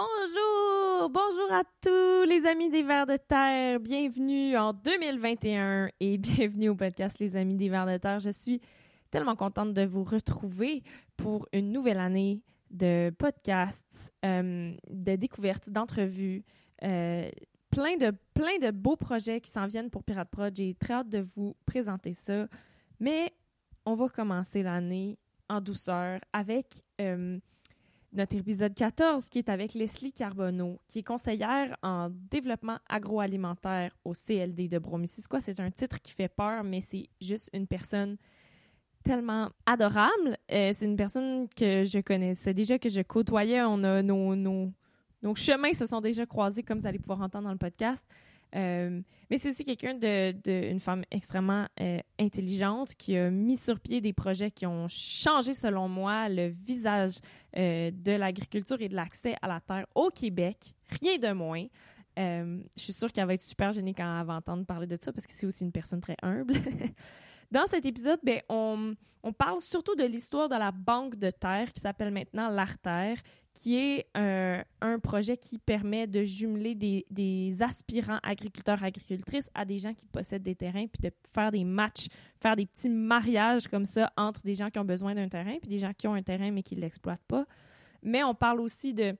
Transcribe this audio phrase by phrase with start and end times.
[0.00, 3.78] Bonjour, bonjour à tous les amis des Vers de Terre.
[3.80, 8.18] Bienvenue en 2021 et bienvenue au podcast Les Amis des Vers de Terre.
[8.18, 8.62] Je suis
[9.10, 10.82] tellement contente de vous retrouver
[11.18, 12.40] pour une nouvelle année
[12.70, 16.44] de podcasts, euh, de découvertes, d'entrevues,
[16.82, 17.28] euh,
[17.68, 20.56] plein de plein de beaux projets qui s'en viennent pour Pirate Prod.
[20.56, 22.46] J'ai très hâte de vous présenter ça.
[23.00, 23.34] Mais
[23.84, 25.18] on va commencer l'année
[25.50, 27.38] en douceur avec euh,
[28.12, 34.12] notre épisode 14 qui est avec Leslie Carbonneau, qui est conseillère en développement agroalimentaire au
[34.14, 35.40] CLD de Bromissisquoi.
[35.40, 38.16] C'est un titre qui fait peur, mais c'est juste une personne
[39.04, 40.36] tellement adorable.
[40.50, 43.62] Euh, c'est une personne que je connaissais déjà, que je côtoyais.
[43.62, 44.72] On a nos, nos,
[45.22, 48.06] nos chemins se sont déjà croisés, comme vous allez pouvoir entendre dans le podcast.
[48.56, 49.00] Euh,
[49.30, 53.78] mais c'est aussi quelqu'un de, de, une femme extrêmement euh, intelligente qui a mis sur
[53.78, 57.18] pied des projets qui ont changé, selon moi, le visage
[57.56, 60.74] euh, de l'agriculture et de l'accès à la terre au Québec.
[61.00, 61.66] Rien de moins.
[62.16, 65.12] je suis sûre qu'elle va être super gênée quand elle va entendre parler de ça
[65.12, 66.54] parce que c'est aussi une personne très humble.
[67.50, 71.72] Dans cet épisode, ben, on, on parle surtout de l'histoire de la banque de terre
[71.72, 73.18] qui s'appelle maintenant l'Artère,
[73.52, 79.78] qui est un, un, projet qui permet de jumeler des, des aspirants agriculteurs-agricultrices à des
[79.78, 82.06] gens qui possèdent des terrains, puis de faire des matchs,
[82.40, 85.68] faire des petits mariages comme ça entre des gens qui ont besoin d'un terrain, puis
[85.68, 87.44] des gens qui ont un terrain mais qui ne l'exploitent pas.
[88.02, 89.16] Mais on parle aussi de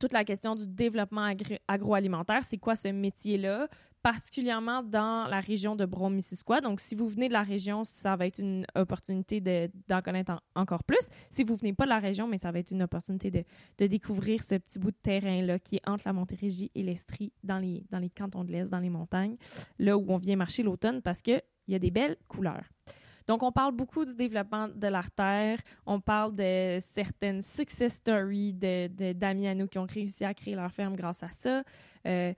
[0.00, 1.34] toute la question du développement
[1.68, 2.44] agroalimentaire.
[2.44, 3.68] C'est quoi ce métier-là?
[4.02, 6.60] Particulièrement dans la région de Brome-Missisquoi.
[6.60, 9.40] Donc, si vous venez de la région, ça va être une opportunité
[9.88, 11.08] d'en connaître encore plus.
[11.30, 13.44] Si vous venez pas de la région, mais ça va être une opportunité de,
[13.78, 17.58] de découvrir ce petit bout de terrain-là qui est entre la Montérégie et l'Estrie, dans
[17.58, 19.36] les, dans les cantons de l'Est, dans les montagnes,
[19.78, 22.64] là où on vient marcher l'automne parce qu'il y a des belles couleurs.
[23.26, 25.58] Donc, on parle beaucoup du développement de l'artère.
[25.86, 30.56] On parle de certaines success stories d'amis de, à nous qui ont réussi à créer
[30.56, 31.62] leur ferme grâce à ça.
[32.06, 32.32] Euh,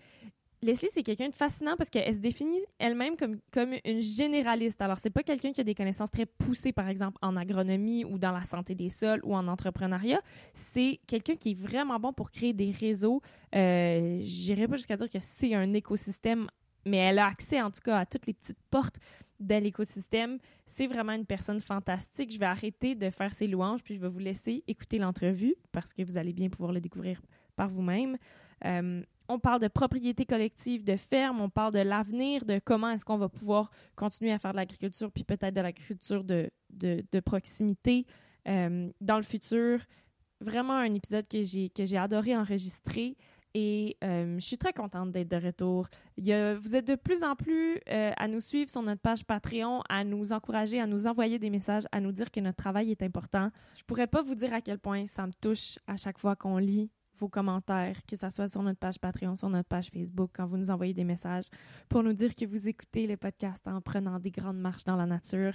[0.65, 4.81] Leslie, c'est quelqu'un de fascinant parce qu'elle se définit elle-même comme, comme une généraliste.
[4.81, 8.19] Alors, c'est pas quelqu'un qui a des connaissances très poussées, par exemple, en agronomie ou
[8.19, 10.23] dans la santé des sols ou en entrepreneuriat.
[10.55, 13.21] C'est quelqu'un qui est vraiment bon pour créer des réseaux.
[13.55, 16.47] Euh, J'irai pas jusqu'à dire que c'est un écosystème,
[16.87, 18.97] mais elle a accès, en tout cas, à toutes les petites portes
[19.41, 20.39] de l'écosystème.
[20.65, 22.33] C'est vraiment une personne fantastique.
[22.33, 25.93] Je vais arrêter de faire ses louanges, puis je vais vous laisser écouter l'entrevue parce
[25.93, 27.21] que vous allez bien pouvoir le découvrir
[27.55, 28.17] par vous-même.
[28.65, 33.05] Euh, on parle de propriété collective, de ferme, on parle de l'avenir, de comment est-ce
[33.05, 38.07] qu'on va pouvoir continuer à faire de l'agriculture, puis peut-être de l'agriculture de, de, proximité
[38.49, 39.81] euh, dans le futur.
[40.41, 43.17] Vraiment un épisode que j'ai, que j'ai adoré enregistrer
[43.55, 45.89] et euh, je suis très contente d'être de retour.
[46.19, 50.03] Vous êtes de plus en plus euh, à nous suivre sur notre page Patreon, à
[50.03, 53.51] nous encourager, à nous envoyer des messages, à nous dire que notre travail est important.
[53.77, 56.59] Je pourrais pas vous dire à quel point ça me touche à chaque fois qu'on
[56.59, 60.47] lit vos commentaires, que ce soit sur notre page Patreon, sur notre page Facebook, quand
[60.47, 61.47] vous nous envoyez des messages
[61.89, 65.07] pour nous dire que vous écoutez les podcasts en prenant des grandes marches dans la
[65.07, 65.53] nature.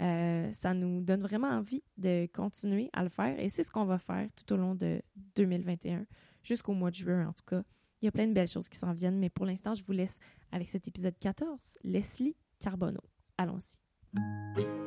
[0.00, 3.84] Euh, ça nous donne vraiment envie de continuer à le faire et c'est ce qu'on
[3.84, 5.02] va faire tout au long de
[5.36, 6.06] 2021,
[6.42, 7.62] jusqu'au mois de juin en tout cas.
[8.00, 9.92] Il y a plein de belles choses qui s'en viennent, mais pour l'instant, je vous
[9.92, 10.18] laisse
[10.50, 13.04] avec cet épisode 14, Leslie Carbonneau.
[13.38, 14.81] Allons-y.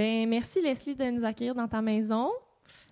[0.00, 2.30] Ben, merci Leslie de nous accueillir dans ta maison.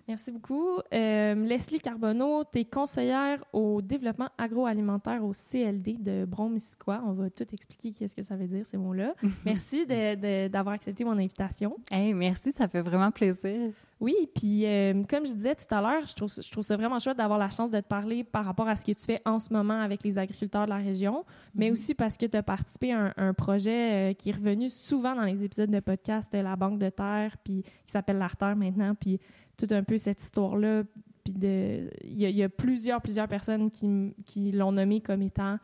[0.09, 0.79] Merci beaucoup.
[0.91, 7.03] Euh, Leslie Carbonneau, tu es conseillère au développement agroalimentaire au CLD de Bron-Missisquoi.
[7.05, 9.13] On va tout expliquer qu'est-ce que ça veut dire, ces mots-là.
[9.45, 11.77] merci d'avoir accepté mon invitation.
[11.91, 13.71] Hey, merci, ça fait vraiment plaisir.
[13.99, 16.97] Oui, puis euh, comme je disais tout à l'heure, je trouve, je trouve ça vraiment
[16.97, 19.37] chouette d'avoir la chance de te parler par rapport à ce que tu fais en
[19.37, 21.73] ce moment avec les agriculteurs de la région, mais mhm.
[21.73, 25.23] aussi parce que tu as participé à un, projet euh, qui est revenu souvent dans
[25.25, 29.19] les épisodes de podcast de la Banque de Terre, puis qui s'appelle l'Artère maintenant, puis
[29.59, 30.83] tout un peu cette histoire-là.
[31.23, 35.57] Puis il y, a plusieurs, plusieurs personnes qui, qui l'ont nommé comme étant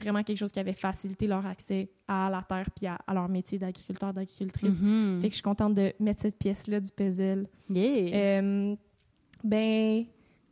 [0.00, 3.58] vraiment quelque chose qui avait facilité leur accès à la terre puis à, leur métier
[3.58, 4.80] d'agriculteur, d'agricultrice.
[4.80, 5.20] Mm-hmm.
[5.20, 7.46] Fait que je suis contente de mettre cette pièce-là du puzzle.
[7.68, 8.40] Yeah.
[8.42, 8.76] Euh,
[9.44, 10.04] ben,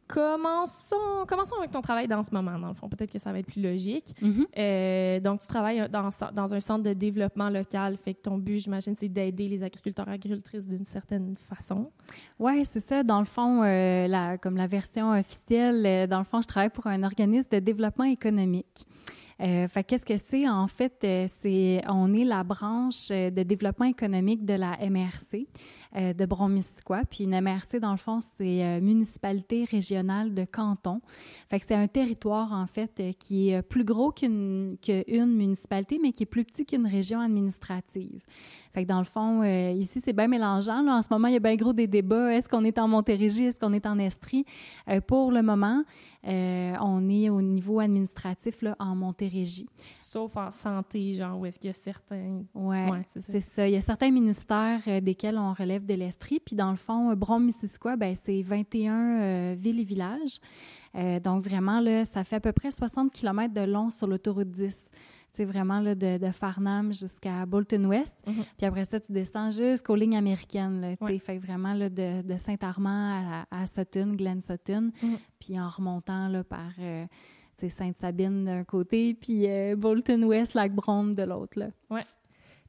[0.09, 2.89] Commençons, commençons avec ton travail dans ce moment, dans le fond.
[2.89, 4.15] Peut-être que ça va être plus logique.
[4.23, 4.47] Mm-hmm.
[4.57, 7.99] Euh, donc, tu travailles dans, dans, un centre de développement local.
[7.99, 11.91] Fait que ton but, j'imagine, c'est d'aider les agriculteurs et agricultrices d'une certaine façon.
[12.39, 13.03] Oui, c'est ça.
[13.03, 16.71] Dans le fond, euh, la, comme la version officielle, euh, dans le fond, je travaille
[16.71, 18.87] pour un organisme de développement économique.
[19.41, 20.49] Euh, fait qu'est-ce que c'est?
[20.49, 25.47] En fait, euh, c'est on est la branche euh, de développement économique de la MRC
[25.95, 27.03] de Bron-Missisquoi.
[27.09, 31.01] Puis une MRC, dans le fond, c'est municipalité régionale de canton.
[31.51, 36.45] C'est un territoire, en fait, qui est plus gros qu'une municipalité, mais qui est plus
[36.45, 38.21] petit qu'une région administrative.
[38.79, 40.83] Fait que dans le fond, ici, c'est bien mélangeant.
[40.83, 40.99] Là.
[40.99, 42.33] En ce moment, il y a bien gros des débats.
[42.33, 43.47] Est-ce qu'on est en Montérégie?
[43.47, 44.45] Est-ce qu'on est en Estrie?
[45.09, 45.83] pour le moment,
[46.25, 49.67] on est au niveau administratif là, en Montérégie.
[49.99, 52.43] Sauf en santé, genre, où est-ce qu'il y a certains...
[52.55, 53.69] Oui, ouais, c'est ça.
[53.69, 56.41] Il y a certains ministères euh, desquels on relève de l'Estrie.
[56.41, 60.41] Puis dans le fond, Brom-Missisquoi, ben, c'est 21 euh, villes et villages.
[60.95, 64.51] Euh, donc vraiment, là, ça fait à peu près 60 km de long sur l'autoroute
[64.51, 64.91] 10 c'est
[65.45, 68.17] vraiment là, de, de, Farnham jusqu'à Bolton West.
[68.27, 68.45] Mm-hmm.
[68.57, 70.81] Puis après ça, tu descends jusqu'aux lignes américaines.
[70.81, 71.19] Là, ouais.
[71.19, 74.91] Fait vraiment là, de, de Saint-Armand à, Sutton, Glen Sutton.
[75.03, 75.19] Mm-hmm.
[75.41, 76.73] Puis en remontant là, par
[77.67, 81.59] Sainte-Sabine d'un côté, puis euh, Bolton West, Lac-Brome de l'autre.
[81.91, 82.01] Oui.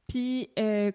[0.08, 0.92] Puis, euh,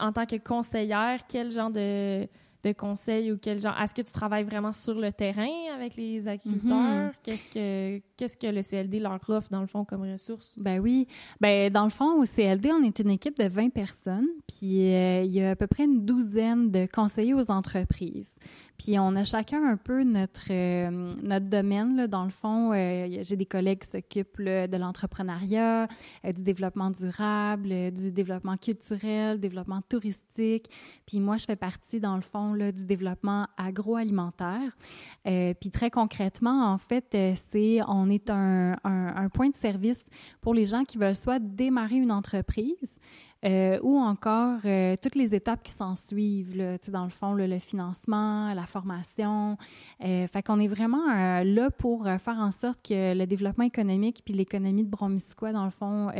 [0.00, 2.26] en tant que conseillère, quel genre de,
[2.68, 3.74] de conseils ou quel genre...
[3.80, 7.10] Est-ce que tu travailles vraiment sur le terrain avec les agriculteurs?
[7.10, 7.12] Mm-hmm.
[7.22, 10.54] Qu'est-ce que qu'est-ce que le CLD leur offre, dans le fond, comme ressource?
[10.58, 11.06] Ben oui.
[11.40, 15.22] Ben dans le fond, au CLD, on est une équipe de 20 personnes, puis euh,
[15.22, 18.34] il y a à peu près une douzaine de conseillers aux entreprises.
[18.76, 21.96] Puis on a chacun un peu notre, euh, notre domaine.
[21.96, 22.06] Là.
[22.06, 25.88] Dans le fond, euh, j'ai des collègues qui s'occupent de l'entrepreneuriat,
[26.24, 30.70] du développement durable, du développement culturel, développement touristique.
[31.06, 34.76] Puis moi, je fais partie, dans le fond, du développement agroalimentaire.
[35.24, 40.04] puis très concrètement, en fait, c'est on est un point de service
[40.40, 42.98] pour les gens qui veulent soit démarrer une entreprise,
[43.44, 47.58] euh, ou encore euh, toutes les étapes qui s'en suivent, là, dans le fond, le
[47.60, 49.56] financement, la formation.
[50.04, 54.22] Euh, fait qu'on est vraiment euh, là pour faire en sorte que le développement économique
[54.24, 56.10] puis l'économie de Bromisquois, dans le fond,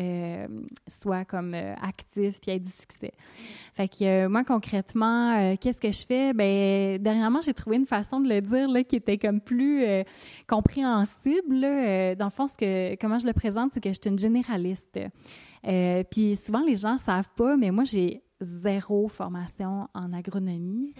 [0.86, 3.12] soit comme actif puis ait du succès.
[3.74, 6.32] Fait que moi, concrètement, qu'est-ce que je fais?
[6.32, 9.84] Ben, dernièrement, j'ai trouvé une façon de le dire là, qui était comme plus
[10.46, 11.60] compréhensible.
[12.16, 14.98] Dans le fond, ce que, comment je le présente, c'est que je suis une généraliste.
[15.66, 20.94] Euh, puis souvent, les gens ne savent pas, mais moi, j'ai zéro formation en agronomie.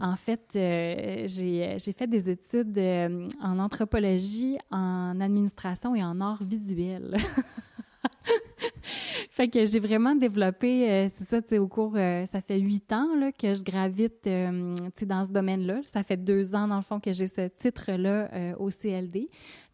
[0.00, 6.42] En fait, euh, j'ai fait des études euh, en anthropologie, en administration et en art
[6.42, 7.16] visuel.
[9.30, 13.14] fait que j'ai vraiment développé, c'est ça, tu sais, au cours, ça fait huit ans
[13.16, 14.30] là, que je gravite, tu
[14.96, 15.80] sais, dans ce domaine-là.
[15.84, 19.28] Ça fait deux ans, dans le fond, que j'ai ce titre-là au CLD.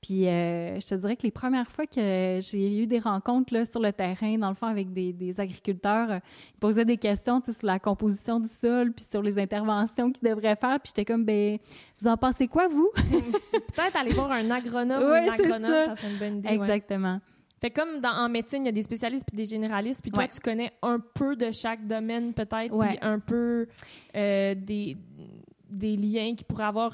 [0.05, 3.65] Puis euh, je te dirais que les premières fois que j'ai eu des rencontres là,
[3.65, 6.19] sur le terrain, dans le fond, avec des, agriculteurs, euh,
[6.55, 10.57] ils posaient des questions sur la composition du sol, puis sur les interventions qu'ils devraient
[10.57, 10.79] faire.
[10.81, 11.57] Puis j'étais comme, ben,
[11.99, 12.91] vous en pensez quoi, vous?
[13.51, 15.97] Peut-être aller voir un agronome ou une agronome, ça.
[15.97, 16.49] serait une bonne idée.
[16.51, 17.21] Exactement.
[17.65, 20.29] Fait comme dans, en médecine, il y a des spécialistes puis des généralistes, puis toi,
[20.29, 23.67] tu connais un peu de chaque domaine, peut-être, puis un peu
[24.15, 24.99] euh, des,
[25.71, 26.93] des liens qui pourraient avoir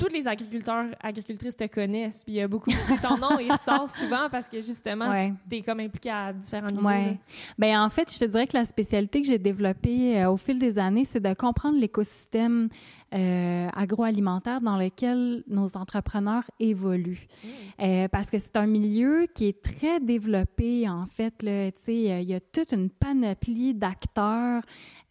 [0.00, 2.24] tous les agriculteurs, agricultrices te connaissent.
[2.24, 5.12] Puis il y a beaucoup de ton nom, il ressort souvent parce que justement,
[5.48, 6.88] tu es comme impliqué à différents niveaux.
[6.88, 7.18] Oui.
[7.58, 10.58] Bien, en fait, je te dirais que la spécialité que j'ai développée euh, au fil
[10.58, 12.70] des années, c'est de comprendre l'écosystème
[13.12, 17.26] euh, agroalimentaire dans lequel nos entrepreneurs évoluent.
[17.42, 17.48] Mmh.
[17.82, 21.42] Euh, parce que c'est un milieu qui est très développé, en fait.
[21.42, 24.62] Là, il y a toute une panoplie d'acteurs.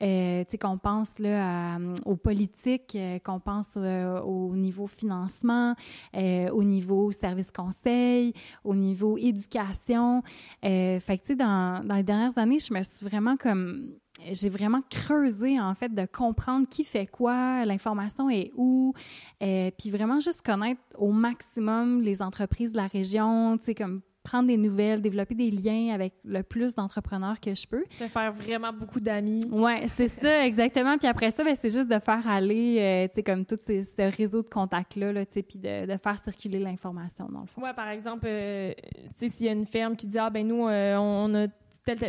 [0.01, 5.75] Euh, qu'on pense là, aux politiques, euh, qu'on pense au niveau financement,
[6.13, 10.23] au niveau service conseil, au niveau éducation.
[10.61, 13.93] fait que, dans, dans les dernières années, je me suis vraiment comme
[14.31, 18.93] j'ai vraiment creusé en fait de comprendre qui fait quoi, l'information est où,
[19.41, 24.01] euh, puis vraiment juste connaître au maximum les entreprises de la région, tu sais comme
[24.21, 27.83] prendre des nouvelles, développer des liens avec le plus d'entrepreneurs que je peux.
[27.99, 29.39] De faire vraiment beaucoup d'amis.
[29.49, 30.97] Oui, c'est ça, exactement.
[30.97, 33.83] Puis après ça, ben, c'est juste de faire aller, euh, tu sais, comme tout ces,
[33.83, 37.47] ce réseau de contacts-là, là, tu sais, puis de, de, faire circuler l'information, dans le
[37.47, 37.61] fond.
[37.63, 40.45] Oui, par exemple, euh, tu sais, s'il y a une ferme qui dit, ah, ben
[40.45, 41.47] nous, on a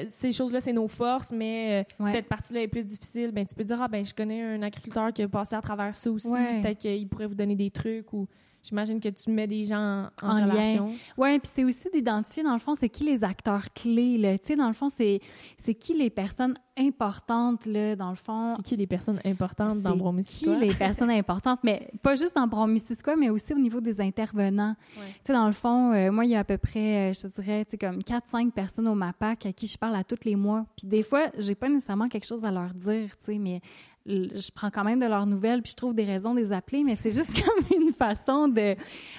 [0.09, 3.65] ces choses-là, c'est nos forces, mais euh, cette partie-là est plus difficile, ben, tu peux
[3.65, 6.29] dire, ah, ben, je connais un agriculteur qui a passé à travers ça aussi.
[6.62, 8.27] Peut-être qu'il pourrait vous donner des trucs ou
[8.62, 10.93] J'imagine que tu mets des gens en, relation.
[11.17, 14.19] Oui, puis c'est aussi d'identifier, dans le fond, c'est qui les acteurs clés.
[14.19, 14.37] Là.
[14.38, 15.21] Tu sais, dans le fond, c'est,
[15.59, 18.55] c'est qui les personnes importantes, là, dans le fond.
[18.57, 20.59] C'est qui les personnes importantes dans Bromissisquoi?
[20.59, 24.75] qui les personnes importantes, mais pas juste dans Bromissisquoi, mais aussi au niveau des intervenants.
[24.95, 27.23] Tu sais, dans le fond, euh, moi, il y a à peu près, euh, je
[27.23, 30.25] te dirais, tu sais, comme 4-5 personnes au MAPAC à qui je parle à tous
[30.25, 30.67] les mois.
[30.76, 33.62] Puis des fois, j'ai pas nécessairement quelque chose à leur dire, tu sais, mais
[34.11, 36.85] je prends quand même de leurs nouvelles, puis je trouve des raisons de les appeler,
[36.85, 38.76] mais c'est juste comme une façon de,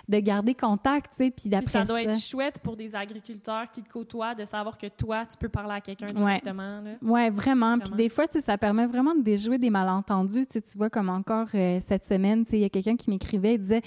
[0.07, 1.83] de garder contact, tu sais, puis d'après ça...
[1.83, 5.49] doit être chouette pour des agriculteurs qui te côtoient de savoir que toi, tu peux
[5.49, 6.81] parler à quelqu'un directement.
[7.01, 7.79] Oui, ouais, vraiment.
[7.79, 10.45] Puis des fois, tu sais, ça permet vraiment de déjouer des malentendus.
[10.45, 12.95] Tu, sais, tu vois, comme encore euh, cette semaine, tu sais, il y a quelqu'un
[12.95, 13.81] qui m'écrivait, il disait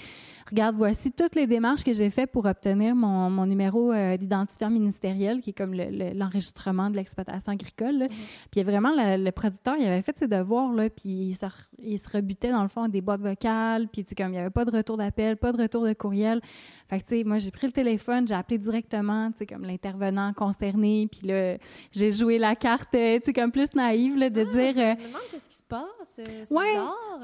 [0.49, 4.69] «Regarde, voici toutes les démarches que j'ai faites pour obtenir mon, mon numéro euh, d'identifiant
[4.69, 8.03] ministériel, qui est comme l'enregistrement de l'exploitation agricole.
[8.03, 8.47] Mm-hmm.
[8.51, 12.51] Puis vraiment le, producteur, il avait fait ses devoirs, là, puis se, il se rebutait
[12.51, 15.37] dans le fond des boîtes vocales, puis comme il n'y avait pas de retour d'appel,
[15.37, 16.41] pas de retour de courriel.
[16.89, 19.63] Fait que, tu sais, moi, j'ai pris le téléphone, j'ai appelé directement, tu sais, comme
[19.63, 21.57] l'intervenant concerné, puis là,
[21.91, 24.77] j'ai joué la carte, tu sais, comme plus naïve, là, de ah, dire...
[24.77, 26.75] Euh, me demande qu'est-ce qui se passe, c'est ouais,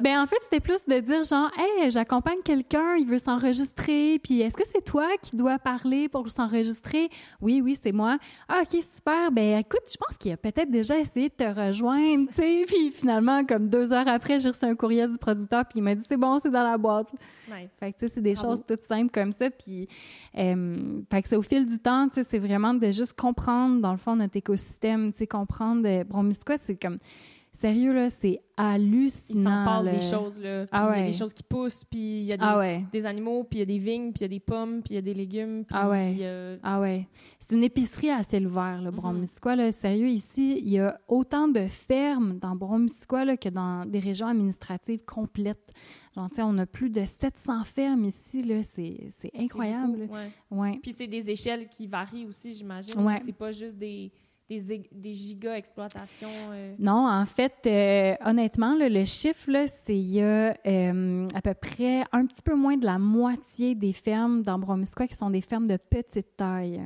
[0.02, 4.42] Ben, en fait, c'était plus de dire, genre, «Hey, j'accompagne quelqu'un, il veut s'enregistrer, puis
[4.42, 7.10] est-ce que c'est toi qui dois parler pour s'enregistrer?
[7.42, 8.18] »«Oui, oui, c'est moi.
[8.50, 9.32] »«Ah, OK, super.
[9.32, 12.92] Ben, écoute, je pense qu'il a peut-être déjà essayé de te rejoindre, tu sais.» Puis
[12.92, 16.04] finalement, comme deux heures après, j'ai reçu un courriel du producteur, puis il m'a dit,
[16.08, 17.12] «C'est bon, c'est dans la boîte.»
[17.48, 17.72] Nice.
[17.80, 19.50] Fait que, tu sais, c'est des choses toutes simples comme ça.
[19.50, 19.88] Puis,
[20.38, 23.82] euh, fait que c'est au fil du temps, tu sais, c'est vraiment de juste comprendre,
[23.82, 25.88] dans le fond, notre écosystème, tu sais, comprendre.
[25.88, 26.98] Euh, Bromisquat, c'est comme
[27.62, 29.14] Sérieux, là, c'est hallucinant.
[29.30, 30.66] Il s'en passe des choses, là.
[30.72, 33.06] Ah il y a des choses qui poussent, puis il y a des, ah des
[33.06, 34.96] animaux, puis il y a des vignes, puis il y a des pommes, puis il
[34.96, 35.64] y a des légumes.
[35.72, 36.58] ah ouais.
[36.64, 37.08] Ah ouais.
[37.52, 39.72] C'est une épicerie à ciel ouvert, le mm là.
[39.74, 44.28] Sérieux, ici, il y a autant de fermes dans Bromisquois, là, que dans des régions
[44.28, 45.74] administratives complètes.
[46.16, 48.62] Genre, on a plus de 700 fermes ici, là.
[48.64, 50.08] C'est incroyable.
[50.50, 50.80] ouais.
[50.82, 53.02] Puis c'est des échelles qui varient aussi, j'imagine.
[53.02, 53.18] Ouais.
[53.18, 54.14] C'est pas juste des
[54.60, 56.28] des, des giga-exploitations?
[56.52, 56.76] Euh?
[56.80, 59.50] Non, en fait, euh, honnêtement, le chiffre,
[59.86, 63.76] c'est il y a euh, à peu près un petit peu moins de la moitié
[63.76, 66.82] des fermes dans Bromisquois qui sont des fermes de petite taille.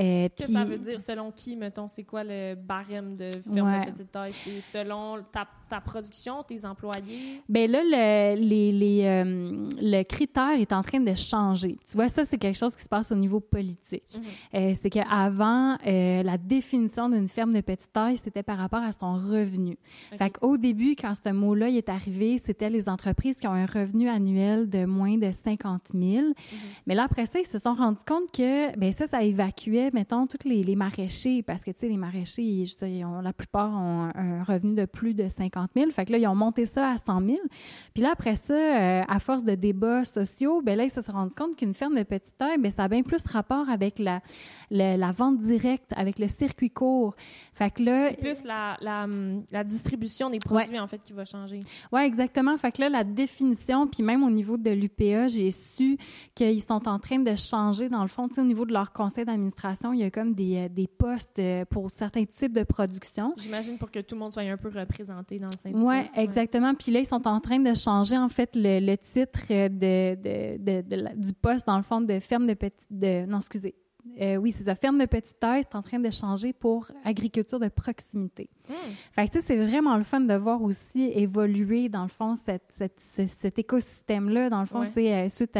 [0.00, 3.90] Qu'est-ce que ça veut dire selon qui, mettons, c'est quoi le barème de ferme de
[3.90, 4.32] petite taille?
[4.32, 7.42] C'est selon ta, ta, production, tes employés?
[7.48, 11.78] Bien là, le, les, les, euh, le critère est en train de changer.
[11.88, 14.04] Tu vois, ça, c'est quelque chose qui se passe au niveau politique.
[14.14, 14.22] Mhm.
[14.54, 18.92] euh, c'est qu'avant, euh, la définition d'une ferme de petite taille, c'était par rapport à
[18.92, 19.78] son revenu.
[20.18, 24.08] Fait qu'au début, quand ce mot-là est arrivé, c'était les entreprises qui ont un revenu
[24.08, 26.26] annuel de moins de 50 000.
[26.26, 26.34] Mhm.
[26.86, 30.26] Mais là, après ça, ils se sont rendus compte que ben ça, ça évacuait mettons,
[30.26, 34.74] tous les, maraîchers, parce que, tu sais, les maraîchers, je la plupart ont un revenu
[34.74, 35.59] de plus de 50 000.
[35.92, 37.38] Fait que là, ils ont monté ça à 100 000.
[37.94, 41.12] Puis là, après ça, euh, à force de débats sociaux, ben là, ils se sont
[41.12, 44.20] rendus compte qu'une ferme de petite taille, ben ça a bien plus rapport avec la,
[44.70, 47.14] la, vente directe, avec le circuit court.
[47.54, 48.10] Fait que là...
[48.10, 51.60] C'est plus la, la, distribution des produits, en fait, qui va changer.
[51.92, 52.56] Oui, exactement.
[52.56, 55.98] Fait que là, la définition, puis même au niveau de l'UPA, j'ai su
[56.34, 59.92] qu'ils sont en train de changer, dans le fond, au niveau de leur conseil d'administration,
[59.92, 63.34] il y a comme des, euh, des postes euh, pour certains types de production.
[63.36, 65.86] J'imagine pour que tout le monde soit un peu représenté dans le syndicat.
[65.86, 66.74] Oui, exactement.
[66.74, 71.14] Puis là, ils sont en train de changer, en fait, le, titre de, de, de,
[71.16, 72.86] du poste, dans le fond, de ferme de petite...
[72.90, 73.74] De, non, excusez.
[74.20, 74.74] Euh, oui, c'est ça.
[74.74, 78.48] Ferme de petite taille, c'est en train de changer pour agriculture de proximité.
[78.68, 78.74] Hmm.
[79.12, 82.72] Fait que, c'est vraiment le fun de voir aussi évoluer, dans le fond, cette,
[83.14, 85.28] cet écosystème-là, dans le fond, ouais.
[85.28, 85.58] suite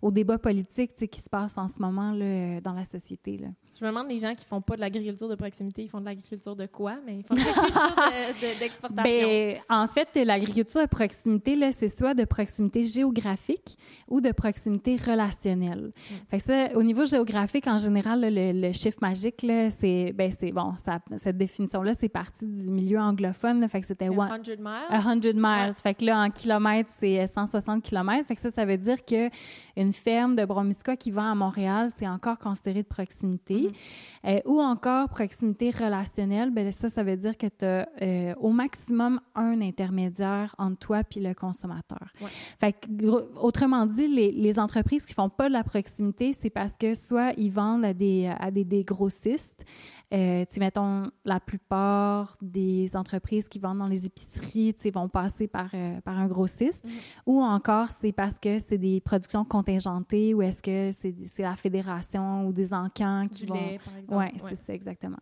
[0.00, 3.38] au débat politique qui se passe en ce moment là, dans la société.
[3.38, 3.48] Là.
[3.78, 6.04] Je me demande les gens qui font pas de l'agriculture de proximité, ils font de
[6.04, 6.98] l'agriculture de quoi?
[7.06, 9.28] Mais ils font de l'agriculture d'exportation.
[9.28, 14.96] Ben, en fait, l'agriculture de proximité, là, c'est soit de proximité géographique ou de proximité
[14.96, 15.86] relationnelle.
[15.86, 16.14] Mm.
[16.30, 19.44] Fait que ça, au niveau géographique, en général, le, chiffre magique,
[19.80, 23.68] c'est, ben, c'est bon, ça, cette définition-là, c'est parti du milieu anglophone.
[23.68, 24.22] fait que c'était 100 miles?
[24.90, 25.74] 100 miles.
[25.74, 28.26] Fait que là, en kilomètres, c'est 160 kilomètres.
[28.26, 29.28] Fait que ça, ça veut dire que
[29.76, 33.68] une ferme de Bromisquois qui va à Montréal, c'est encore considéré de proximité.
[33.68, 33.72] Mm-hmm.
[34.24, 38.50] Euh, ou encore proximité relationnelle, ben ça, ça veut dire que tu as euh, au
[38.50, 42.12] maximum un intermédiaire entre toi et le consommateur.
[42.60, 42.76] Fait
[43.40, 47.32] autrement dit, les, les, entreprises qui font pas de la proximité, c'est parce que soit
[47.36, 49.64] ils vendent à des, à des, des grossistes,
[50.12, 56.00] euh, mettons, la plupart des entreprises qui vendent dans les épiceries, vont passer par, euh,
[56.02, 56.84] par un grossiste.
[56.84, 57.22] Mm-hmm.
[57.26, 62.46] Ou encore, c'est parce que c'est des productions contingentées ou est-ce que c'est la fédération
[62.46, 63.54] ou des encans qui du vont...
[63.54, 64.28] Lait, par exemple.
[64.34, 65.18] Oui, c'est ça, exactement.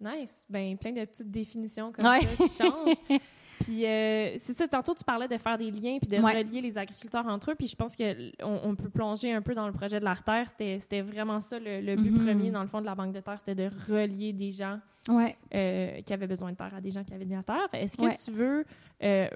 [0.00, 0.46] Nice.
[0.50, 2.96] Ben, plein de petites définitions comme ça qui changent.
[3.62, 6.76] Puis euh, c'est ça, tantôt tu parlais de faire des liens puis de relier les
[6.78, 7.54] agriculteurs entre eux.
[7.54, 10.46] Puis je pense qu'on on peut plonger un peu dans le projet de l'artère.
[10.48, 12.24] C'était vraiment ça le, but mm-hmm.
[12.24, 14.78] premier, dans le fond, de la Banque de terre, c'était de relier des gens
[15.08, 17.68] euh, qui avaient besoin de terre à des gens qui avaient de la terre.
[17.72, 18.64] Est-ce que tu veux
[19.02, 19.28] euh,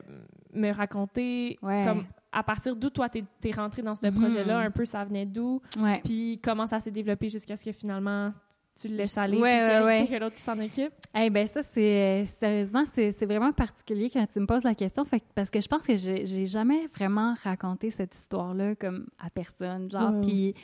[0.53, 4.21] me raconter comme à partir d'où toi, tu es, rentré dans ce mm-hmm.
[4.21, 5.63] projet-là, un peu ça venait d'où,
[6.05, 8.33] puis comment ça s'est développé jusqu'à ce que finalement
[8.81, 10.07] tu le laisses aller, Ouais, puis qu'il y a ouais, ouais.
[10.07, 10.93] quelqu'un d'autre qui s'en occupe?
[11.19, 15.23] Eh ben ça, c'est sérieusement, c'est vraiment particulier quand tu me poses la question, fait,
[15.35, 20.21] parce que je pense que j'ai jamais vraiment raconté cette histoire-là comme à personne, genre,
[20.21, 20.55] puis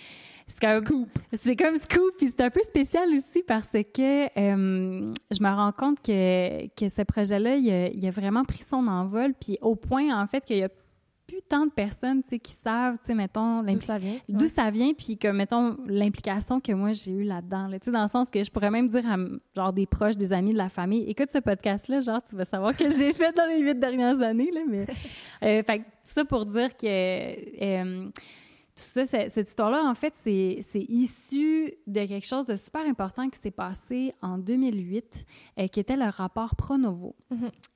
[0.46, 1.08] c'est comme, Scoop.
[1.32, 5.72] c'est comme scoop, puis c'est un peu spécial aussi parce que euh, je me rends
[5.72, 9.74] compte que, que ce projet-là, il a, il a vraiment pris son envol, puis au
[9.76, 10.68] point, en fait, qu'il y a
[11.26, 14.18] plus tant de personnes, qui savent, tu sais, mettons, D'où ça vient?
[14.28, 14.50] d'où Ouais.
[14.54, 18.02] ça vient, puis que, mettons, l'implication que moi, j'ai eue là-dedans, là, tu sais, dans
[18.02, 19.16] le sens que je pourrais même dire à,
[19.54, 22.76] genre, des proches, des amis, de la famille, écoute ce podcast-là, genre, tu vas savoir
[22.76, 24.86] que j'ai fait dans les huit dernières années, là, mais...
[25.42, 26.86] Euh, fait ça pour dire que...
[26.86, 28.10] euh,
[28.74, 33.38] ça, c'est- cette histoire-là, en fait, c'est issu de quelque chose de super important qui
[33.38, 35.24] s'est passé en 2008,
[35.58, 37.14] euh, qui était le rapport Pronovo,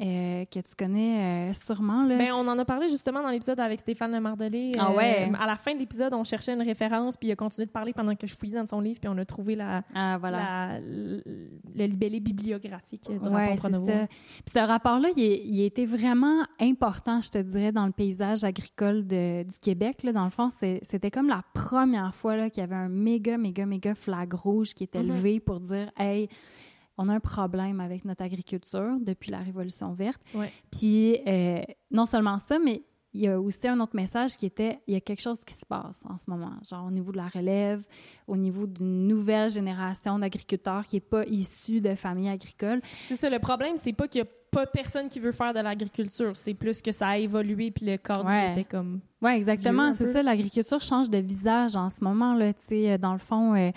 [0.01, 2.05] euh, que tu connais euh, sûrement.
[2.05, 2.17] Là.
[2.19, 4.73] Ben, on en a parlé justement dans l'épisode avec Stéphane Lemardelé.
[4.79, 5.31] Ah ouais?
[5.39, 7.93] à la fin de l'épisode, on cherchait une référence, puis il a continué de parler
[7.93, 10.39] pendant que je fouillais dans son livre, puis on a trouvé la, ah, voilà.
[10.39, 11.23] la- le,
[11.87, 13.87] libellé bibliographique du Ouais, rapport c'est Pronovo.
[13.87, 14.07] ça.
[14.07, 18.45] Puis ce rapport-là, il, il a été vraiment important, je te dirais, dans le paysage
[18.45, 20.03] agricole de- du Québec.
[20.03, 20.13] Là.
[20.13, 23.67] Dans le fond, c'est- c'était comme la première fois qu'il y avait un méga, méga,
[23.67, 25.09] méga flag rouge qui était Mhm.
[25.09, 26.29] levé pour dire Hey,
[26.99, 30.21] on a un problème avec notre agriculture depuis la Révolution verte.
[30.35, 30.51] Ouais.
[30.71, 34.79] Puis euh, non seulement ça, mais il y a aussi un autre message qui était
[34.87, 37.17] il y a quelque chose qui se passe en ce moment, genre au niveau de
[37.17, 37.83] la relève,
[38.27, 42.81] au niveau d'une nouvelle génération d'agriculteurs qui n'est pas issue de familles agricoles.
[43.09, 45.61] C'est ça, le problème, c'est pas qu'il y a pas personne qui veut faire de
[45.61, 48.53] l'agriculture, c'est plus que ça a évolué, puis le cadre Ouais.
[48.53, 49.01] était comme...
[49.27, 49.93] Oui, exactement.
[49.95, 50.23] C'est ça.
[50.23, 52.35] L'agriculture change de visage en ce moment.
[52.35, 53.71] Là, euh, dans le fond, euh,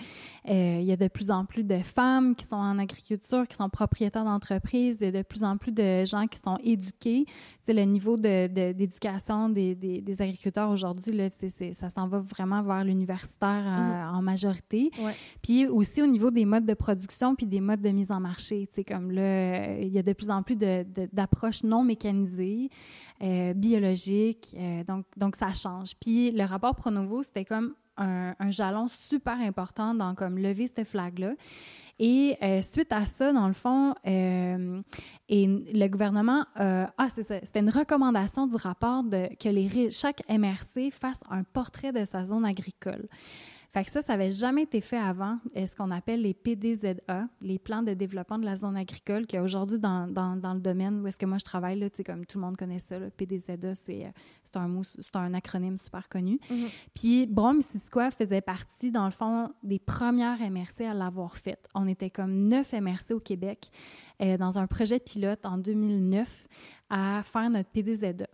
[0.48, 3.56] euh, il y a de plus en plus de femmes qui sont en agriculture, qui
[3.56, 4.98] sont propriétaires d'entreprises.
[5.00, 7.24] Il y a de plus en plus de gens qui sont éduqués.
[7.26, 7.32] Tu
[7.66, 11.14] sais, le niveau de- de- d'éducation des, des- des agriculteurs aujourd'hui,
[11.74, 14.90] ça s'en va vraiment vers l'universitaire euh, en majorité.
[15.02, 15.14] Ouais.
[15.42, 18.68] Puis aussi au niveau des modes de production puis des modes de mise en marché.
[18.86, 22.70] Comme là, il y a de plus en plus de- de- d'approches non mécanisées,
[23.54, 24.56] biologiques.
[24.88, 25.94] donc, donc, ça change.
[26.00, 31.32] Puis le rapport Pronovo, c'était comme un, jalon super important dans comme lever cette flag-là.
[31.98, 34.80] Et euh, suite à ça, dans le fond, euh,
[35.28, 39.04] et le gouvernement, euh, ah c'est ça, c'était une recommandation du rapport
[39.38, 43.06] que les chaque MRC fasse un portrait de sa zone agricole.
[43.72, 47.28] Fait que ça, ça n'avait jamais été fait avant, euh, ce qu'on appelle les PDZA,
[47.40, 51.00] les plans de développement de la zone agricole, qui aujourd'hui dans, dans, dans le domaine
[51.00, 53.74] où est-ce que moi je travaille, là, comme tout le monde connaît ça, là, PDZA,
[53.74, 54.10] c'est euh,
[54.52, 56.40] c'est un mot, c'est un acronyme super connu.
[56.50, 56.68] Mhm.
[56.94, 61.68] Puis Brome-Missisquoi faisait partie, dans le fond, des premières MRC à l'avoir faite.
[61.74, 63.70] On était comme neuf MRC au Québec
[64.20, 66.48] euh, dans un projet pilote en 2009
[66.90, 68.26] à faire notre PDZA.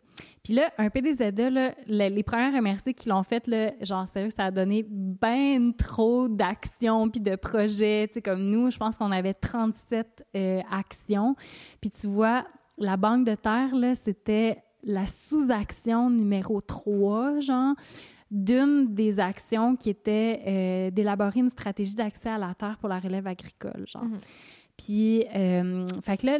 [0.42, 4.30] Puis là, un PDZA, là, le- les premières MRC qui l'ont fait, là, genre sérieux,
[4.30, 8.06] ça a donné ben trop d'actions puis de projets.
[8.08, 11.34] Tu sais, comme nous, je pense qu'on avait 37 euh, actions.
[11.80, 12.46] Puis tu vois,
[12.78, 17.74] la Banque de terre, là, c'était la sous-action numéro 3, genre,
[18.30, 22.98] d'une des actions qui était euh, d'élaborer une stratégie d'accès à la terre pour la
[23.00, 24.04] relève agricole, genre.
[24.04, 24.18] Mhm.
[24.76, 26.38] Puis, euh, fait que là,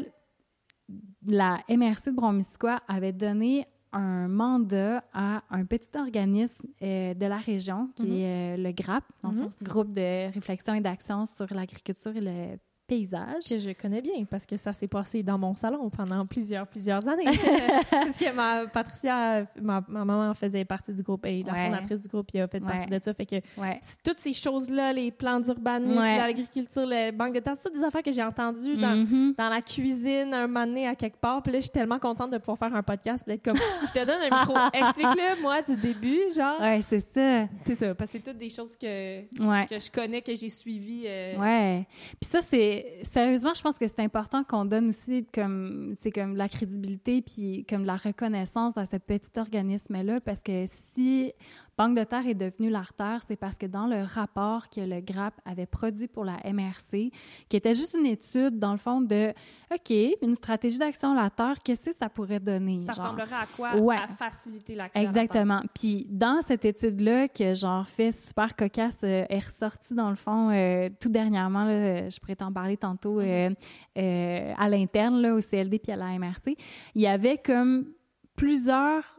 [1.26, 7.38] la MRC de Bromisquois avait donné un mandat à un petit organisme euh, de la
[7.38, 8.12] région, qui Mhm.
[8.12, 9.48] est euh, le GRAP, Mhm.
[9.62, 13.44] groupe de réflexion et d'action sur l'agriculture et le paysage.
[13.48, 17.06] que je connais bien parce que ça s'est passé dans mon salon pendant plusieurs, plusieurs
[17.08, 17.24] années.
[17.90, 21.64] parce que ma, Patricia, ma, ma maman faisait partie du groupe et la Ouais.
[21.66, 22.70] fondatrice du groupe, elle a fait Ouais.
[22.70, 23.14] partie de ça.
[23.14, 23.80] Fait que Ouais.
[24.04, 28.02] toutes ces choses-là, les plans d'urbanisme, l'agriculture, les banques de terre, c'est toutes des affaires
[28.02, 29.34] que j'ai entendues dans, Mhm.
[29.36, 31.42] dans la cuisine un moment donné à quelque part.
[31.42, 33.24] Puis là, je suis tellement contente de pouvoir faire un podcast.
[33.26, 34.54] puis comme, je te donne un micro.
[34.72, 36.60] Explique-le, moi, du début, genre.
[36.60, 37.48] Ouais, c'est ça.
[37.64, 41.04] C'est ça, parce que c'est toutes des choses que, que je connais, que j'ai suivies.
[41.06, 41.86] euh, Ouais.
[42.20, 42.75] Puis ça, c'est.
[43.12, 45.96] Sérieusement, je pense que c'est important qu'on donne aussi comme.
[46.14, 51.32] Comme la crédibilité puis comme la reconnaissance à ce petit organisme-là parce que si
[51.78, 55.34] Banque de terre est devenue l'artère, c'est parce que dans le rapport que le GRAP
[55.44, 57.10] avait produit pour la MRC,
[57.50, 59.34] qui était juste une étude, dans le fond, de
[59.70, 62.80] OK, une stratégie d'action à la terre, qu'est-ce que ça pourrait donner?
[62.82, 63.04] Ça genre?
[63.04, 63.76] ressemblerait à quoi?
[63.76, 63.96] Ouais.
[63.96, 65.22] À faciliter l'accès à la terre.
[65.22, 65.60] Exactement.
[65.74, 70.50] Puis dans cette étude-là, que genre fait super cocasse, euh, est ressortie dans le fond
[70.50, 73.50] euh, tout dernièrement, là, euh, je pourrais t'en parler tantôt euh,
[73.98, 76.56] euh, à l'interne, au CLD puis à la MRC,
[76.94, 77.86] il y avait comme
[78.34, 79.15] plusieurs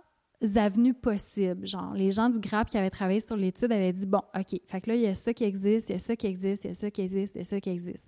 [0.56, 1.68] avenues possibles.
[1.68, 4.82] Genre, les gens du GRAP qui avaient travaillé sur l'étude avaient dit, bon, OK, fait
[4.82, 6.68] que là, il y a ça qui existe, il y a ça qui existe, il
[6.68, 8.06] y a ça qui existe, il y a ça qui existe.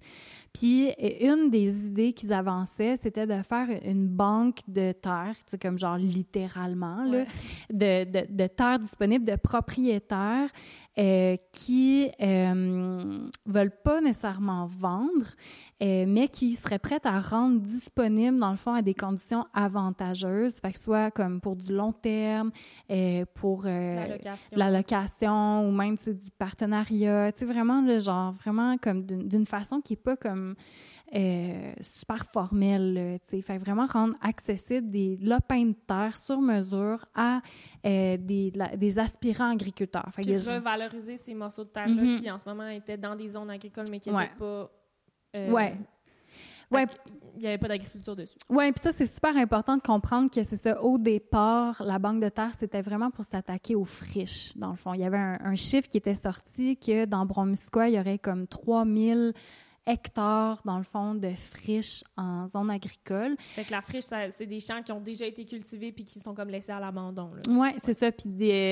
[0.54, 5.58] Puis, une des idées qu'ils avançaient, c'était de faire une banque de terre, tu sais,
[5.58, 8.06] comme genre littéralement, là, Ouais.
[8.06, 10.50] de, de, de terres disponibles de propriétaires
[11.00, 15.28] euh, qui euh, veulent pas nécessairement vendre,
[15.82, 20.56] euh, mais qui seraient prêtes à rendre disponible, dans le fond, à des conditions avantageuses,
[20.56, 22.52] fait que soit comme pour du long terme,
[23.34, 25.70] pour la, location.
[25.70, 30.04] ou même du partenariat, tu sais, vraiment, le genre, vraiment comme d'une façon qui est
[30.04, 30.56] pas comme
[31.16, 37.06] euh, super formelle, tu sais, fait vraiment rendre accessible des lopins de terre sur mesure
[37.16, 37.42] à
[37.86, 40.08] euh, des, des aspirants agriculteurs.
[40.14, 42.22] Fait Puis revaloriser ces morceaux de terre-là mm-hmm.
[42.22, 44.70] qui, en ce moment, étaient dans des zones agricoles, mais qui n'étaient pas...
[45.36, 45.76] Euh, ouais.
[46.70, 46.86] Ouais.
[47.36, 48.38] Il n'y avait pas d'agriculture dessus.
[48.48, 50.84] Oui, puis ça, c'est super important de comprendre que c'est ça.
[50.84, 54.94] Au départ, la Banque de terre, c'était vraiment pour s'attaquer aux friches, dans le fond.
[54.94, 58.20] Il y avait un, un chiffre qui était sorti que dans Bromisquoi, il y aurait
[58.20, 59.34] comme 3000
[59.90, 63.36] hectares, dans le fond, de friches en zone agricole.
[63.56, 66.36] Fait que la friche, c'est des champs qui ont déjà été cultivés puis qui sont
[66.36, 67.32] comme laissés à l'abandon.
[67.50, 68.12] Oui, c'est ça.
[68.12, 68.30] Puis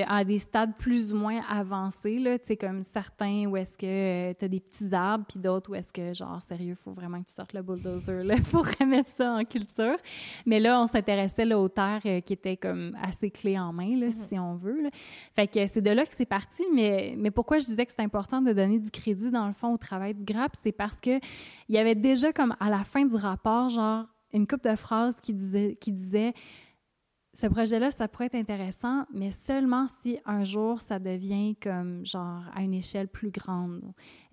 [0.08, 3.86] à des stades plus ou moins avancés, là, tu sais, comme certains où est-ce que
[3.86, 6.93] euh, tu as des petits arbres, puis d'autres où est-ce que, genre, sérieux, il faut
[6.93, 9.97] vraiment que tu sortes le bulldozer là, pour remettre ça en culture.
[10.45, 14.08] Mais là, on s'intéressait aux terres euh, qui étaient comme assez clés en main, là,
[14.08, 14.27] mm-hmm.
[14.30, 14.84] si on veut.
[14.84, 14.89] Là.
[15.36, 16.63] Fait que c'est de là que c'est parti.
[16.73, 19.73] Mais, mais pourquoi je disais que c'est important de donner du crédit, dans le fond,
[19.73, 23.05] au travail du GRAP, c'est parce que il y avait déjà comme à la fin
[23.05, 26.33] du rapport, genre une couple de phrases qui disait, qui disait
[27.39, 32.41] ce projet-là, ça pourrait être intéressant, mais seulement si un jour ça devient comme genre
[32.55, 33.81] à une échelle plus grande,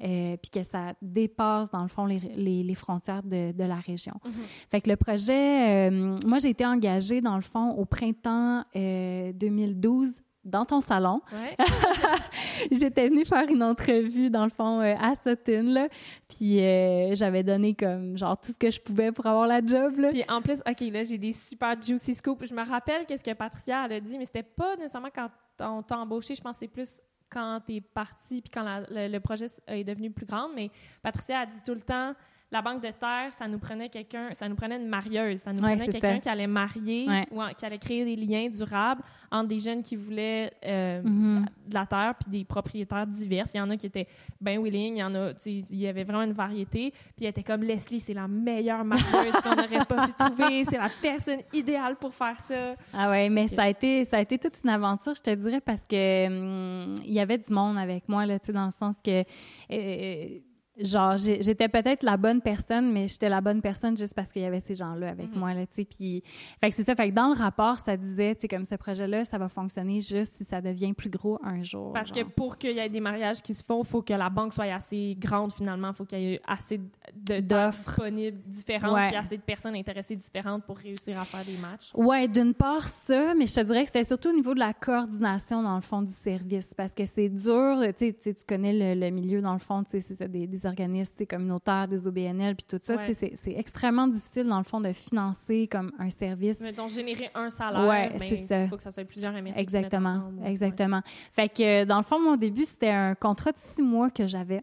[0.03, 2.19] euh, puis que ça dépasse dans le fond les,
[2.63, 4.15] les, frontières de, de, la région.
[4.25, 4.71] Mm-hmm.
[4.71, 10.09] Fait que le projet, euh, moi j'ai été engagée dans le fond au printemps 2012
[10.09, 10.13] euh,
[10.45, 11.21] dans ton salon.
[12.71, 15.89] J'étais venue faire une entrevue, dans le fond, euh, à Sutton, là.
[16.29, 19.99] Puis euh, j'avais donné comme, genre, tout ce que je pouvais pour avoir la job,
[19.99, 20.11] là.
[20.11, 22.47] Puis en plus, OK, là, j'ai des super juicy scoops.
[22.47, 25.31] Je me rappelle qu'est-ce que Patricia, elle a dit, mais c'était pas nécessairement quand
[25.61, 26.35] on t'a embauché.
[26.35, 30.27] Je pense que c'est plus quand t'es parti puis quand le, projet est devenu plus
[30.27, 30.49] grand.
[30.55, 30.71] Mais
[31.03, 32.15] Patricia a dit tout le temps
[32.55, 35.61] la banque de terre, ça nous prenait quelqu'un, ça nous prenait une marieuse, ça nous
[35.61, 39.83] prenait quelqu'un qui allait marier ou qui allait créer des liens durables entre des jeunes
[39.83, 41.47] qui voulaient euh, mm-hmm.
[41.67, 43.47] de la terre puis des propriétaires divers.
[43.53, 44.07] Il y en a qui étaient
[44.41, 46.93] bien willing, il y en a, il y avait vraiment une variété.
[47.17, 50.79] Puis elle était comme Leslie, c'est la meilleure marieuse qu'on n'aurait pas pu trouver, c'est
[50.79, 52.77] la personne idéale pour faire ça.
[52.93, 55.61] Ah ouais, mais ça a été, ça a été toute une aventure, je te dirais,
[55.61, 58.71] parce que hum, il y avait du monde avec moi là, tu sais, dans le
[58.71, 59.25] sens que
[59.73, 60.39] euh,
[60.79, 64.47] genre j'étais peut-être la bonne personne mais j'étais la bonne personne juste parce qu'il y
[64.47, 65.39] avait ces gens-là avec mm-hmm.
[65.39, 66.23] moi là tu sais puis
[66.61, 68.75] fait que c'est ça fait que dans le rapport ça disait tu sais comme ce
[68.75, 72.59] projet-là ça va fonctionner juste si ça devient plus gros un jour parce que pour
[72.59, 75.53] qu'il y ait des mariages qui se font faut que la banque soit assez grande
[75.53, 75.93] finalement.
[75.93, 76.81] Faut qu'il y ait assez
[77.15, 77.91] d'offres.
[77.91, 81.91] disponibles différentes puis assez de personnes intéressées différentes pour réussir à faire des matchs.
[81.95, 84.75] Ouais d'une part ça mais je te dirais que c'était surtout au niveau de la
[84.75, 89.11] coordination dans le fond du service parce que c'est dur tu sais tu connais le,
[89.11, 92.81] milieu dans le fond tu sais c'est ça des organismes communautaires, des OBNL, puis tout
[92.83, 92.97] ça.
[93.15, 96.61] C'est extrêmement difficile, dans le fond, de financer comme un service.
[96.61, 101.01] Mais donc, générer un salaire, mais il faut que ça soit plusieurs MSC Exactement, exactement.
[101.33, 104.63] Fait que, dans le fond, mon début, c'était un contrat de six mois que j'avais.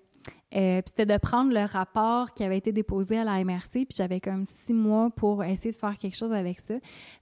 [0.54, 4.20] Euh, c'était de prendre le rapport qui avait été déposé à la MRC, puis j'avais
[4.20, 6.74] comme six mois pour essayer de faire quelque chose avec ça.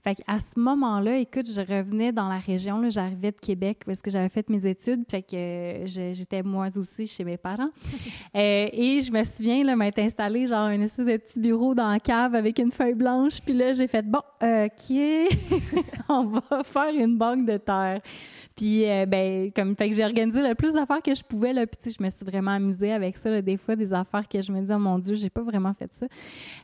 [0.02, 4.10] Fait à ce moment-là, écoute, je revenais dans la région, j'arrivais de Québec parce que
[4.10, 7.70] j'avais fait mes études, fait que euh, j'étais moi aussi chez mes parents.
[8.34, 11.88] euh, et je me souviens, là, m'être installée genre un espèce de petit bureau dans
[11.88, 14.96] la cave avec une feuille blanche, puis là, j'ai fait, bon, OK,
[16.08, 18.00] on va faire une banque de terre.
[18.56, 21.94] Puis, ben, comme, fait que j'ai organisé le plus d'affaires que je pouvais, là, puis
[21.96, 24.72] je me suis vraiment amusée avec ça, des fois, des affaires que je me dis,
[24.72, 26.06] oh mon Dieu, j'ai pas vraiment fait ça.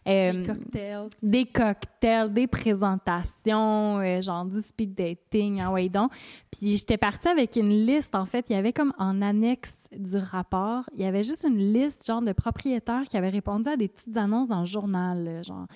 [0.09, 1.09] Euh, des cocktails.
[1.23, 6.13] Des cocktails, des présentations, euh, genre du speed dating, ah ouais, donc.
[6.51, 10.17] Puis j'étais partie avec une liste, en fait, il y avait comme en annexe du
[10.17, 13.89] rapport, il y avait juste une liste, genre, de propriétaires qui avaient répondu à des
[13.89, 15.67] petites annonces dans le journal, genre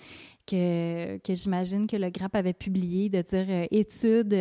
[0.47, 4.35] que, que j'imagine que le GRAP avait publié, de dire euh, études,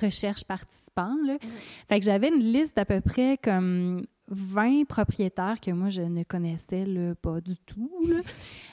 [0.00, 1.16] recherche participants.
[1.26, 1.34] Là.
[1.34, 1.88] Mm-hmm.
[1.88, 6.22] Fait que j'avais une liste d'à peu près comme 20 propriétaires que moi, je ne
[6.22, 6.86] connaissais
[7.20, 7.90] pas du tout.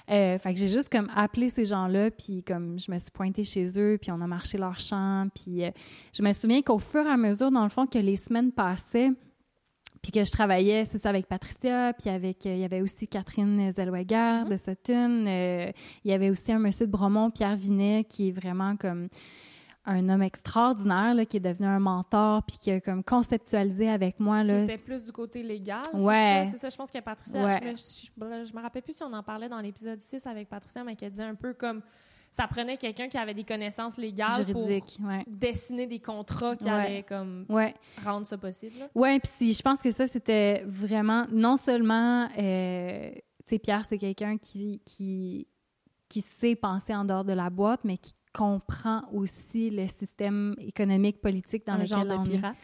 [0.10, 3.46] Euh, fait que j'ai juste comme appelé ces gens-là, puis comme je me suis pointée
[3.46, 5.72] chez eux, puis on a marché leur champ, puis euh,
[6.12, 9.12] je me souviens qu'au fur et à mesure, dans le fond, que les semaines passaient,
[10.02, 13.08] puis que je travaillais, c'est ça, avec Patricia, puis avec, euh, il y avait aussi
[13.08, 14.50] Catherine Zellweger mm-hmm.
[14.50, 18.76] de Sutton, il y avait aussi un monsieur de Bromont, Pierre Vinet, qui est vraiment
[18.76, 19.08] comme
[19.86, 24.20] un homme extraordinaire là, qui est devenu un mentor puis qui a comme conceptualisé avec
[24.20, 24.62] moi là.
[24.62, 25.82] C'était plus du côté légal.
[25.94, 26.48] Ouais.
[26.52, 27.66] C'est ça, je pense que Patricia, je,
[28.24, 30.96] me, je, me rappelle plus si on en parlait dans l'épisode 6 avec Patricia, mais
[30.96, 31.82] qui a dit un peu comme
[32.32, 35.26] ça prenait quelqu'un qui avait des connaissances légales Juridiques, pour ouais.
[35.28, 36.72] dessiner des contrats qui Ouais.
[36.72, 37.74] allaient comme Ouais.
[38.06, 38.76] rendre ça possible.
[38.96, 43.22] Ouais, puis si- je pense que ça, c'était vraiment, non seulement, euh, tu
[43.56, 45.46] sais, Pierre, c'est quelqu'un qui, qui,
[46.08, 51.22] qui sait penser en dehors de la boîte, mais qui comprend aussi le système économique,
[51.22, 52.56] politique dans un lequel genre on de pirate.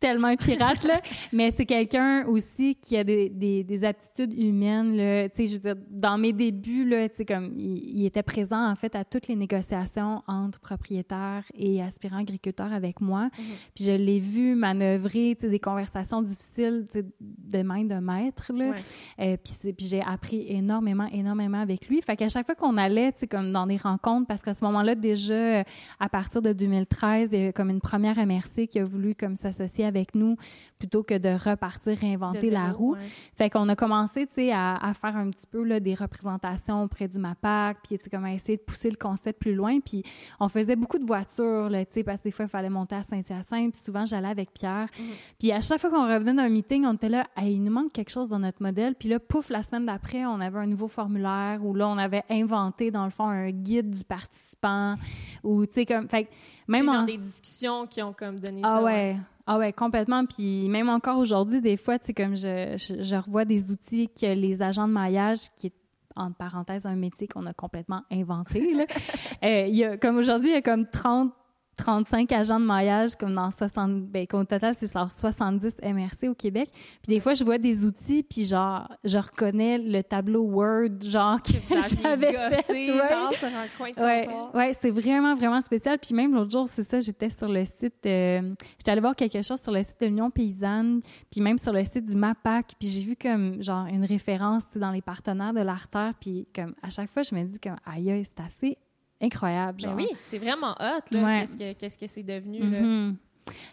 [0.00, 1.00] Tellement un pirate, là.
[1.32, 5.28] mais c'est quelqu'un aussi qui a des, des, des aptitudes humaines, là.
[5.28, 8.22] Tu sais, je veux dire, dans mes débuts, là, tu sais, comme, il, il était
[8.22, 13.24] présent, en fait, à toutes les négociations entre propriétaires et aspirants agriculteurs avec moi.
[13.24, 13.44] Mhm.
[13.74, 17.96] Puis je l'ai vu manœuvrer, tu sais, des conversations difficiles, tu sais, de main de
[17.96, 18.70] maître, là.
[19.18, 19.34] Ouais.
[19.34, 19.36] Euh,
[19.76, 22.00] puis j'ai appris énormément, énormément avec lui.
[22.00, 24.64] Fait qu'à chaque fois qu'on allait, tu sais, comme dans des rencontres, parce qu'à ce
[24.64, 25.62] moment-là, déjà,
[25.98, 29.36] à partir de 2013, il y a comme une première MRC qui a voulu comme
[29.36, 30.36] s'associer avec nous
[30.78, 32.94] plutôt que de repartir réinventer De la roue.
[32.94, 33.00] ouais.
[33.36, 36.82] Fait qu'on a commencé, tu sais, à, à faire un petit peu là, des représentations
[36.84, 39.78] auprès du MAPAC, puis tu sais, comme à essayer de pousser le concept plus loin.
[39.80, 40.02] Puis
[40.40, 42.94] on faisait beaucoup de voitures, là, tu sais, parce que des fois, il fallait monter
[42.94, 44.88] à Saint-Hyacinthe, puis souvent, j'allais avec Pierre.
[44.98, 45.04] Mhm.
[45.38, 47.92] Puis à chaque fois qu'on revenait d'un meeting, on était là, Hey, il nous manque
[47.92, 48.94] quelque chose dans notre modèle.
[48.94, 52.24] Puis là, pouf, la semaine d'après, on avait un nouveau formulaire où là, on avait
[52.30, 54.94] inventé, dans le fond, un guide du participant.
[55.42, 56.08] Ou, tu sais, comme.
[56.08, 56.28] Fait
[56.68, 58.82] même en- genre des discussions qui ont comme donné ah ça.
[58.82, 59.16] ouais.
[59.52, 60.26] Ah ouais, complètement.
[60.26, 64.08] Puis même encore aujourd'hui, des fois, tu sais, comme je, je, je revois des outils
[64.08, 65.72] que les agents de maillage, qui est
[66.14, 68.84] entre parenthèses un métier qu'on a complètement inventé, là.
[69.42, 71.32] Euh, il y a, comme aujourd'hui, il y a comme 30
[71.76, 76.34] 35 agents de maillage, comme dans 60, ben, qu'au total, c'est genre 70 MRC au
[76.34, 76.70] Québec.
[77.02, 81.40] Puis des fois, je vois des outils, puis genre, je reconnais le tableau Word, genre,
[81.42, 82.92] que, Que j'avais gossé, fait.
[82.92, 83.08] ouais.
[83.08, 85.98] genre, sur un coin de Ouais, c'est vraiment, vraiment spécial.
[85.98, 89.42] Puis même l'autre jour, c'est ça, j'étais sur le site, euh, j'étais allée voir quelque
[89.42, 92.88] chose sur le site de l'Union paysanne, puis même sur le site du MAPAC, puis
[92.88, 97.10] j'ai vu comme, genre, une référence, dans les partenaires de l'artère, puis comme, à chaque
[97.10, 98.78] fois, je me dis comme, aïe, aïe, c'est assez
[99.20, 101.40] incroyable, Ben oui, c'est vraiment hot, là, Ouais.
[101.42, 102.80] qu'est-ce que qu'est-ce que c'est devenu, là.
[102.80, 103.16] Mhm.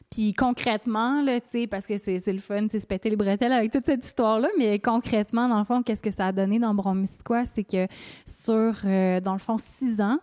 [0.09, 3.85] Puis concrètement, là, parce que c'est le fun, c'est se péter les bretelles avec toute
[3.85, 7.63] cette histoire-là, mais concrètement, dans le fond, qu'est-ce que ça a donné dans Bromisquois, c'est
[7.63, 7.85] que
[8.25, 10.19] sur, euh, dans le fond, six ans,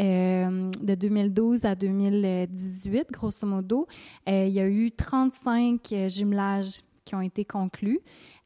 [0.00, 3.86] euh, de 2012 à 2018, grosso modo,
[4.28, 8.00] euh, il y a eu 35 euh, jumelages qui ont été conclus.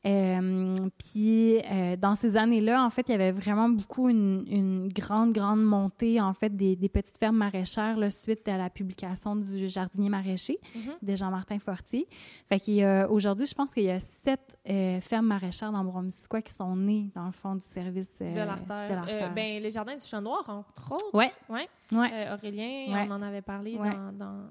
[0.06, 4.88] Euh, puis euh, dans ces années-là, en fait, il y avait vraiment beaucoup une, une
[4.88, 9.36] grande, grande montée, en fait, des, des petites fermes maraîchères là, suite à la publication
[9.36, 10.92] du jardinier maraîcher Mhm.
[11.02, 12.06] de Jean-Martin Fortier.
[12.48, 16.74] Fait qu'aujourd'hui, je pense qu'il y a sept euh, fermes maraîchères dans Bromisquois qui sont
[16.76, 19.32] nées, dans le fond, du service de l'artère.
[19.34, 21.14] ben, les jardins du Chat Noir, entre autres.
[21.14, 21.30] Ouais.
[21.50, 21.68] Ouais.
[21.92, 22.28] Ouais.
[22.32, 23.06] Aurélien, Ouais.
[23.06, 24.50] on en avait parlé dans, dans,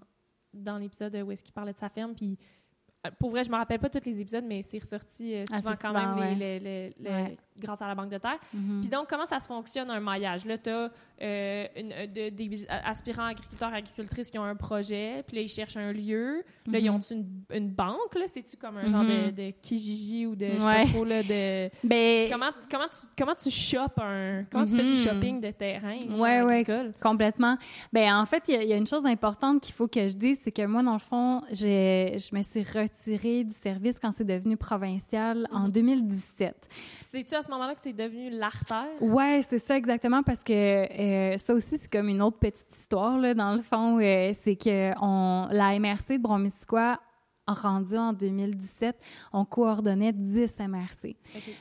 [0.53, 2.13] dans l'épisode où est-ce qu'il parlait de sa ferme.
[2.13, 2.37] Puis,
[3.17, 5.79] pour vrai, je me rappelle pas tous les épisodes, mais c'est ressorti euh, souvent Assez
[5.81, 6.35] quand souvent, même les- ouais.
[6.35, 7.37] les- les- les- Ouais.
[7.59, 8.39] grâce à la Banque de terre.
[8.53, 8.81] Mhm.
[8.81, 10.45] Puis donc, comment ça se fonctionne un maillage?
[10.45, 10.89] Là, tu as
[12.31, 16.43] des aspirants agriculteurs, agricultrices qui ont un projet, puis là, ils cherchent un lieu.
[16.67, 16.95] Là, ils Mhm.
[16.95, 18.15] ont une, une banque?
[18.15, 18.25] Là?
[18.27, 19.31] C'est-tu comme un genre de, Mhm.
[19.31, 20.47] de Kijiji ou de...
[20.47, 21.69] Je sais pas trop, là, de...
[21.83, 24.43] Ben, Comment, comment, tu, comment tu shoppes un...
[24.51, 26.37] Comment tu fais du shopping de terrain ouais.
[26.37, 26.93] agricole?
[27.01, 27.57] Complètement.
[27.93, 30.07] Ben en fait, il y, a- il y a une chose importante qu'il faut que
[30.07, 32.63] je dise, c'est que moi, dans le fond, j'ai- je me suis
[32.97, 35.71] retirée du service quand c'est devenu provincial en Mhm.
[35.71, 36.55] 2017.
[37.01, 38.87] C'est-tu à ce moment-là que c'est devenu l'artère?
[39.01, 43.17] Ouais, c'est ça exactement parce que euh, ça aussi c'est comme une autre petite histoire
[43.17, 43.99] là dans le fond.
[43.99, 46.99] euh, c'est que on, la MRC de Bromisquois
[47.47, 48.95] rendu en 2017,
[49.33, 51.15] on coordonnait 10 MRC.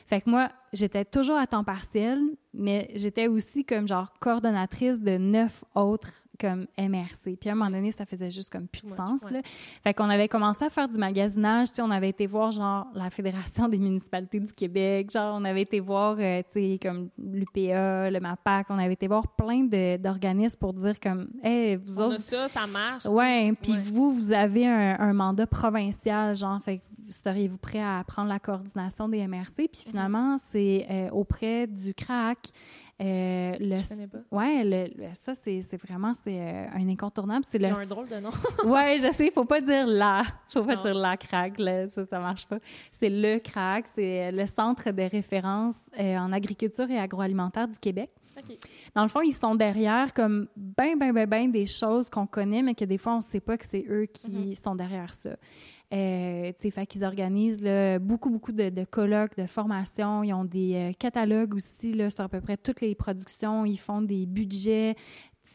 [0.05, 2.19] Fait que moi, j'étais toujours à temps partiel,
[2.53, 7.35] mais j'étais aussi comme genre coordonnatrice de neuf autres comme MRC.
[7.39, 9.21] Puis à un moment donné, ça faisait juste comme plus de sens.
[9.29, 9.41] Là.
[9.83, 11.67] Fait qu'on avait commencé à faire du magasinage.
[11.79, 15.11] On avait été voir genre la Fédération des municipalités du Québec.
[15.11, 18.67] Genre, on avait été voir, euh, tu sais, comme l'UPA, le MAPAC.
[18.69, 19.63] On avait été voir plein
[19.97, 23.05] d'organismes pour dire comme, hey, vous On autres, a ça, ça marche.
[23.05, 23.81] Ouais, puis Ouais.
[23.83, 26.83] vous, vous avez un, un mandat provincial, genre, fait que
[27.23, 29.53] seriez-vous prêt à prendre la coordination des MRC?
[29.55, 29.91] Puis Mhm.
[29.91, 32.37] finalement, c'est euh, auprès du CRAC.
[33.01, 34.17] Euh, le, Je connais pas.
[34.31, 37.45] ouais, le, le- ça, c'est c'est vraiment c'est, euh, un incontournable.
[37.49, 38.29] C'est Ils le ont un drôle de nom.
[38.65, 40.23] Ouais, je sais, faut pas dire la.
[40.51, 40.83] Faut pas Non.
[40.83, 42.59] dire la crack, là, ça, ça marche pas.
[42.99, 48.09] C'est le crack, c'est le centre de référence euh, en agriculture et agroalimentaire du Québec.
[48.95, 52.61] Dans le fond, ils sont derrière comme ben, ben, ben, ben des choses qu'on connaît,
[52.61, 54.55] mais que des fois, on ne sait pas que c'est eux qui Mhm.
[54.55, 55.31] sont derrière ça.
[55.91, 57.63] Euh, fait qu'ils organisent
[57.99, 60.23] beaucoup, beaucoup de, colloques, de formations.
[60.23, 63.65] Ils ont des euh, catalogues aussi là, sur à peu près toutes les productions.
[63.65, 64.95] Ils font des budgets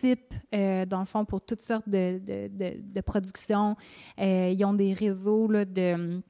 [0.01, 3.77] types, euh, dans le fond, pour toutes sortes de, de, de, productions.
[4.21, 6.21] Euh, ils ont des réseaux de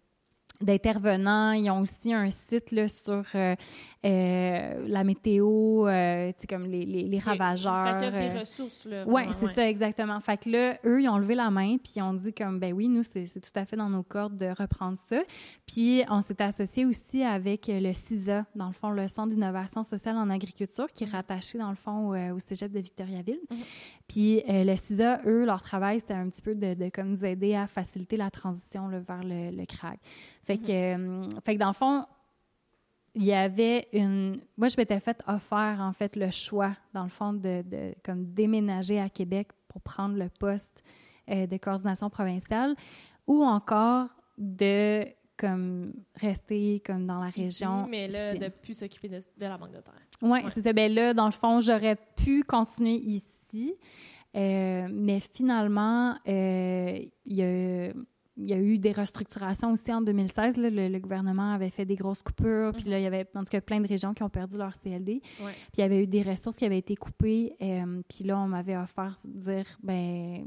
[0.61, 1.53] d'intervenants.
[1.53, 3.25] Ils ont aussi un site là, sur
[4.05, 7.99] euh, la météo, euh, comme les, les, les ravageurs.
[7.99, 8.87] Fait qu'il y a des ressources.
[9.07, 10.21] Oui, c'est ça, exactement.
[10.21, 12.73] Fait que là, eux, ils ont levé la main, puis ils ont dit comme, ben
[12.73, 15.23] oui, nous, c'est tout à fait dans nos cordes de reprendre ça.
[15.67, 20.17] Puis on s'est associé aussi avec le CISA, dans le fond, le Centre d'innovation sociale
[20.17, 21.11] en agriculture, qui est mm-hmm.
[21.13, 23.41] rattaché, dans le fond, au, cégep de Victoriaville.
[23.51, 23.57] Mm-hmm.
[24.07, 27.55] Puis le CISA, eux, leur travail, c'était un petit peu de, de, comme nous aider
[27.55, 29.99] à faciliter la transition vers le, le CRAG.
[30.45, 32.05] Fait que, euh, fait que dans le fond,
[33.15, 34.41] il y avait une.
[34.57, 38.27] Moi, je m'étais fait offert, en fait, le choix, dans le fond, de, de comme
[38.33, 40.83] déménager à Québec pour prendre le poste
[41.31, 42.75] euh, de coordination provinciale
[43.27, 47.87] ou encore de comme rester comme dans la région.
[47.89, 49.95] mais là, de plus s'occuper de, la banque de terre.
[50.23, 50.43] Oui, ouais.
[50.55, 50.73] c'est ça.
[50.73, 53.75] Ben là, dans le fond, j'aurais pu continuer ici,
[54.37, 57.93] euh, mais finalement, il y a
[58.37, 60.57] il y a eu des restructurations aussi en 2016.
[60.57, 62.73] le, gouvernement avait fait des grosses coupures.
[62.73, 64.73] Puis là, il y avait en tout cas plein de régions qui ont perdu leur
[64.81, 65.21] CLD.
[65.21, 67.55] Puis il y avait eu des ressources qui avaient été coupées.
[67.63, 70.47] Euh, puis là, on m'avait offert de dire ben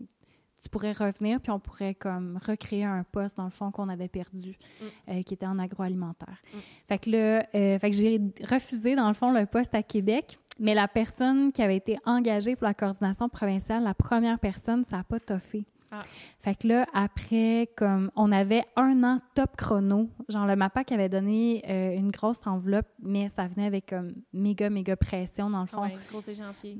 [0.61, 4.07] tu pourrais revenir, puis on pourrait comme recréer un poste, dans le fond, qu'on avait
[4.07, 4.85] perdu, mm.
[5.11, 6.41] euh, qui était en agroalimentaire.
[6.53, 6.57] Mm.
[6.87, 10.39] Fait que là, euh, fait que j'ai refusé, dans le fond, le poste à Québec.
[10.59, 14.97] Mais la personne qui avait été engagée pour la coordination provinciale, la première personne, ça
[14.97, 15.65] n'a pas toffé.
[15.91, 15.99] Ah.
[16.39, 21.09] Fait que là, après, comme on avait un an top chrono, genre le MAPAC avait
[21.09, 25.67] donné euh, une grosse enveloppe, mais ça venait avec comme méga, méga pression dans le
[25.67, 25.83] fond.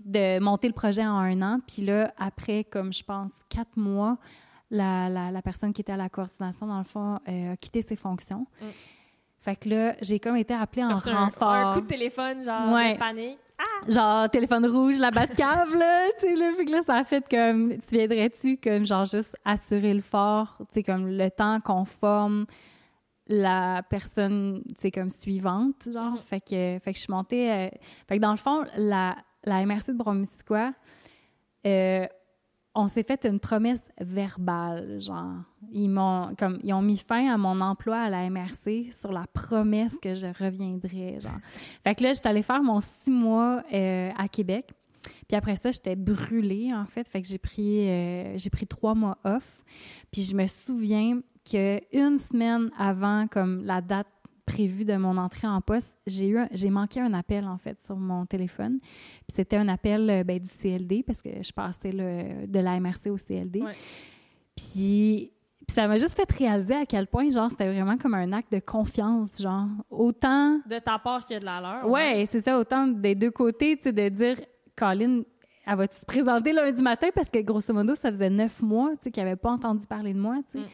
[0.06, 1.60] de monter le projet en un an.
[1.68, 4.18] Puis là, après, comme je pense, quatre mois,
[4.70, 7.96] la, la, personne qui était à la coordination, dans le fond, euh, a quitté ses
[7.96, 8.46] fonctions.
[8.62, 8.66] Mm.
[9.40, 11.50] Fait que là, j'ai comme été appelée en renfort.
[11.50, 13.40] Un, coup de téléphone, genre de panique.
[13.58, 13.90] Ah!
[13.90, 17.28] Genre, téléphone rouge, la cave, là, tu sais, là, fait que là, ça a fait
[17.30, 21.86] comme, tu viendrais-tu, comme, genre, juste assurer le fort, tu sais, comme, le temps qu'on
[21.86, 22.46] forme
[23.28, 26.24] la personne, tu sais, comme, suivante, genre, mm-hmm.
[26.30, 27.70] fait que, fait que je suis montée, euh,
[28.08, 30.74] fait que dans le fond, la, la MRC de Bromisquois,
[31.66, 32.06] euh,
[32.78, 35.38] on s'est fait une promesse verbale, genre.
[35.72, 39.26] Ils m'ont comme ils ont mis fin à mon emploi à la MRC sur la
[39.34, 41.40] promesse que je reviendrais, genre.
[41.84, 44.70] Fait que là, j'étais allée faire mon six mois euh, à Québec.
[45.28, 47.10] Puis après ça, j'étais brûlée, en fait.
[47.10, 49.64] Fait que j'ai pris, euh, j'ai pris trois mois off.
[50.12, 54.08] Puis je me souviens qu'une semaine avant, comme la date
[54.48, 57.98] prévu de mon entrée en poste, j'ai eu j'ai manqué un appel en fait sur
[57.98, 58.80] mon téléphone.
[58.80, 62.80] Puis c'était un appel euh, ben, du CLD parce que je passais le, de la
[62.80, 63.62] MRC au CLD.
[64.56, 65.32] Puis,
[65.70, 68.60] ça m'a juste fait réaliser à quel point genre c'était vraiment comme un acte de
[68.60, 71.90] confiance, genre autant de ta part que de la leur.
[71.90, 74.38] Ouais, c'est ça autant des deux côtés, tu sais de dire
[74.76, 75.24] Colin
[75.70, 77.10] elle va-tu se présenter lundi matin?
[77.14, 80.14] Parce que grosso modo ça faisait neuf mois, tu sais qu'elle avait pas entendu parler
[80.14, 80.66] de moi, tu sais.
[80.66, 80.70] Mm.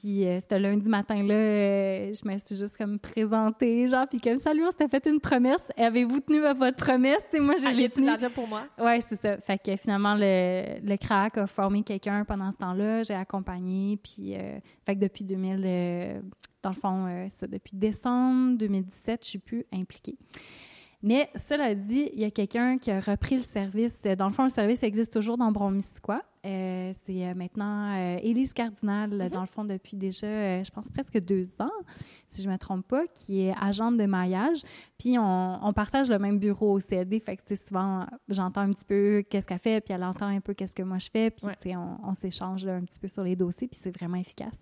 [0.00, 4.38] Puis euh, c'était lundi matin-là, euh, je me suis juste comme présentée, genre, puis comme
[4.38, 5.62] salut, on s'était fait une promesse.
[5.76, 7.24] Avez-vous tenu à votre promesse?
[7.32, 8.06] Et moi, j'ai tenu.
[8.06, 8.64] l'argent pour moi?
[8.78, 9.38] Oui, c'est ça.
[9.38, 13.02] Fait que finalement, le, le CRAC a formé quelqu'un pendant ce temps-là.
[13.02, 16.22] J'ai accompagné, puis euh, fait que depuis 2000,
[16.62, 20.16] dans le fond, ça, depuis décembre 2017, je suis plus impliquée.
[21.02, 24.00] Mais cela dit, il y a quelqu'un qui a repris le service.
[24.02, 26.22] Dans le fond, le service existe toujours dans Bromisquois.
[26.46, 29.28] Euh, c'est euh, maintenant euh, Élise Cardinal, mm-hmm.
[29.30, 31.70] dans le fond, depuis déjà, je pense, presque deux ans,
[32.28, 34.62] si je ne me trompe pas, qui est agente de maillage.
[34.98, 37.20] Puis on, partage le même bureau au CAD.
[37.20, 40.54] Fait que souvent, j'entends un petit peu qu'est-ce qu'elle fait, puis elle entend un peu
[40.54, 41.30] qu'est-ce que moi je fais.
[41.30, 44.58] Puis on, on s'échange un petit peu sur les dossiers, puis c'est vraiment efficace.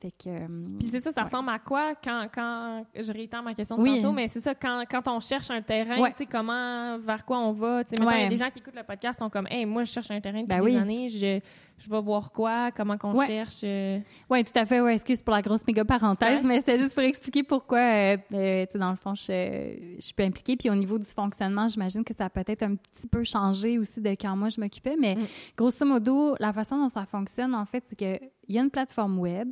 [0.00, 0.46] Fait que, euh,
[0.78, 4.12] Puis c'est ça, ça ressemble à quoi quand, quand je réitère ma question de tantôt,
[4.12, 7.50] mais c'est ça, quand, quand on cherche un terrain, tu sais, comment, vers quoi on
[7.50, 7.82] va?
[7.82, 9.82] Tu sais, il y a des gens qui écoutent le podcast sont comme, hey, moi,
[9.82, 11.40] je cherche un terrain depuis ben des années, je,
[11.78, 13.60] je vais voir quoi, comment qu'on cherche.
[13.62, 14.00] Euh.
[14.28, 14.80] Oui, tout à fait.
[14.80, 18.34] Ouais, excuse pour la grosse méga parenthèse, mais c'était juste pour expliquer pourquoi, euh, tu
[18.34, 20.56] sais, dans le fond, je, je suis pas impliquée.
[20.56, 24.00] Puis au niveau du fonctionnement, j'imagine que ça a peut-être un petit peu changé aussi
[24.00, 25.26] de quand moi je m'occupais, mais mm.
[25.56, 29.18] grosso modo, la façon dont ça fonctionne, en fait, c'est qu'il y a une plateforme
[29.18, 29.50] web.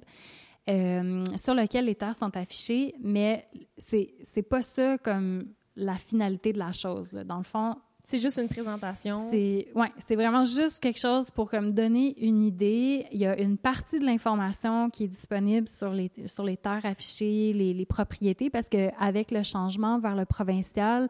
[0.68, 5.44] Euh, sur lequel les terres sont affichées, mais c'est c'est pas ça comme
[5.76, 7.12] la finalité de la chose.
[7.12, 7.76] Dans le fond,
[8.08, 9.26] c'est juste une présentation.
[9.32, 9.66] C'est
[10.06, 13.04] c'est vraiment juste quelque chose pour comme donner une idée.
[13.10, 16.86] Il y a une partie de l'information qui est disponible sur les sur les terres
[16.86, 21.08] affichées, les, les propriétés, parce que avec le changement vers le provincial,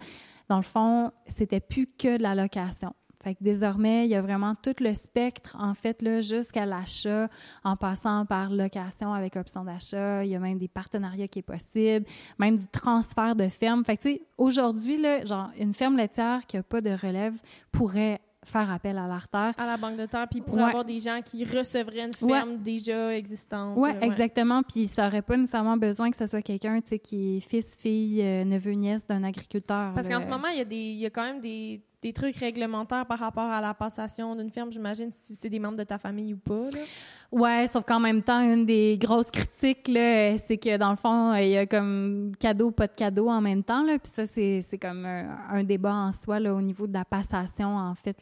[0.49, 2.95] dans le fond, c'était plus que de la location.
[3.27, 7.29] Fait que désormais, il y a vraiment tout le spectre, en fait, là, jusqu'à l'achat,
[7.65, 10.25] en passant par location avec option d'achat.
[10.25, 12.07] Il y a même des partenariats qui est possible,
[12.39, 13.85] même du transfert de ferme.
[13.85, 17.35] Fait que, tu sais, aujourd'hui, là, genre, une ferme laitière qui n'a pas de relève
[17.73, 19.55] pourrait faire appel à l'artère.
[19.59, 23.12] À la banque de terre, puis pour avoir des gens qui recevraient une ferme déjà
[23.12, 23.77] existante.
[23.77, 24.62] Oui, exactement.
[24.62, 28.70] Puis ça n'aurait pas nécessairement besoin que ce soit quelqu'un qui est fils, fille, neveu,
[28.70, 29.95] nièce d'un agriculteur.
[29.95, 32.13] Parce qu'en ce moment, il y, a des, il y a quand même des des
[32.13, 35.83] trucs réglementaires par rapport à la passation d'une ferme, j'imagine, si c'est des membres de
[35.83, 36.71] ta famille ou pas.
[36.73, 36.85] Là.
[37.33, 41.49] Ouais, sauf qu'en même temps, une des grosses critiques, c'est que dans le fond, il
[41.49, 43.83] y a comme cadeau, pas de cadeau en même temps.
[43.83, 47.77] Là, puis ça, c'est comme un, débat en soi là, au niveau de la passation,
[47.77, 48.16] en fait,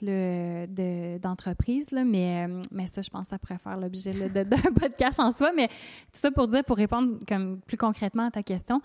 [1.21, 1.87] d'entreprise.
[1.93, 4.45] mais, mais ça, je pense que ça pourrait faire l'objet d'un
[4.81, 5.53] podcast en soi.
[5.55, 8.81] Mais tout ça pour dire, pour répondre comme plus concrètement à ta question,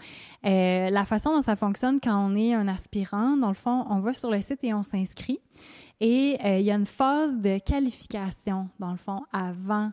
[0.46, 4.00] euh, la façon dont ça fonctionne quand on est un aspirant, dans le fond, on
[4.00, 5.40] va sur le site et on s'inscrit.
[6.02, 9.92] Et euh, il y a une phase de qualification, dans le fond, avant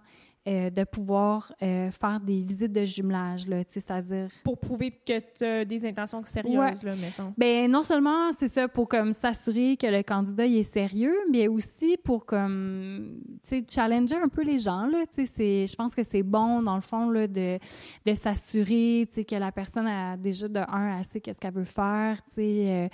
[0.49, 4.28] euh, de pouvoir euh, faire des visites de jumelage, c'est-à-dire...
[4.44, 7.32] Pour prouver que tu as des intentions sérieuses, là, mettons.
[7.36, 11.97] Bien, non seulement c'est ça pour comme s'assurer que le candidat est sérieux, mais aussi
[12.05, 16.03] pour comme, tu sais, challenger un peu les gens, là, tu sais, je pense que
[16.05, 17.59] c'est bon, dans le fond, là, de,
[18.05, 21.64] de s'assurer, tu sais, que la personne a déjà de un, assez qu'est-ce qu'elle veut
[21.64, 22.90] faire, tu sais,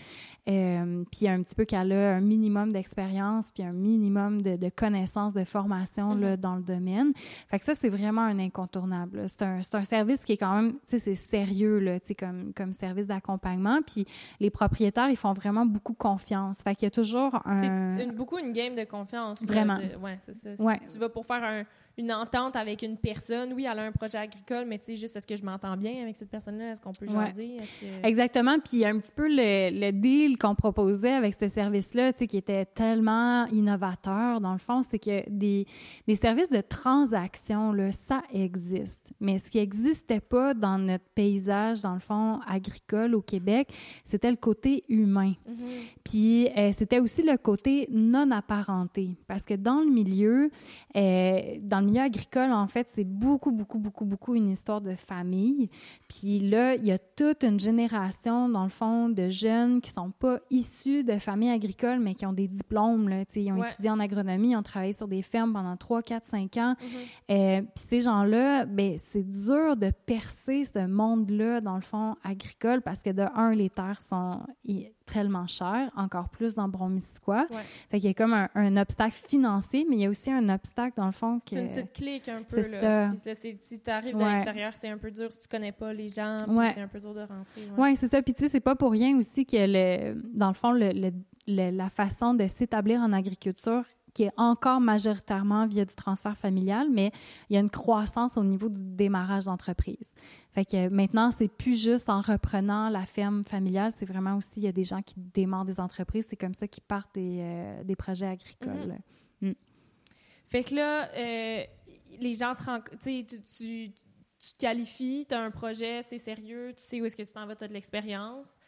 [0.48, 4.68] euh, puis un petit peu qu'elle a un minimum d'expérience, puis un minimum de, de
[4.70, 6.40] connaissances, de formation, là, mm-hmm.
[6.40, 7.12] dans le domaine.
[7.50, 9.26] Fait que ça, c'est vraiment un incontournable.
[9.28, 12.14] C'est un, un, service qui est quand même, tu sais, c'est sérieux, là, tu sais,
[12.14, 13.80] comme, comme service d'accompagnement.
[13.82, 14.06] Puis
[14.40, 16.62] les propriétaires, ils font vraiment beaucoup confiance.
[16.62, 17.96] Fait qu'il y a toujours un...
[17.98, 19.42] C'est beaucoup une game de confiance.
[19.44, 19.78] Vraiment.
[20.02, 20.62] ouais, c'est ça.
[20.62, 20.80] Ouais.
[20.90, 21.64] tu vas pour faire un
[21.98, 23.52] une entente avec une personne.
[23.52, 26.02] Oui, elle a un projet agricole, mais tu sais, juste est-ce que je m'entends bien
[26.02, 26.72] avec cette personne-là?
[26.72, 27.58] Est-ce qu'on peut jaser?
[28.02, 28.58] Exactement.
[28.58, 32.64] Puis un petit peu le, deal qu'on proposait avec ce service-là, tu sais, qui était
[32.64, 35.66] tellement innovateur, dans le fond, c'est que des,
[36.06, 38.98] des services de transaction, là, ça existe.
[39.22, 43.68] Mais ce qui n'existait pas dans notre paysage, dans le fond, agricole au Québec,
[44.04, 45.34] c'était le côté humain.
[45.48, 46.00] Mm-hmm.
[46.02, 49.10] Puis euh, c'était aussi le côté non apparenté.
[49.28, 50.50] Parce que dans le milieu,
[50.96, 54.94] euh, dans le milieu agricole, en fait, c'est beaucoup, beaucoup, beaucoup, beaucoup une histoire de
[54.94, 55.68] famille.
[56.08, 60.10] Puis là, il y a toute une génération, dans le fond, de jeunes qui sont
[60.10, 63.08] pas issus de familles agricoles, mais qui ont des diplômes.
[63.08, 66.26] Là, ils ont étudié en agronomie, ils ont travaillé sur des fermes pendant 3, 4,
[66.26, 66.72] 5 ans.
[66.72, 67.30] Mm-hmm.
[67.30, 72.82] Euh, puis ces gens-là, ben c'est dur de percer ce monde-là, dans le fond, agricole,
[72.82, 74.40] parce que de un, les terres sont
[75.04, 77.46] tellement chères, encore plus dans Bromisquois.
[77.90, 80.94] Fait qu'il y a comme un, obstacle financier, mais il y a aussi un obstacle,
[80.96, 81.50] dans le fond, que...
[81.50, 83.12] C'est une petite clique un peu, là.
[83.16, 83.34] Ça.
[83.34, 86.36] si tu arrives de l'extérieur, c'est un peu dur si tu connais pas les gens,
[86.38, 87.62] c'est un peu dur de rentrer.
[87.76, 88.22] Oui, c'est ça.
[88.22, 91.12] Puis tu sais, c'est pas pour rien aussi que, le, dans le fond, le,
[91.46, 93.84] la façon de s'établir en agriculture
[94.14, 97.12] qui est encore majoritairement via du transfert familial, mais
[97.48, 100.12] il y a une croissance au niveau du démarrage d'entreprise.
[100.52, 104.64] Fait que maintenant, c'est plus juste en reprenant la ferme familiale, c'est vraiment aussi, il
[104.64, 107.84] y a des gens qui démarrent des entreprises, c'est comme ça qu'ils partent des, euh,
[107.84, 108.98] des projets agricoles.
[109.40, 109.50] Mm-hmm.
[109.50, 109.54] Mm.
[110.48, 111.64] Fait que là, euh,
[112.20, 113.92] les gens se rendent, tu, tu,
[114.42, 117.32] tu te qualifies, tu as un projet, c'est sérieux, tu sais où est-ce que tu
[117.32, 118.58] t'en vas, tu as de l'expérience,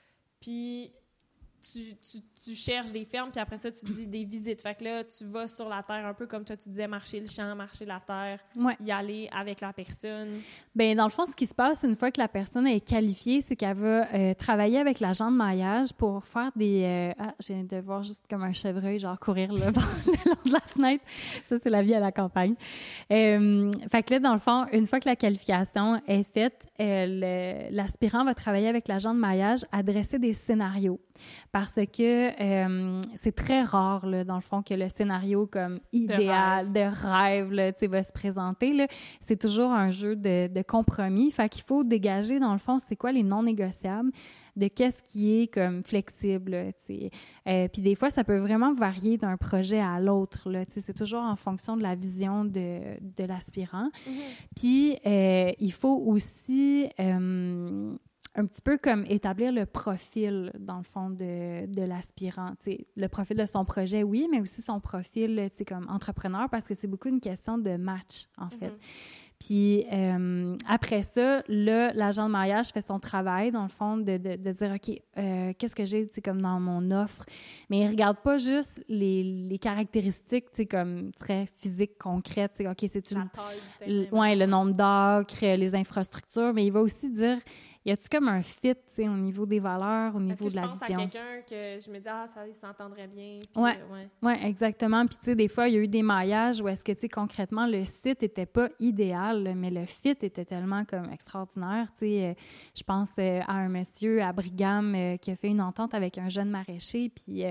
[0.41, 0.93] puis
[1.65, 1.97] tu,
[2.45, 4.61] tu, cherches des fermes, puis après ça, tu dis des visites.
[4.61, 7.21] Fait que là, tu vas sur la terre, un peu comme toi, tu disais, marcher
[7.21, 8.39] le champ, marcher la terre,
[8.85, 10.41] y aller avec la personne.
[10.75, 13.41] Bien, dans le fond, ce qui se passe une fois que la personne est qualifiée,
[13.41, 16.83] c'est qu'elle va euh, travailler avec l'agent de maillage pour faire des...
[16.85, 19.73] Euh, ah, j'ai de voir juste comme un chevreuil, genre courir le long
[20.45, 21.05] de la fenêtre.
[21.45, 22.55] Ça, c'est la vie à la campagne.
[23.11, 28.25] Euh, fait que là, dans le fond, une fois que la qualification est faite, l'aspirant
[28.25, 31.01] va travailler avec l'agent de maillage à dresser des scénarios
[31.53, 36.73] parce que euh, c'est très rare, là, dans le fond, que le scénario comme idéal,
[36.73, 38.87] de rêve, là, va se présenter.
[39.21, 41.31] C'est toujours un jeu de, de compromis.
[41.31, 44.11] Fait qu'il faut dégager, dans le fond, c'est quoi les non négociables
[44.57, 46.55] de qu'est-ce qui est comme flexible.
[46.55, 50.49] Euh, puis des fois, ça peut vraiment varier d'un projet à l'autre.
[50.71, 53.91] C'est toujours en fonction de la vision de, de l'aspirant.
[54.07, 54.13] Mm-hmm.
[54.57, 56.89] Puis euh, il faut aussi
[58.37, 62.53] un petit peu comme établir le profil, dans le fond, de, de l'aspirant.
[62.97, 66.89] Le profil de son projet, oui, mais aussi son profil comme entrepreneur, parce que c'est
[66.89, 68.69] beaucoup une question de match, en fait.
[68.69, 69.31] Mm-hmm.
[69.47, 74.17] Puis euh, après ça, là, l'agent de mariage fait son travail, dans le fond, de,
[74.17, 77.27] de, de dire, OK, euh, qu'est-ce que j'ai, comme dans mon offre?
[77.69, 82.89] Mais il regarde pas juste les, les caractéristiques, tu sais, comme très physiques, concrètes, OK,
[82.91, 83.15] c'est-tu...
[83.87, 87.39] Le, ouais, le nombre d'acres, les infrastructures, mais il va aussi dire
[87.85, 90.75] y a-tu comme un fit, tu au niveau des valeurs, au niveau de la vision?
[90.75, 93.41] je pense à quelqu'un que je me dis, ah, ça s'entendrait bien.
[93.57, 94.09] Oui, ouais.
[94.23, 94.47] ouais.
[94.47, 95.07] exactement.
[95.07, 97.01] Puis, tu sais, des fois, il y a eu des maillages où est-ce que, tu
[97.01, 101.89] sais, concrètement, le site était pas idéal, mais le fit était tellement comme extraordinaire.
[101.99, 102.35] Tu sais, euh,
[102.75, 106.17] je pense euh, à un monsieur à Brigham euh, qui a fait une entente avec
[106.17, 107.45] un jeune maraîcher, puis,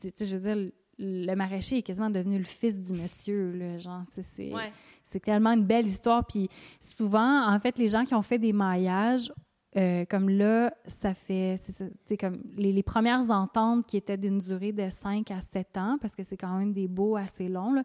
[0.00, 3.78] tu sais, je veux dire, le maraîcher est quasiment devenu le fils du monsieur, là,
[3.78, 4.52] genre, c'est...
[4.52, 4.66] Ouais.
[5.06, 6.24] C'est tellement une belle histoire.
[6.26, 6.48] Puis
[6.80, 9.30] souvent, en fait, les gens qui ont fait des maillages,
[9.76, 11.56] euh, comme là, ça fait,
[12.06, 15.98] c'est comme les, les premières ententes qui étaient d'une durée de 5 à 7 ans,
[16.00, 17.82] parce que c'est quand même des beaux assez longs, là.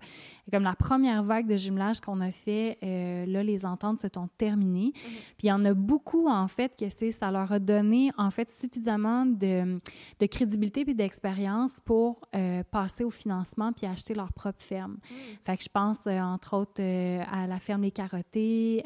[0.47, 4.07] Et comme la première vague de jumelage qu'on a fait, euh, là, les ententes se
[4.13, 4.91] sont terminées.
[5.37, 8.29] Puis il y en a beaucoup, en fait, que c'est, ça leur a donné, en
[8.29, 9.79] fait, suffisamment de,
[10.19, 14.97] de crédibilité puis d'expérience pour euh, passer au financement puis acheter leur propre ferme.
[15.43, 18.83] Fait que je pense, entre autres, à la ferme Les Carottés,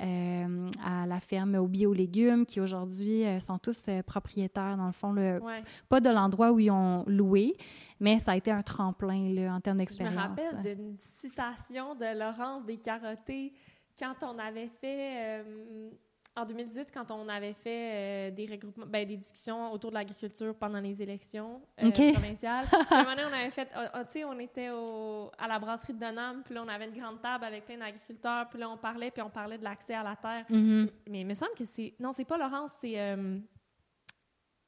[0.83, 5.11] à la ferme aux biolégumes, qui aujourd'hui euh, sont tous euh, propriétaires, dans le fond,
[5.13, 5.63] le, Ouais.
[5.89, 7.55] pas de l'endroit où ils ont loué,
[7.99, 10.15] mais ça a été un tremplin là, en termes Je me d'expérience.
[10.15, 13.53] rappelle d'une citation de Laurence Descarottés
[13.99, 15.89] quand on avait fait, euh,
[16.35, 20.55] en 2018, quand on avait fait euh, des regroupements, ben, des discussions autour de l'agriculture
[20.55, 22.65] pendant les élections euh, provinciales.
[22.89, 25.47] À un moment donné, on avait fait, ah, ah, tu sais, on était au, à
[25.47, 28.59] la brasserie de Donham, puis là, on avait une grande table avec plein d'agriculteurs, puis
[28.59, 30.45] là, on parlait, puis on parlait de l'accès à la terre.
[30.49, 30.89] Mhm.
[31.09, 31.93] Mais il me semble que c'est...
[31.99, 32.99] Non, c'est pas Laurence, c'est...
[32.99, 33.37] Euh,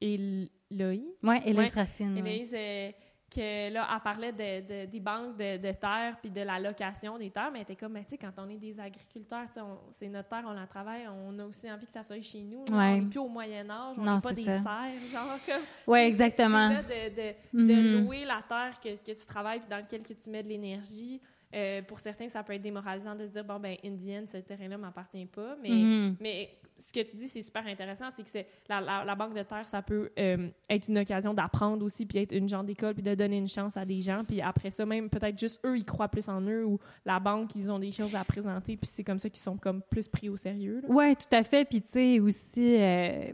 [0.01, 1.01] Éloïse?
[1.23, 2.21] Ouais, Élise Ouais, Racine.
[2.21, 2.95] ouais.
[3.33, 7.17] Que là, elle parlait de, de- des banques de, de terre puis de la location
[7.17, 9.47] des terres, mais elle était comme, Mais tu sais, quand on est des agriculteurs,
[9.91, 12.63] c'est notre terre, on la travaille, on a aussi envie que ça soit chez nous.
[12.69, 12.77] là.
[12.77, 12.93] Ouais.
[12.93, 14.59] On n'est plus au Moyen-Âge, on n'est pas des ça.
[14.59, 15.63] serfs, genre comme.
[15.87, 16.69] Ouais, exactement.
[16.69, 18.03] De, Mhm.
[18.05, 21.19] louer la terre que, que tu travailles puis dans laquelle que tu mets de l'énergie.
[21.53, 24.77] Euh, pour certains, ça peut être démoralisant de se dire, bon, ben, Indienne, ce terrain-là
[24.77, 25.55] m'appartient pas.
[25.61, 26.15] Mais, Mhm.
[26.19, 29.43] mais ce que tu dis, c'est super intéressant, c'est que c'est la, la, banque de
[29.43, 33.03] terre, ça peut euh, être une occasion d'apprendre aussi, puis être une genre d'école, puis
[33.03, 34.23] de donner une chance à des gens.
[34.25, 37.55] Puis après ça, même peut-être juste eux, ils croient plus en eux, ou la banque,
[37.55, 40.29] ils ont des choses à présenter, puis c'est comme ça qu'ils sont comme plus pris
[40.29, 40.81] au sérieux.
[40.87, 41.65] Ouais, tout à fait.
[41.65, 43.31] Puis, tu sais, aussi, euh,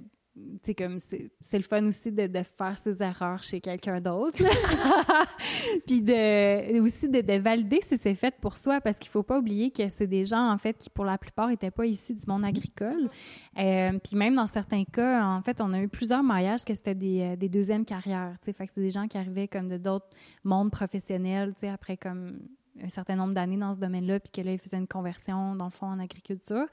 [0.63, 4.41] sais, comme c'est c'est le fun aussi de, de faire ses erreurs chez quelqu'un d'autre.
[5.87, 9.39] Puis de, aussi de, de valider si c'est fait pour soi, parce qu'il faut pas
[9.39, 12.23] oublier que c'est des gens, en fait, qui pour la plupart n'étaient pas issus du
[12.27, 13.09] monde agricole.
[13.57, 16.95] Euh, puis même dans certains cas, en fait, on a eu plusieurs maillages que c'était
[16.95, 18.37] des, euh, des deuxièmes carrières.
[18.41, 20.09] Tu sais, fait que c'est des gens qui arrivaient comme de d'autres
[20.45, 22.39] mondes professionnels, tu sais, après comme
[22.81, 25.65] un certain nombre d'années dans ce domaine-là, puis que là, ils faisaient une conversion, dans
[25.65, 26.65] le fond, en agriculture.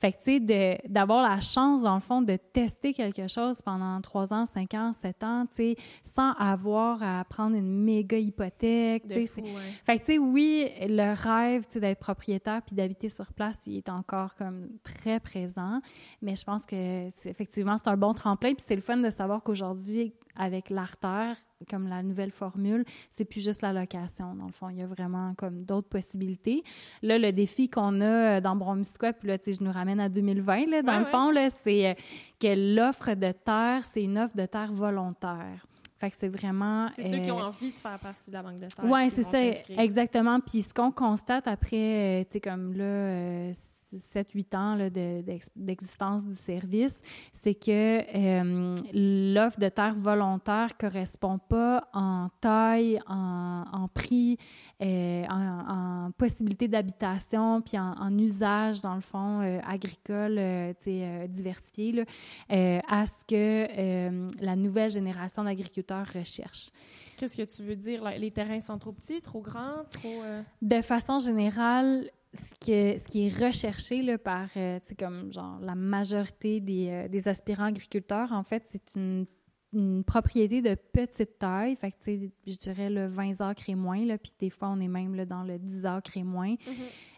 [0.00, 4.00] Fait que, tu sais, d'avoir la chance, dans le fond, de tester quelque chose pendant
[4.00, 5.76] trois ans, cinq ans, sept ans, tu sais,
[6.14, 9.40] sans avoir à prendre une méga hypothèque, tu sais.
[9.40, 9.50] ouais.
[9.84, 13.58] Fait que, tu sais, oui, le rêve, tu sais, d'être propriétaire puis d'habiter sur place,
[13.66, 15.80] il est encore comme très présent.
[16.22, 18.54] Mais je pense que, effectivement, c'est un bon tremplin.
[18.54, 21.36] Puis c'est le fun de savoir qu'aujourd'hui, avec l'artère,
[21.70, 24.34] comme la nouvelle formule, c'est plus juste la location.
[24.34, 26.62] Dans le fond, il y a vraiment comme d'autres possibilités.
[27.02, 28.04] Là, le défi qu'on a
[28.36, 30.98] euh, dans Bromisquoi, puis là, tu sais, je nous ramène à 2020, là, dans Ouais,
[30.98, 31.10] le ouais.
[31.10, 31.94] fond, là, c'est euh,
[32.40, 35.66] que l'offre de terre, c'est une offre de terre volontaire.
[35.98, 36.88] Fait que c'est vraiment...
[36.94, 38.84] C'est ceux qui ont euh, envie de faire partie de la banque de terre.
[38.84, 40.40] oui, c'est ça, exactement.
[40.40, 43.52] Puis ce qu'on constate après, tu sais, comme là, euh,
[43.94, 47.00] 7-8 ans là, de- d'ex- d'existence du service,
[47.32, 48.74] c'est que euh,
[49.34, 54.38] l'offre de terre volontaire correspond pas en taille, en, en prix,
[54.82, 60.40] euh, en, en possibilité d'habitation, puis en, en usage, dans le fond, euh, agricole,
[61.28, 62.04] diversifié, là,
[62.88, 66.70] à ce que la nouvelle génération d'agriculteurs recherche.
[67.16, 68.02] Qu'est-ce que tu veux dire?
[68.18, 70.22] Les terrains sont trop petits, trop grands, trop...
[70.60, 75.74] De façon générale, ce, que- ce qui est recherché là, par euh, comme genre la
[75.74, 79.26] majorité des, euh, des aspirants agriculteurs, en fait, c'est une,
[79.72, 81.76] une propriété de petite taille.
[81.76, 81.96] Fait que,
[82.46, 85.24] je dirais le 20 acres et moins, là, puis des fois, on est même là,
[85.26, 86.54] dans le 10 acres et moins,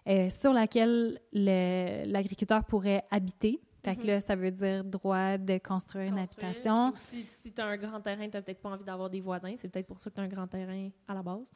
[0.09, 3.61] euh, sur laquelle le- l'agriculteur pourrait habiter.
[3.85, 4.07] Fait que Mhm.
[4.09, 6.93] là, ça veut dire droit de construire une habitation.
[6.93, 9.55] Aussi, si tu as un grand terrain, tu n'as peut-être pas envie d'avoir des voisins.
[9.57, 11.51] C'est peut-être pour ça que tu as un grand terrain à la base.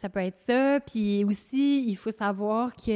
[0.00, 0.80] Ça peut être ça.
[0.80, 2.90] Puis aussi, il faut savoir que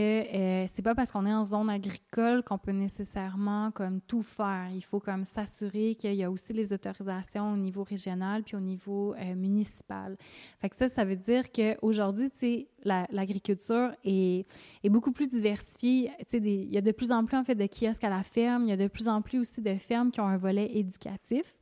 [0.65, 4.69] euh, c'est pas parce qu'on est en zone agricole qu'on peut nécessairement comme tout faire.
[4.75, 8.61] Il faut comme s'assurer qu'il y a aussi les autorisations au niveau régional puis au
[8.61, 10.17] niveau euh, municipal.
[10.61, 14.45] Fait que ça, ça veut dire qu'aujourd'hui, tu sais, la- l'agriculture est,
[14.83, 16.11] est beaucoup plus diversifiée.
[16.21, 18.23] Tu sais, il y a de plus en plus en fait de kiosques à la
[18.23, 18.65] ferme.
[18.65, 21.57] Il y a de plus en plus aussi de fermes qui ont un volet éducatif.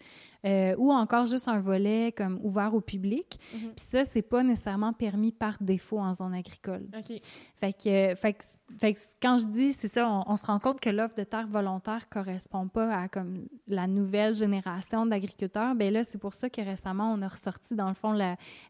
[0.47, 3.39] euh, ou encore juste un volet comme ouvert au public.
[3.55, 3.73] Mhm.
[3.77, 6.87] Puis ça, c'est pas nécessairement permis par défaut en zone agricole.
[6.97, 7.21] OK.
[7.61, 8.45] Fait que, fait que
[8.79, 11.47] fait que quand je dis, c'est ça, on, se rend compte que l'offre de terre
[11.47, 15.75] volontaire correspond pas à comme la nouvelle génération d'agriculteurs.
[15.75, 18.17] Ben là, c'est pour ça que récemment, on a ressorti, dans le fond,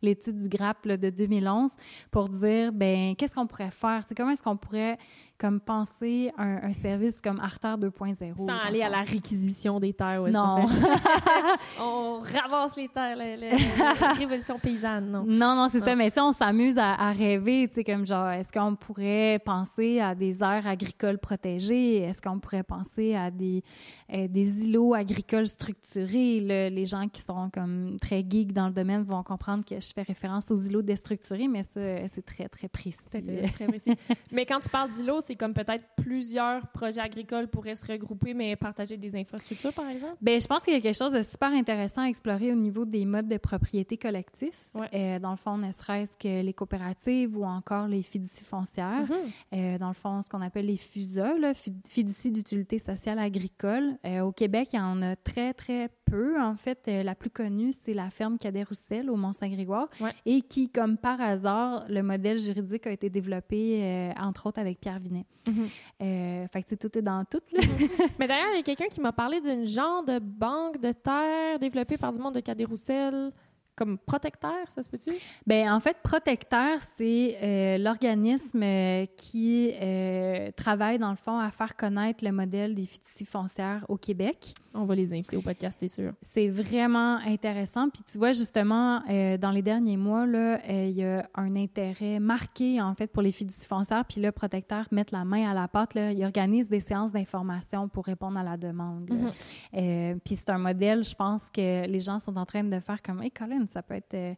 [0.02, 1.70] l'étude du GRAP de 2011
[2.10, 4.04] pour dire, ben qu'est-ce qu'on pourrait faire?
[4.16, 4.98] Comment est-ce qu'on pourrait
[5.40, 8.36] comme penser un, un service comme Arter 2.0.
[8.36, 10.22] Sans aller à la réquisition des terres.
[10.24, 10.66] non.
[11.80, 15.24] On, ravasse les terres, la, révolution paysanne, non?
[15.26, 15.96] Non, non, c'est ça.
[15.96, 20.14] Mais si on s'amuse à, rêver, tu sais, comme genre, est-ce qu'on pourrait penser à
[20.14, 22.02] des aires agricoles protégées?
[22.02, 23.64] Est-ce qu'on pourrait penser à des,
[24.12, 26.40] euh, des îlots agricoles structurés?
[26.70, 30.02] les gens qui sont comme très geeks dans le domaine vont comprendre que je fais
[30.02, 31.80] référence aux îlots déstructurés, mais ça,
[32.14, 32.98] c'est très, très précis.
[33.06, 33.94] C'est très précis.
[34.32, 38.56] mais quand tu parles d'îlots, c'est comme peut-être plusieurs projets agricoles pourraient se regrouper, mais
[38.56, 40.16] partager des infrastructures, par exemple?
[40.20, 42.84] Bien, je pense qu'il y a quelque chose de super intéressant à explorer au niveau
[42.84, 44.54] des modes de propriété collectif.
[44.94, 49.06] Euh, dans le fond, ne serait-ce que les coopératives ou encore les fiducies foncières.
[49.06, 49.54] Mm-hmm.
[49.54, 51.52] Euh, dans le fond, ce qu'on appelle les FUSA, là,
[51.88, 53.96] fiducies d'utilité sociale agricole.
[54.06, 56.40] Euh, au Québec, il y en a très, très peu.
[56.40, 59.88] En fait, la plus connue, c'est la ferme Cadet-Roussel au Mont-Saint-Grégoire
[60.26, 64.98] et qui, comme par hasard, le modèle juridique a été développé, entre autres, avec Pierre
[64.98, 65.26] Vinet.
[65.48, 65.68] Mhm.
[66.02, 67.40] Euh, fait que tout est dans tout.
[67.52, 67.60] Là.
[67.62, 67.88] Mhm.
[68.18, 71.58] Mais d'ailleurs, il y a quelqu'un qui m'a parlé d'une genre de banque de terre
[71.58, 73.32] développée par du monde de Cadet-Roussel
[73.80, 75.10] comme protecteur, ça se peut-tu?
[75.46, 81.50] Bien, en fait, protecteur, c'est euh, l'organisme euh, qui euh, travaille, dans le fond, à
[81.50, 84.52] faire connaître le modèle des fiducies foncières au Québec.
[84.74, 86.12] On va les inviter au podcast, c'est sûr.
[86.34, 87.88] C'est vraiment intéressant.
[87.88, 92.80] Puis tu vois, justement, dans les derniers mois, là, il y a un intérêt marqué,
[92.80, 94.04] en fait, pour les fiducies foncières.
[94.04, 95.94] Puis là, protecteur met la main à la pâte.
[95.94, 99.10] Là, il organise des séances d'information pour répondre à la demande.
[99.10, 100.20] Mm-hmm.
[100.20, 103.24] puis c'est un modèle, je pense, que les gens sont en train de faire comme,
[103.24, 104.34] hey, Colin, ça peut être euh,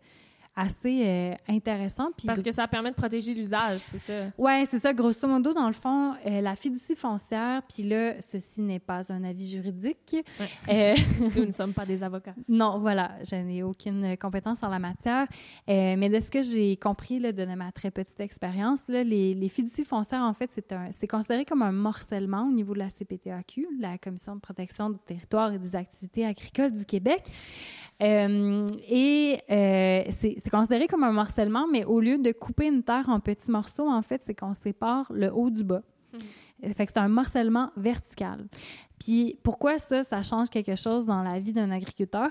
[0.54, 2.10] assez euh, intéressant.
[2.26, 4.26] Parce que ça permet de protéger l'usage, c'est ça?
[4.36, 4.92] Oui, c'est ça.
[4.92, 9.24] Grosso modo, dans le fond, euh, la fiducie foncière, puis là, ceci n'est pas un
[9.24, 10.14] avis juridique.
[10.68, 12.34] Nous ne sommes pas des avocats.
[12.48, 15.26] Non, voilà, je n'ai aucune compétence en la matière.
[15.66, 19.86] mais de ce que j'ai compris là, de ma très petite expérience, les, les fiducies
[19.86, 20.50] foncières, en fait,
[20.98, 24.98] c'est considéré comme un morcellement au niveau de la CPTAQ, la Commission de protection du
[24.98, 27.22] territoire et des activités agricoles du Québec.
[28.02, 33.08] Euh, et euh, c'est considéré comme un morcellement, mais au lieu de couper une terre
[33.08, 35.82] en petits morceaux, en fait, c'est qu'on sépare le haut du bas.
[36.12, 36.72] Hmm.
[36.72, 38.46] Fait que c'est un morcellement vertical.
[38.98, 42.30] Puis pourquoi ça, ça change quelque chose dans la vie d'un agriculteur?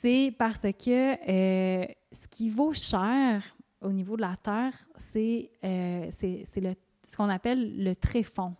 [0.00, 3.42] C'est parce que euh, ce qui vaut cher
[3.80, 4.72] au niveau de la terre,
[5.12, 8.54] c'est ce qu'on appelle le tréfonds.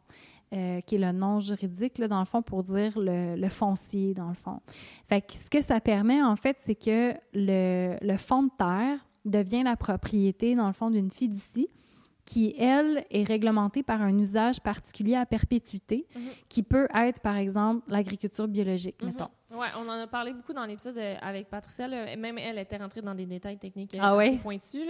[0.54, 4.28] Euh, qui est le nom juridique, là, dans le fond, pour dire le, foncier, dans
[4.28, 4.60] le fond.
[5.06, 9.62] Fait ce que ça permet, en fait, c'est que le, le fonds de terre devient
[9.62, 11.68] la propriété, dans le fond, d'une fiducie
[12.28, 16.22] qui, elle, est réglementée par un usage particulier à perpétuité, mhm.
[16.50, 19.08] qui peut être, par exemple, l'agriculture biologique, mhm.
[19.08, 19.30] mettons.
[19.50, 21.88] Oui, on en a parlé beaucoup dans l'épisode euh, avec Patricia.
[21.88, 24.86] Même elle était rentrée dans des détails techniques euh, ah assez pointus.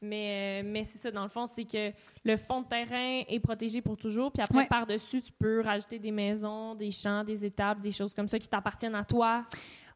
[0.00, 1.92] Mais, euh, mais c'est ça, dans le fond, c'est que
[2.24, 4.32] le fond de terrain est protégé pour toujours.
[4.32, 8.26] Puis après, par-dessus, tu peux rajouter des maisons, des champs, des étapes, des choses comme
[8.26, 9.44] ça qui t'appartiennent à toi.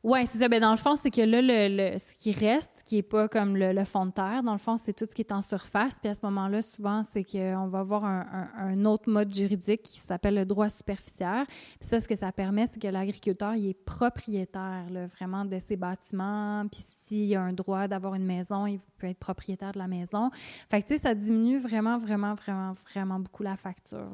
[0.04, 0.48] Oui, c'est ça.
[0.50, 3.56] Ben, dans le fond, c'est que là, le, ce qui reste, qui n'est pas comme
[3.56, 5.94] le, fond de terre, dans le fond, c'est tout ce qui est en surface.
[5.94, 10.34] Puis à ce moment-là, souvent, c'est qu'on va avoir un, autre mode juridique qui s'appelle
[10.34, 11.46] le droit superficiaire.
[11.46, 15.58] Puis ça, ce que ça permet, c'est que l'agriculteur, il est propriétaire, là, vraiment, de
[15.58, 16.66] ses bâtiments.
[16.70, 20.30] Puis s'il a un droit d'avoir une maison, il peut être propriétaire de la maison.
[20.70, 24.10] Fait que, tu sais, ça diminue vraiment, vraiment, vraiment, vraiment beaucoup la facture.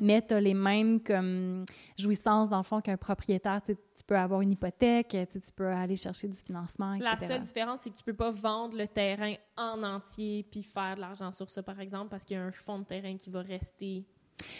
[0.00, 1.64] Mais tu as les mêmes comme
[1.98, 3.62] jouissances, dans le fond, qu'un propriétaire.
[3.64, 3.76] Tu
[4.06, 7.16] peux avoir une hypothèque, tu peux aller chercher du financement, etc.
[7.20, 10.96] La seule différence, c'est que tu peux pas vendre le terrain en entier puis faire
[10.96, 13.30] de l'argent sur ça, par exemple, parce qu'il y a un fonds de terrain qui
[13.30, 14.04] va rester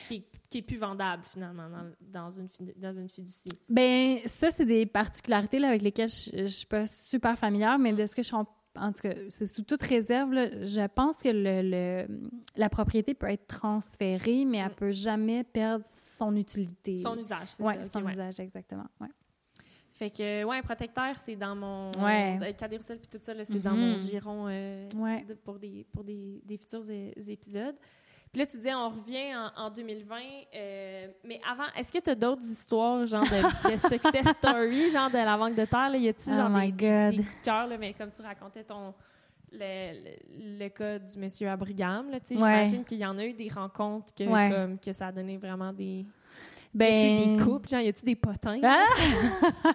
[0.09, 1.68] qui est, plus vendable finalement
[2.01, 3.51] dans, une, dans une fiducie?
[3.68, 7.93] Ben ça, c'est des particularités là, avec lesquelles je ne suis pas super familière, mais
[7.93, 8.45] de ce que je suis en,
[8.93, 12.07] tout cas, c'est sous toute réserve, je pense que le,
[12.57, 14.77] la propriété peut être transférée, mais elle ne mm.
[14.77, 15.85] peut jamais perdre
[16.18, 16.97] son utilité.
[16.97, 17.91] Son usage, c'est ouais, ça.
[17.93, 18.87] son usage, exactement.
[19.01, 19.09] Ouais.
[19.95, 21.91] Fait que, ouais, un protecteur, c'est dans mon.
[22.01, 22.39] Ouais.
[22.41, 22.68] puis
[23.11, 24.11] tout ça, c'est dans mon mm-hmm.
[24.11, 24.89] giron euh,
[25.45, 26.83] pour, des, pour des, des futurs
[27.29, 27.77] épisodes.
[28.35, 30.16] Puis là, tu dis, on revient en, 2020.
[30.57, 35.18] Euh, mais avant, est-ce que tu as d'autres histoires, genre de, success story, genre de
[35.18, 35.91] la banque de terre?
[35.91, 35.97] Là?
[35.97, 38.93] Y a-tu oh genre des, des, cœurs, mais comme tu racontais ton.
[39.53, 42.22] Le, le, cas du monsieur Abrigam, là, ouais.
[42.28, 45.72] j'imagine qu'il y en a eu des rencontres que, comme, que ça a donné vraiment
[45.72, 46.05] des...
[46.74, 46.93] Ben...
[46.93, 48.59] Y a-tu des couples, genre, y a-tu des potins?
[48.64, 48.85] Ah!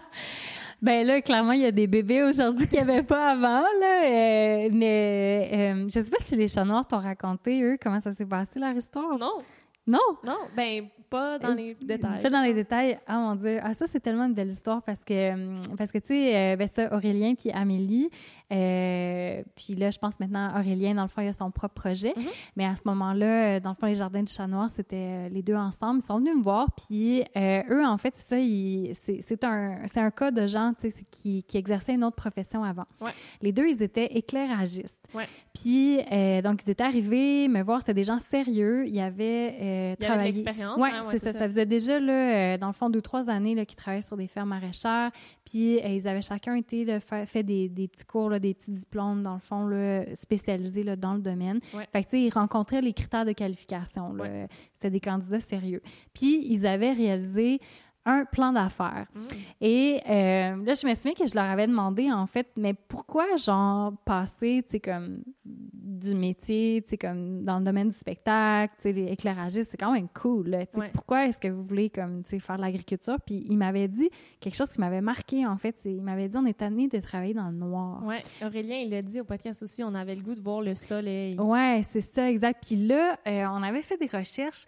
[0.81, 4.05] Ben là, clairement, il y a des bébés aujourd'hui qu'il n'y avait pas avant, là.
[4.05, 8.13] Euh, mais euh, je sais pas si les chats noirs t'ont raconté, eux, comment ça
[8.13, 9.17] s'est passé, leur histoire.
[9.17, 9.43] Non.
[9.89, 9.99] Non?
[10.23, 10.37] Non?
[10.55, 12.21] Ben, pas dans les détails.
[12.21, 12.99] Pas dans les détails.
[13.07, 13.57] Ah mon Dieu.
[13.63, 16.55] Ah, ça, c'est tellement une belle histoire parce que, hum, parce que tu sais, euh,
[16.55, 18.11] ben ça, Aurélien puis Amélie,
[18.51, 22.13] euh, puis là, je pense maintenant, Aurélien, dans le fond, il a son propre projet.
[22.15, 22.23] Mhm.
[22.55, 25.29] Mais à ce moment-là, euh, dans le fond, les Jardins du Chat Noir, c'était euh,
[25.29, 26.01] les deux ensemble.
[26.03, 26.67] Ils sont venus me voir.
[26.87, 31.05] Puis euh, eux, en fait, c'est ça, c'est un, un cas de gens tu sais,
[31.09, 32.85] qui, qui exerçaient une autre profession avant.
[33.01, 33.11] Ouais.
[33.41, 34.97] Les deux, ils étaient éclairagistes.
[35.15, 35.25] Ouais.
[35.55, 37.79] Puis, euh, donc, ils étaient arrivés me voir.
[37.79, 38.87] C'était des gens sérieux.
[38.87, 40.31] Ils avaient euh, Il y travaillé.
[40.31, 40.77] l'expérience.
[40.79, 41.31] Oui, hein, c'est ça.
[41.33, 44.17] Ça faisait déjà, là, euh, dans le fond, deux, trois années là, qu'ils travaillaient sur
[44.17, 45.11] des fermes maraîchères.
[45.45, 48.53] Puis, euh, ils avaient chacun été là, fait, fait des, des petits cours, là, des
[48.53, 51.59] petits diplômes, dans le fond, là, spécialisés là, dans le domaine.
[51.73, 51.87] Ouais.
[51.91, 54.13] Fait que, tu sais, ils rencontraient les critères de qualification.
[54.13, 54.47] là.
[54.73, 55.81] C'était des candidats sérieux.
[56.13, 57.59] Puis, ils avaient réalisé
[58.05, 59.07] un plan d'affaires.
[59.13, 59.19] Mm.
[59.61, 63.35] Et euh, là, je me souviens que je leur avais demandé, en fait, mais pourquoi,
[63.35, 68.73] genre, passer, tu sais, comme du métier, tu sais, comme dans le domaine du spectacle,
[68.77, 70.65] tu sais, les éclairagistes, c'est quand même cool, là.
[70.73, 70.89] Ouais.
[70.93, 73.17] Pourquoi est-ce que vous voulez, comme, tu sais, faire de l'agriculture?
[73.25, 75.75] Puis il m'avait dit quelque chose qui m'avait marqué, en fait.
[75.85, 78.03] Il m'avait dit, on est tanné de travailler dans le noir.
[78.05, 80.75] Ouais, Aurélien, il l'a dit au podcast aussi, on avait le goût de voir le
[80.75, 81.37] soleil.
[81.37, 82.65] Ouais, c'est ça, exact.
[82.65, 84.65] Puis là, euh, on avait fait des recherches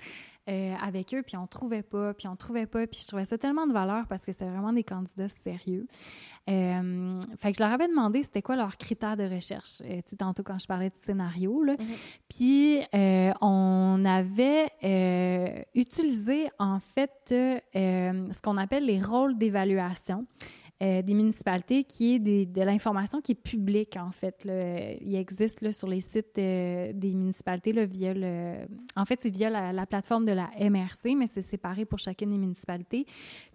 [0.49, 3.37] euh, avec eux, puis on trouvait pas, puis on trouvait pas, puis je trouvais ça
[3.37, 5.87] tellement de valeur parce que c'était vraiment des candidats sérieux.
[6.49, 9.81] Euh, fait que je leur avais demandé c'était quoi leurs critères de recherche.
[9.81, 11.73] Euh, tu sais, tantôt quand je parlais de scénario, là.
[11.73, 11.85] Mhm.
[12.27, 14.71] Puis euh, on avait
[15.75, 20.25] utilisé en fait ce qu'on appelle les rôles d'évaluation
[20.81, 24.43] euh, des municipalités, qui est des- de l'information qui est publique, en fait.
[24.45, 24.93] là.
[24.99, 28.65] Il existe là, sur les sites euh, des municipalités là, via le...
[28.95, 32.31] En fait, c'est via la, la plateforme de la MRC, mais c'est séparé pour chacune
[32.31, 33.05] des municipalités.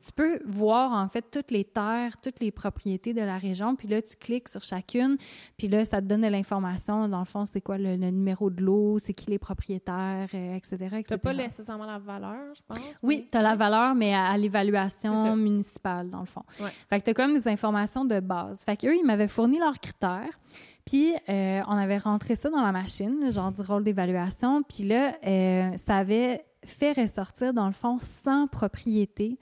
[0.05, 3.89] Tu peux voir, en fait, toutes les terres, toutes les propriétés de la région, puis
[3.89, 5.17] là, tu cliques sur chacune,
[5.57, 7.09] puis là, ça te donne de l'information.
[7.09, 10.55] Dans le fond, c'est quoi le, le numéro de l'eau, c'est qui les propriétaires, euh,
[10.55, 10.77] etc..
[11.05, 12.99] Tu n'as pas nécessairement la valeur, je pense.
[13.03, 16.43] Oui, tu as la valeur, mais à, l'évaluation municipale, dans le fond.
[16.61, 16.71] Ouais.
[16.89, 18.61] Fait que tu as comme des informations de base.
[18.67, 20.39] Fait qu'eux, ils m'avaient fourni leurs critères.
[20.85, 24.63] Puis, euh, on avait rentré ça dans la machine, genre du rôle d'évaluation.
[24.63, 29.39] Puis là, euh, ça avait fait ressortir, dans le fond, 100 propriétés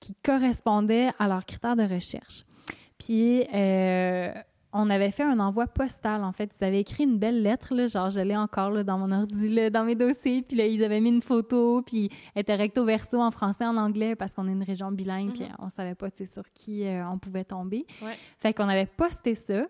[0.00, 2.44] qui correspondaient à leurs critères de recherche.
[2.98, 4.32] Puis, euh,
[4.72, 6.50] on avait fait un envoi postal, en fait.
[6.60, 9.48] Ils avaient écrit une belle lettre, là, genre, je l'ai encore là, dans mon ordi,
[9.48, 10.42] là, dans mes dossiers.
[10.42, 13.76] Puis là, ils avaient mis une photo, puis elle était recto verso en français, en
[13.76, 15.56] anglais, parce qu'on est une région bilingue, puis Mhm.
[15.58, 17.86] on savait pas, sur qui euh, on pouvait tomber.
[18.02, 18.16] Ouais.
[18.38, 19.66] Fait qu'on avait posté ça.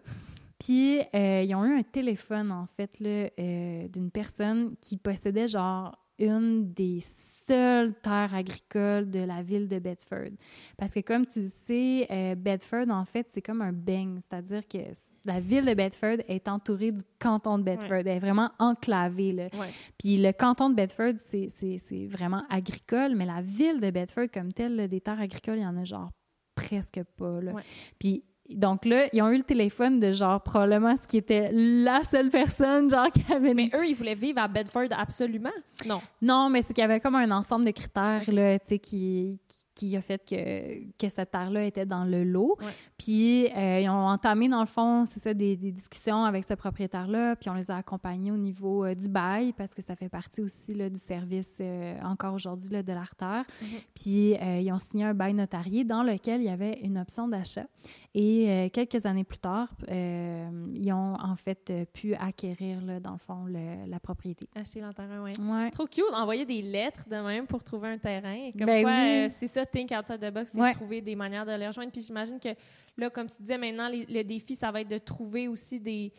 [0.59, 5.97] Puis, euh, ils ont eu un téléphone, en fait, euh, d'une personne qui possédait, genre,
[6.21, 7.01] une des
[7.47, 10.31] seules terres agricoles de la ville de Bedford.
[10.77, 14.67] Parce que, comme tu le sais, euh, Bedford, en fait, c'est comme un beigne, c'est-à-dire
[14.69, 14.79] que
[15.25, 17.99] la ville de Bedford est entourée du canton de Bedford.
[17.99, 19.45] Elle est vraiment enclavée, là.
[19.55, 19.69] Ouais.
[19.99, 24.75] Puis le canton de Bedford, c'est- vraiment agricole, mais la ville de Bedford, comme telle,
[24.77, 26.11] là, des terres agricoles, il y en a genre
[26.55, 27.41] presque pas.
[27.41, 27.53] Là.
[27.53, 27.63] Ouais.
[27.99, 32.03] Puis donc là, ils ont eu le téléphone de genre probablement ce qui était la
[32.03, 33.55] seule personne genre qui avait...
[33.55, 35.51] Mais eux, ils voulaient vivre à Bedford absolument?
[35.87, 36.01] Non.
[36.21, 39.39] Non, mais c'est qu'il y avait comme un ensemble de critères là, tu sais, qui,
[39.49, 42.57] qui, qui a fait que, que cette terre-là était dans le lot.
[42.61, 42.73] Ouais.
[42.99, 46.55] Puis euh, ils ont entamé, dans le fond, c'est ça, des, des discussions avec ce
[46.55, 50.09] propriétaire-là, puis on les a accompagnés au niveau euh, du bail, parce que ça fait
[50.09, 53.45] partie aussi là, du service euh, encore aujourd'hui là, de l'artère.
[53.63, 53.69] Mhm.
[53.95, 57.67] Puis ils ont signé un bail notarié dans lequel il y avait une option d'achat.
[58.15, 63.01] Et euh, quelques années plus tard, euh, ils ont en fait euh, pu acquérir, là,
[63.01, 64.47] dans le fond, le- la propriété.
[64.55, 65.31] Acheter leur terrain, oui.
[65.41, 65.71] Ouais.
[65.71, 68.51] Trop cute d'envoyer des lettres de même pour trouver un terrain.
[68.53, 69.09] Comme Ben quoi, oui.
[69.09, 70.73] euh, c'est ça, think outside the box, c'est Ouais.
[70.73, 71.91] de trouver des manières de les rejoindre.
[71.91, 72.51] Puis j'imagine que
[72.99, 76.13] là, comme tu disais, maintenant, les- le défi, ça va être de trouver aussi des,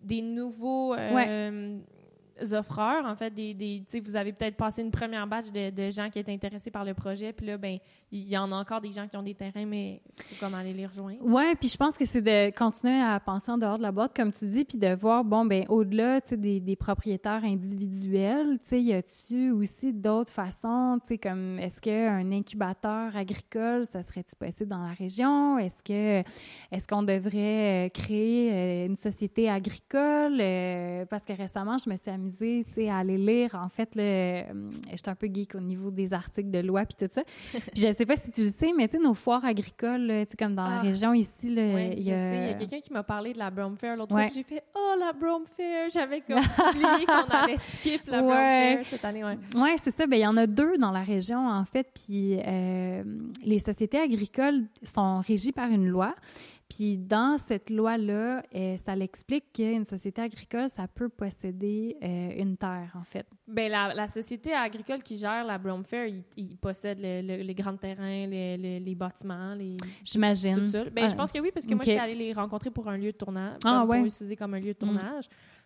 [0.00, 1.78] des nouveaux euh,
[2.52, 3.04] offreurs.
[3.06, 6.18] En fait, des, des, vous avez peut-être passé une première batch de, de gens qui
[6.18, 7.32] étaient intéressés par le projet.
[7.32, 7.78] Puis là, ben,
[8.10, 10.54] il y en a encore des gens qui ont des terrains, mais il faut comme
[10.54, 11.24] aller les rejoindre.
[11.24, 14.14] Ouais, puis je pense que c'est de continuer à penser en dehors de la boîte,
[14.14, 18.70] comme tu dis, puis de voir, bon, ben au-delà, tu des, des propriétaires individuels, tu
[18.70, 24.36] sais, y a-tu aussi d'autres façons, tu sais, comme est-ce qu'un incubateur agricole, ça serait-tu
[24.36, 25.58] possible dans la région?
[25.58, 26.28] Est-ce que,
[26.70, 30.38] est-ce qu'on devrait euh, créer euh, une société agricole?
[30.40, 32.10] Euh, parce que récemment, je me suis
[32.74, 34.42] sais, à aller lire, en fait, là, euh,
[34.90, 37.22] j'étais un peu geek au niveau des articles de loi puis tout ça.
[37.52, 40.24] Puis je sais pas si tu le sais, mais tu sais, nos foires agricoles, là,
[40.38, 40.82] comme dans la Ah.
[40.82, 42.16] région ici, là, Oui, il je y a...
[42.18, 42.36] sais.
[42.44, 44.26] Il y a quelqu'un qui m'a parlé de la Brome Fair l'autre Ouais.
[44.28, 44.34] fois.
[44.34, 45.88] J'ai fait Oh, la Brome Fair!
[45.90, 48.76] J'avais comme oublié qu'on allait skip la Brome Ouais.
[48.76, 49.24] Fair cette année.
[49.24, 49.38] Ouais.
[49.56, 50.06] Oui, c'est ça.
[50.06, 51.88] Ben, il y en a deux dans la région, en fait.
[51.94, 53.02] Puis euh,
[53.44, 56.14] les sociétés agricoles sont régies par une loi.
[56.74, 62.56] Puis dans cette loi-là, euh, ça l'explique qu'une société agricole, ça peut posséder euh, une
[62.56, 63.26] terre, en fait.
[63.46, 66.06] Ben, la, la société agricole qui gère la Brome Fair,
[66.36, 70.54] il possèdent le- le- les grands terrains, les, les- les bâtiments, les, J'imagine.
[70.56, 70.84] tout ça.
[70.96, 71.86] Ah, je pense que oui, parce que moi, ok.
[71.86, 73.58] j'étais allée les rencontrer pour un lieu de tournage.
[73.64, 73.98] Ah, comme ouais.
[73.98, 74.88] Pour utiliser comme un lieu de Mm.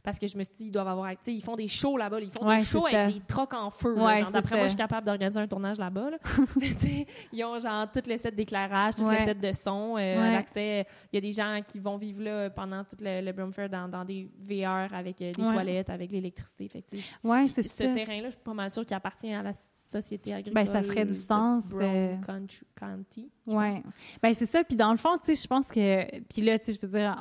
[0.07, 1.11] Parce que je me suis dit, ils doivent avoir.
[1.27, 2.21] Ils font des shows là-bas.
[2.21, 3.93] Ils font Ouais, des shows avec des trocs en feu.
[4.01, 6.11] Ouais, D'après moi, je suis capable d'organiser un tournage là-bas.
[6.11, 6.19] là.
[7.33, 9.19] Ils ont genre tous les sets d'éclairage, Ouais.
[9.19, 10.87] les sets de son, euh, l'accès.
[11.13, 13.69] Il y a des gens qui vont vivre là pendant tout le, le Broome Fair
[13.69, 16.69] dans, dans des VR avec euh, des toilettes, avec l'électricité.
[16.69, 16.97] Fait que,
[17.27, 19.53] Ouais, c'est ce terrain-là, je suis pas mal sûre qu'il appartient à la
[19.87, 20.55] société agricole.
[20.55, 23.31] Ben, ça ferait du sens, euh, County.
[23.47, 23.83] pense.
[24.23, 24.63] Ben c'est ça.
[24.65, 26.21] Puis dans le fond, tu sais, je pense que.
[26.29, 27.17] Puis là, tu sais, je veux dire,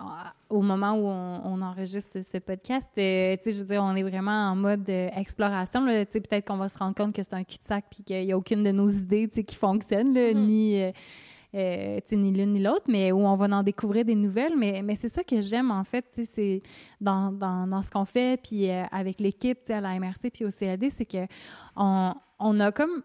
[0.49, 3.95] au moment où on, on enregistre ce podcast, euh, tu sais, je veux dire, on
[3.95, 5.86] est vraiment en mode euh, exploration.
[5.86, 6.05] là.
[6.05, 8.32] Tu sais, peut-être qu'on va se rendre compte que c'est un cul-de-sac puis qu'il n'y
[8.32, 10.45] a aucune de nos idées, tu sais, qui fonctionne, là, Mhm.
[10.45, 10.82] ni.
[11.56, 14.56] Euh, ni l'une ni l'autre, mais où on va en découvrir des nouvelles.
[14.58, 16.62] Mais, c'est ça que j'aime, en fait, c'est
[16.99, 20.89] dans, dans, ce qu'on fait, puis euh, avec l'équipe, à la MRC puis au CLD,
[20.89, 21.26] c'est que
[21.76, 23.03] on, a comme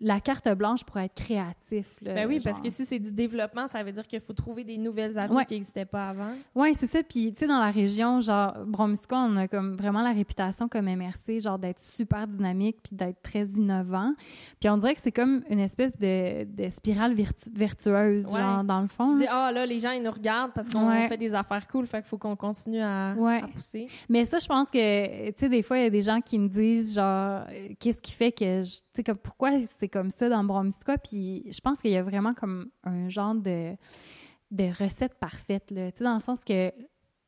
[0.00, 1.86] la carte blanche pour être créatif.
[2.02, 4.62] là, Ben oui, parce que si c'est du développement, ça veut dire qu'il faut trouver
[4.62, 5.44] des nouvelles Ouais.
[5.46, 6.32] qui n'existaient pas avant.
[6.54, 6.98] Oui, c'est ça.
[7.02, 10.84] Puis, tu sais, dans la région, genre, Bromisco, on a comme vraiment la réputation comme
[10.86, 14.12] MRC, genre, d'être super dynamique puis d'être très innovant.
[14.60, 18.32] Puis, on dirait que c'est comme une espèce de, de spirale vertu- vertueuse, Ouais.
[18.32, 19.14] genre, dans le Tu fond.
[19.14, 21.08] te dis, ah là, les gens, ils nous regardent parce qu'on Ouais.
[21.08, 23.14] fait des affaires cool, fait qu'il faut qu'on continue à,
[23.54, 23.88] pousser.
[24.10, 26.38] Mais ça, je pense que, tu sais, des fois, il y a des gens qui
[26.38, 30.44] me disent, genre, euh, qu'est-ce qui fait que, tu sais, pourquoi c'est comme ça dans
[30.44, 30.92] Bromisco?
[31.02, 33.76] Puis, je pense qu'il y a vraiment comme un genre de,
[34.50, 35.90] de recette parfaite, là.
[35.92, 36.72] Tu sais, dans le sens que,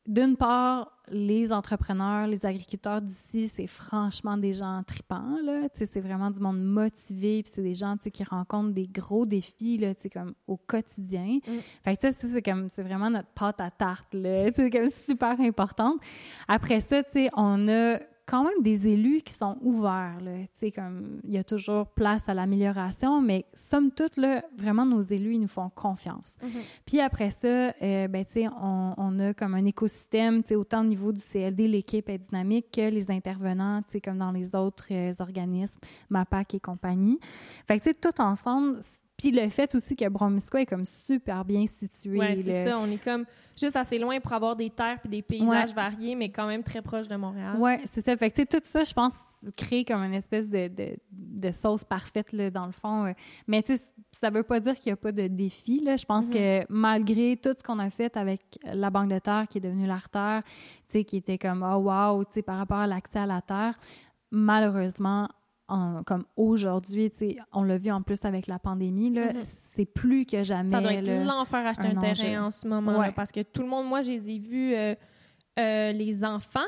[0.06, 5.68] d'une part, les entrepreneurs, les agriculteurs d'ici, c'est franchement des gens tripants, là.
[5.68, 8.72] Tu sais, c'est vraiment du monde motivé, puis c'est des gens, tu sais, qui rencontrent
[8.72, 11.38] des gros défis, là, tu sais, comme au quotidien.
[11.46, 11.58] Mm.
[11.84, 14.50] Fait que ça, c'est comme, c'est vraiment notre pâte à tarte, là.
[14.52, 16.00] Tu sais, comme super importante.
[16.46, 17.98] Après ça, tu sais, on a
[18.28, 20.70] quand même des élus qui sont ouverts, là.
[20.74, 25.34] Comme, il y a toujours place à l'amélioration, mais somme toute, là, vraiment, nos élus,
[25.34, 26.36] ils nous font confiance.
[26.84, 28.24] Puis après ça, euh, ben,
[28.60, 32.90] on, on a comme un écosystème, autant au niveau du CLD, l'équipe est dynamique, que
[32.90, 35.78] les intervenants, comme dans les autres euh, organismes,
[36.10, 37.18] MAPAC et compagnie.
[37.66, 38.80] Fait que, tout ensemble,
[39.18, 42.18] puis le fait aussi que Bromisco est comme super bien situé.
[42.18, 42.78] Ouais, c'est ça.
[42.78, 43.24] On est comme
[43.60, 46.80] juste assez loin pour avoir des terres et des paysages variés, mais quand même très
[46.80, 47.56] proche de Montréal.
[47.58, 48.16] Ouais, c'est ça.
[48.16, 49.12] Fait que, tout ça, je pense,
[49.56, 53.06] crée comme une espèce de, de, de sauce parfaite, là, dans le fond.
[53.06, 53.12] euh.
[53.48, 53.82] Mais, tu sais,
[54.20, 55.96] ça veut pas dire qu'il n'y a pas de défi, là.
[55.96, 59.58] Je pense que malgré tout ce qu'on a fait avec la Banque de terre, qui
[59.58, 60.52] est devenue l'Artère, tu
[60.92, 63.76] sais, qui était comme, oh wow, tu sais, par rapport à l'accès à la terre,
[64.30, 65.28] malheureusement,
[65.68, 69.42] en- comme aujourd'hui, tu sais, on l'a vu en plus avec la pandémie, là, Mhm.
[69.74, 70.70] c'est plus que jamais.
[70.70, 73.00] Ça doit être l'enfer acheter un terrain en ce moment.
[73.02, 74.94] là, parce que tout le monde, moi, je les ai vus, euh,
[75.58, 76.60] euh, les enfants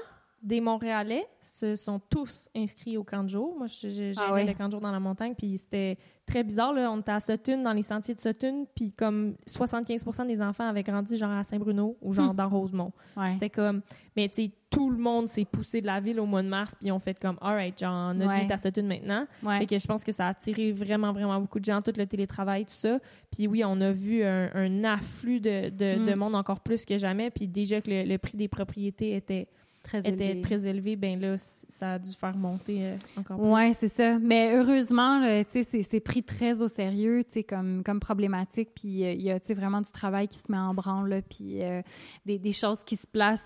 [0.42, 3.54] des Montréalais se sont tous inscrits au camp de jour.
[3.58, 4.46] Moi, j'ai Ah ouais?
[4.46, 6.72] le camp de jour dans la montagne, puis c'était très bizarre.
[6.72, 6.90] Là.
[6.90, 10.82] On était à Sutton, dans les sentiers de Sutton, puis comme 75% des enfants avaient
[10.82, 12.36] grandi genre à Saint-Bruno ou genre Hmm.
[12.36, 12.92] dans Rosemont.
[13.16, 13.32] Ouais.
[13.34, 13.82] C'était comme...
[14.16, 16.74] Mais tu sais, tout le monde s'est poussé de la ville au mois de mars,
[16.74, 18.40] puis ils ont fait comme «All right, genre, notre Ouais.
[18.40, 19.26] vie est à Sutton maintenant».
[19.42, 19.58] Ouais.
[19.58, 22.06] Fait que je pense que ça a attiré vraiment, vraiment beaucoup de gens, tout le
[22.06, 22.98] télétravail, tout ça.
[23.32, 26.06] Puis oui, on a vu un, un afflux de, de, Mm.
[26.06, 27.30] de monde encore plus que jamais.
[27.30, 29.48] Puis déjà que le, le prix des propriétés était,
[29.82, 30.40] Très était élevé.
[30.42, 33.46] très élevé, ben là, ça a dû faire monter euh, encore plus.
[33.48, 34.18] Oui, c'est ça.
[34.18, 38.70] Mais heureusement, tu sais, c'est- pris très au sérieux, tu sais, comme, comme problématique.
[38.74, 41.22] Puis euh, il y a, tu sais, vraiment du travail qui se met en branle,
[41.28, 41.80] puis euh,
[42.26, 43.40] des, des choses qui se placent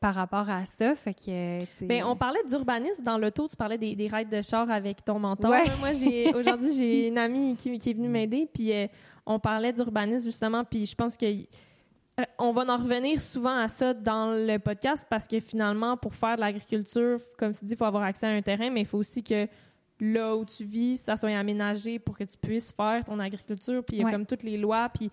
[0.00, 0.94] par rapport à ça.
[0.96, 4.70] Fait que, Ben, on parlait d'urbanisme dans l'auto, tu parlais des, des rides de char
[4.70, 5.50] avec ton mentor.
[5.50, 5.64] Ouais.
[5.78, 8.72] Moi, j'ai aujourd'hui, j'ai une amie qui, qui est venue m'aider, puis
[9.26, 11.26] on parlait d'urbanisme justement, puis je pense que
[12.38, 16.36] on va en revenir souvent à ça dans le podcast parce que finalement, pour faire
[16.36, 18.98] de l'agriculture, comme tu dis, il faut avoir accès à un terrain, mais il faut
[18.98, 19.46] aussi que
[20.00, 23.84] là où tu vis, ça soit aménagé pour que tu puisses faire ton agriculture.
[23.84, 24.12] Puis il y a Ouais.
[24.12, 24.88] comme toutes les lois.
[24.88, 25.10] Puis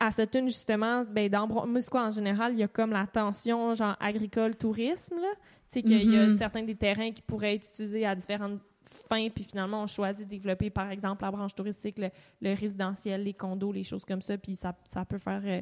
[0.00, 3.96] à Sutton, justement, ben, dans Bromisco, en général, il y a comme la tension genre
[4.00, 5.16] agricole-tourisme.
[5.16, 5.28] là.
[5.36, 6.36] Tu sais qu'il y a Mhm.
[6.36, 8.60] certains des terrains qui pourraient être utilisés à différentes
[9.08, 12.08] fins, puis finalement, on choisit de développer, par exemple, la branche touristique, le,
[12.40, 15.42] le résidentiel, les condos, les choses comme ça, puis ça, ça peut faire...
[15.44, 15.60] euh,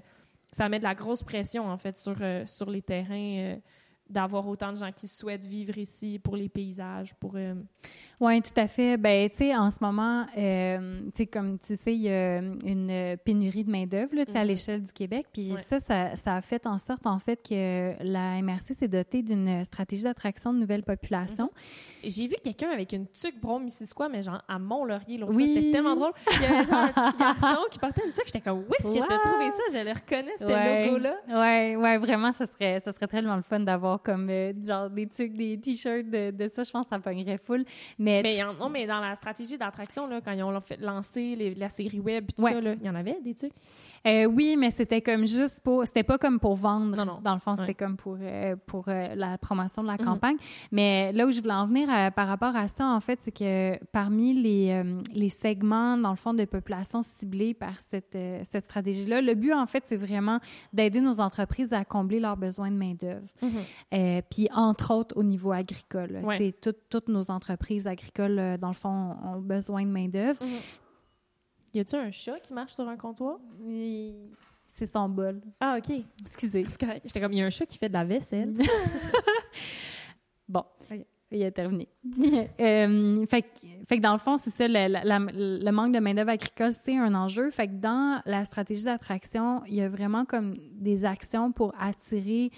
[0.52, 3.56] ça met de la grosse pression, en fait, sur, euh, sur les terrains, euh,
[4.12, 7.32] d'avoir autant de gens qui souhaitent vivre ici pour les paysages, pour...
[7.36, 7.54] euh,
[8.20, 8.96] Oui, tout à fait.
[8.96, 12.38] Ben, tu sais, en ce moment, euh, tu sais, comme tu sais, il y a
[12.38, 14.46] une pénurie de main-d'œuvre, sais, à Mhm.
[14.48, 15.26] l'échelle du Québec.
[15.32, 15.64] Puis Ouais.
[15.68, 19.64] ça, ça, ça a fait en sorte, en fait, que la MRC s'est dotée d'une
[19.64, 21.50] stratégie d'attraction de nouvelles populations.
[22.04, 25.52] J'ai vu quelqu'un avec une tuque brom missisquoi, mais genre à Mont-Laurier l'autre Oui.
[25.54, 26.12] C'était tellement drôle.
[26.36, 28.26] Il y avait genre un petit garçon qui portait une tuque.
[28.26, 29.22] J'étais comme, où est-ce que t'as Wow.
[29.30, 29.62] trouvé ça?
[29.72, 30.86] Je le reconnais, ce Ouais.
[30.86, 31.14] logo-là.
[31.28, 35.06] Ouais, ouais, vraiment, ça serait, ça serait tellement le fun d'avoir comme euh, genre des
[35.06, 37.64] trucs, des t-shirts de, de, ça, je pense que ça pognerait full.
[37.98, 42.00] Mais, mais, non, mais dans la stratégie d'attraction, quand ils ont fait lancer la série
[42.00, 43.52] web, tout ça, il y en avait des trucs?
[44.06, 45.84] Euh, oui, mais c'était comme juste pour.
[45.86, 46.96] C'était pas comme pour vendre.
[46.96, 47.20] Non, non.
[47.22, 50.04] Dans le fond, c'était comme pour, euh, pour euh, la promotion de la mhm.
[50.04, 50.36] campagne.
[50.72, 53.78] Mais là où je voulais en venir par rapport à ça, en fait, c'est que
[53.92, 54.82] parmi les,
[55.12, 58.16] les segments, dans le fond, de population ciblée par cette,
[58.50, 60.40] cette stratégie-là, le but, en fait, c'est vraiment
[60.72, 63.26] d'aider nos entreprises à combler leurs besoins de main-d'œuvre.
[63.40, 64.22] Mhm.
[64.30, 66.20] Puis, entre autres, au niveau agricole.
[66.24, 66.54] Ouais.
[66.60, 70.42] toutes nos entreprises agricoles, dans le fond, ont besoin de main-d'œuvre.
[70.42, 70.58] Mhm.
[71.74, 73.38] Y a-tu un chat qui marche sur un comptoir?
[73.60, 74.14] Oui.
[74.72, 75.40] C'est son bol.
[75.60, 75.94] Ah, OK.
[76.26, 76.64] Excusez.
[77.04, 78.54] J'étais comme, il y a un chat qui fait de la vaisselle.
[80.48, 80.64] bon.
[81.30, 81.88] Il a terminé.
[82.60, 83.46] euh, fait,
[83.88, 87.14] fait, que dans le fond, c'est ça, le, le, manque de main-d'œuvre agricole, c'est un
[87.14, 87.50] enjeu.
[87.50, 92.50] Fait que dans la stratégie d'attraction, il y a vraiment comme des actions pour attirer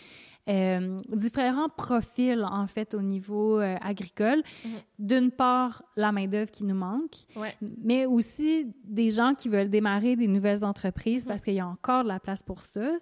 [0.47, 4.43] euh, différents profils, en fait, au niveau euh, agricole.
[4.65, 4.71] Mhm.
[4.99, 7.17] D'une part, la main-d'œuvre qui nous manque,
[7.61, 11.29] mais aussi des gens qui veulent démarrer des nouvelles entreprises mhm.
[11.29, 12.93] parce qu'il y a encore de la place pour ça.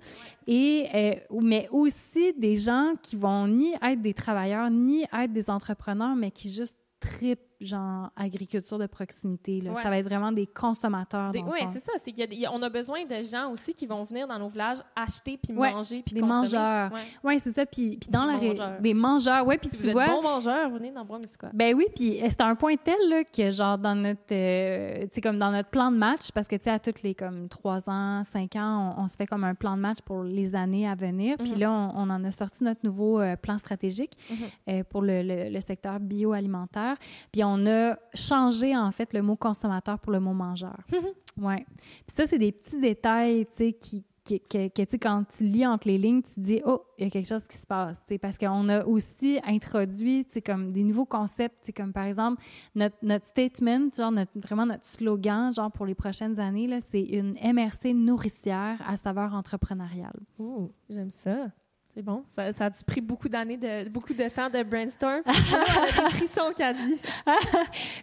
[0.47, 5.51] Et, euh, mais aussi des gens qui vont ni être des travailleurs, ni être des
[5.51, 9.61] entrepreneurs, mais qui juste tripent genre agriculture de proximité.
[9.61, 9.75] Là.
[9.75, 11.33] Ça va être vraiment des consommateurs.
[11.35, 11.93] Oui, c'est ça.
[11.99, 15.39] C'est qu'on a, a, besoin de gens aussi qui vont venir dans nos villages acheter
[15.43, 16.91] puis manger puis Des mangeurs.
[16.93, 17.67] Oui, ouais, c'est ça.
[17.67, 18.81] Puis, puis dans des la mangeurs.
[18.81, 19.47] des mangeurs.
[19.47, 21.05] Ouais, puis si tu vous vois, êtes bon mangeur, venez dans.
[21.53, 25.39] Ben oui, puis euh, c'est un point tel là, que genre dans notre, euh, comme
[25.39, 28.23] dans notre plan de match, parce que tu sais à toutes les comme trois ans,
[28.31, 31.37] cinq ans, on, se fait comme un plan de match pour les années à venir.
[31.39, 31.59] Puis mhm.
[31.59, 34.85] là, on, en a sorti notre nouveau euh, plan stratégique mhm.
[34.85, 36.97] pour le, le, le secteur bioalimentaire.
[37.31, 40.79] Puis on a changé, en fait, le mot consommateur pour le mot mangeur.
[41.37, 41.65] ouais.
[42.07, 45.89] Puis ça, c'est des petits détails, tu sais, qui, que, que, quand tu lis entre
[45.89, 48.69] les lignes, tu dis oh il y a quelque chose qui se passe parce qu'on
[48.69, 52.41] a aussi introduit comme des nouveaux concepts comme par exemple
[52.75, 57.03] notre, notre statement genre notre, vraiment notre slogan genre pour les prochaines années là c'est
[57.03, 60.21] une MRC nourricière à saveur entrepreneuriale.
[60.39, 61.49] Oh j'aime ça.
[61.95, 62.25] C'est bon.
[62.29, 65.21] Ça, ça a pris beaucoup d'années, de, beaucoup de temps de brainstorm.
[65.27, 66.97] des frissons qu'a dit.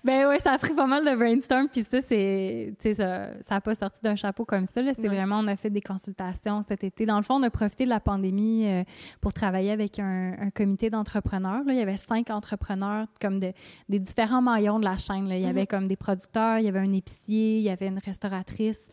[0.04, 1.68] ben oui, ça a pris pas mal de brainstorm.
[1.68, 4.82] Puis ça, c'est, ça n'a pas sorti d'un chapeau comme ça.
[4.94, 7.08] C'est vraiment, on a fait des consultations cet été.
[7.08, 8.84] Dans le fond, on a profité de la pandémie euh,
[9.22, 11.64] pour travailler avec un, comité d'entrepreneurs.
[11.68, 13.54] Il y avait cinq entrepreneurs comme de,
[13.88, 15.28] des différents maillons de la chaîne.
[15.30, 15.68] Il y avait mm-hmm.
[15.68, 18.84] comme des producteurs, il y avait un épicier, il y avait une restauratrice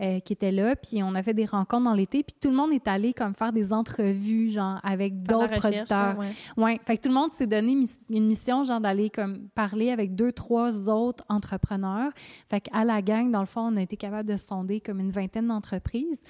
[0.00, 0.76] euh, qui était là.
[0.76, 2.22] Puis on a fait des rencontres dans l'été.
[2.22, 6.16] Puis tout le monde est allé comme faire des entrevues genre, avec d'autres producteurs.
[6.18, 6.26] Oui,
[6.56, 6.80] ouais.
[6.84, 10.32] Fait que tout le monde s'est donné une mission, genre, d'aller comme parler avec deux,
[10.32, 12.12] trois autres entrepreneurs.
[12.48, 15.10] Fait qu'à la gang, dans le fond, on a été capable de sonder comme une
[15.10, 16.22] vingtaine d'entreprises.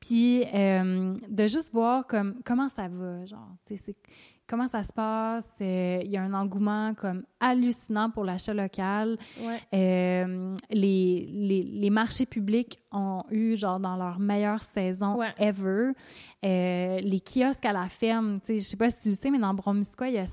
[0.00, 3.54] Puis euh, de juste voir comme comment ça va, genre,
[4.50, 5.48] comment ça se passe.
[5.60, 9.16] Euh, il y a un engouement comme hallucinant pour l'achat local.
[9.72, 15.92] Euh, les, les, les, marchés publics ont eu, genre, dans leur meilleure saison ever.
[16.42, 19.38] Les kiosques à la ferme, tu sais, je sais pas si tu le sais, mais
[19.38, 20.26] dans Bromisquoi, il y a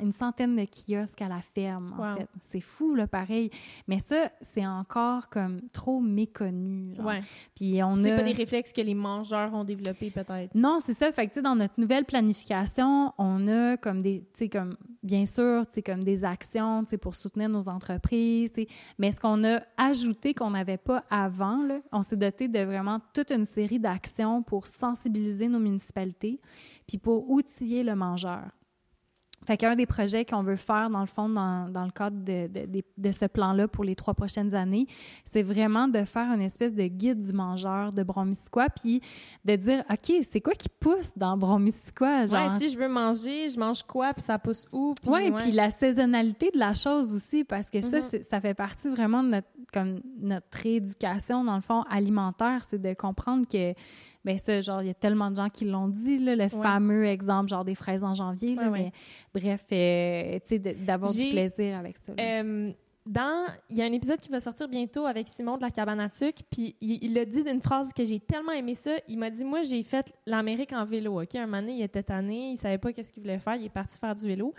[0.00, 2.28] une centaine de kiosques à la ferme, en fait.
[2.48, 3.50] C'est fou, là, pareil.
[3.86, 6.94] Mais ça, c'est encore comme trop méconnu.
[7.00, 7.20] Ouais.
[7.54, 10.54] Puis on C'est pas des réflexes que les mangeurs ont développés, peut-être?
[10.54, 11.10] Non, c'est ça.
[11.12, 15.64] Fait que, dans notre nouvelle planification, on a comme des, tu sais, comme, bien sûr,
[15.72, 18.52] tu comme des actions, tu pour soutenir nos entreprises,
[18.98, 23.00] mais ce qu'on a ajouté qu'on n'avait pas avant, là, on s'est doté de vraiment
[23.14, 26.40] toute une série d'actions pour sensibiliser nos municipalités,
[26.86, 28.50] puis pour outiller le mangeur.
[29.46, 32.48] Fait qu'un des projets qu'on veut faire, dans le fond, dans, dans le cadre de,
[32.48, 34.86] de, de ce plan-là pour les trois prochaines années,
[35.32, 39.00] c'est vraiment de faire une espèce de guide du mangeur de Bromisquois, puis
[39.44, 42.26] de dire, OK, c'est quoi qui pousse dans Bromisquois?
[42.26, 42.52] Genre...
[42.52, 44.94] Ouais, si je veux manger, je mange quoi, puis ça pousse où?
[45.00, 48.24] Puis, ouais, puis la saisonnalité de la chose aussi, parce que ça, mm-hmm.
[48.28, 52.92] ça fait partie vraiment de notre, comme notre rééducation, dans le fond, alimentaire, c'est de
[52.92, 53.72] comprendre que
[54.28, 57.06] ben ça, genre, il y a tellement de gens qui l'ont dit, là, le fameux
[57.06, 58.56] exemple, genre des fraises en janvier.
[58.56, 58.92] Là, mais
[59.34, 62.12] bref, euh, tu sais, d'avoir du plaisir avec ça.
[62.20, 62.70] Euh,
[63.06, 65.98] dans, il y a un épisode qui va sortir bientôt avec Simon de la cabane
[65.98, 66.10] à
[66.50, 68.96] puis il, a dit d'une phrase que j'ai tellement aimé ça.
[69.08, 71.34] Il m'a dit, moi, j'ai fait l'Amérique en vélo, OK?
[71.34, 73.70] Un moment donné, il était tanné, il savait pas qu'est-ce qu'il voulait faire, il est
[73.70, 74.52] parti faire du vélo.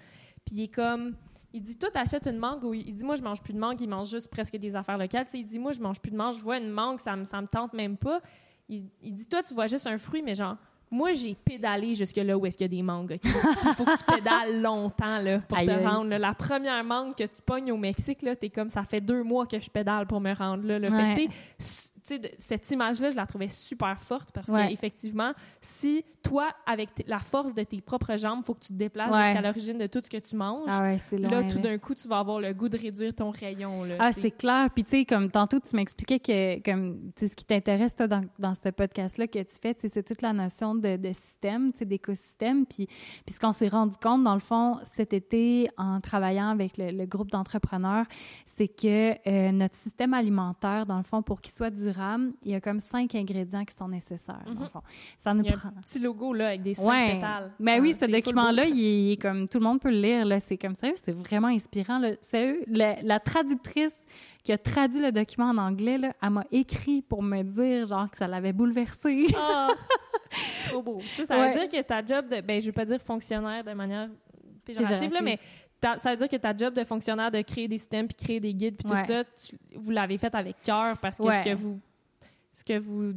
[0.45, 1.13] Puis il est comme...
[1.53, 2.63] Il dit, toi, t'achètes une mangue.
[2.63, 3.79] Ou il dit, moi, je mange plus de mangue.
[3.81, 5.27] Il mange juste presque des affaires locales.
[5.33, 6.33] il dit, moi, je mange plus de mangue.
[6.33, 8.21] Je vois une mangue, ça me, ça me tente même pas
[8.69, 10.55] il, dit Toi, tu vois juste un fruit, mais genre,
[10.91, 13.19] moi, j'ai pédalé jusque là où est-ce qu'il y a des mangues.
[13.23, 13.29] Il
[13.75, 16.15] faut que tu pédales longtemps là, pour te rendre.
[16.17, 19.45] La première mangue que tu pognes au Mexique, là, t'es comme ça fait deux mois
[19.45, 20.79] que je pédale pour me rendre là.
[21.15, 24.69] Fait sais, de- cette image-là, je la trouvais super forte parce Ouais.
[24.69, 29.11] qu'effectivement, si toi, avec la force de tes propres jambes, faut que tu te déplaces
[29.11, 29.23] Ouais.
[29.25, 31.29] jusqu'à l'origine de tout ce que tu manges, Ah ouais, c'est loin.
[31.41, 33.83] là, tout d'un coup, tu vas avoir le goût de réduire ton rayon.
[33.83, 34.69] Là, Ah, c'est clair.
[34.73, 38.53] Puis, tu sais, comme tantôt, tu m'expliquais que, comme, ce qui t'intéresse, toi, dans, dans
[38.55, 42.65] ce podcast-là que tu fais, c'est toute la notion de, de système, d'écosystème.
[42.65, 46.77] Puis, puis ce qu'on s'est rendu compte, dans le fond, cet été, en travaillant avec
[46.77, 48.05] le, le groupe d'entrepreneurs,
[48.57, 52.55] c'est que euh, notre système alimentaire, dans le fond, pour qu'il soit durable, il y
[52.55, 54.69] a comme cinq ingrédients qui sont nécessaires, dans le Mhm.
[54.69, 54.81] fond.
[55.19, 55.69] Ça nous Il prend...
[55.69, 57.15] un petit logo là, avec des cinq Ouais.
[57.15, 57.51] pétales.
[57.59, 60.25] Ben Ça, oui, ce document-là, il, est- comme tout le monde peut le lire.
[60.25, 61.99] Là, c'est comme ça, c'est vraiment inspirant.
[61.99, 62.11] Là.
[62.21, 63.93] Sérieux, la, la traductrice
[64.43, 68.09] qui a traduit le document en anglais, là, elle m'a écrit pour me dire genre
[68.09, 69.27] que ça l'avait bouleversée.
[69.37, 69.69] Ah!
[70.69, 70.99] Trop beau.
[71.17, 71.51] Ça, ça Ouais.
[71.53, 72.41] veut dire que ta job de.
[72.41, 74.07] Ben, je veux pas dire fonctionnaire de manière
[74.63, 75.39] péjorative, là, mais
[75.81, 78.39] ta- ça veut dire que ta job de fonctionnaire de créer des systèmes puis créer
[78.39, 79.01] des guides puis Ouais.
[79.01, 81.79] tout ça, tu- vous l'avez fait avec cœur parce que ce que vous
[82.53, 83.13] ce que vous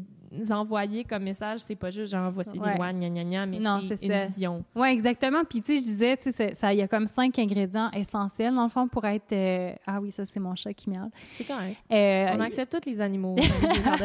[0.50, 2.72] envoyez comme message, c'est pas juste genre voici Ouais.
[2.72, 3.58] des lois, gna gna gna, mais
[3.88, 4.26] c'est une ça.
[4.26, 4.64] vision.
[4.74, 5.44] Oui, exactement.
[5.48, 8.54] Puis, tu sais, je disais, tu sais, ça, il y a comme cinq ingrédients essentiels,
[8.54, 9.32] dans le fond, pour être.
[9.32, 11.10] euh, Ah oui, ça, c'est mon chat qui miaule.
[11.34, 11.76] C'est correct.
[11.92, 13.42] Euh, On accepte tous les animaux, les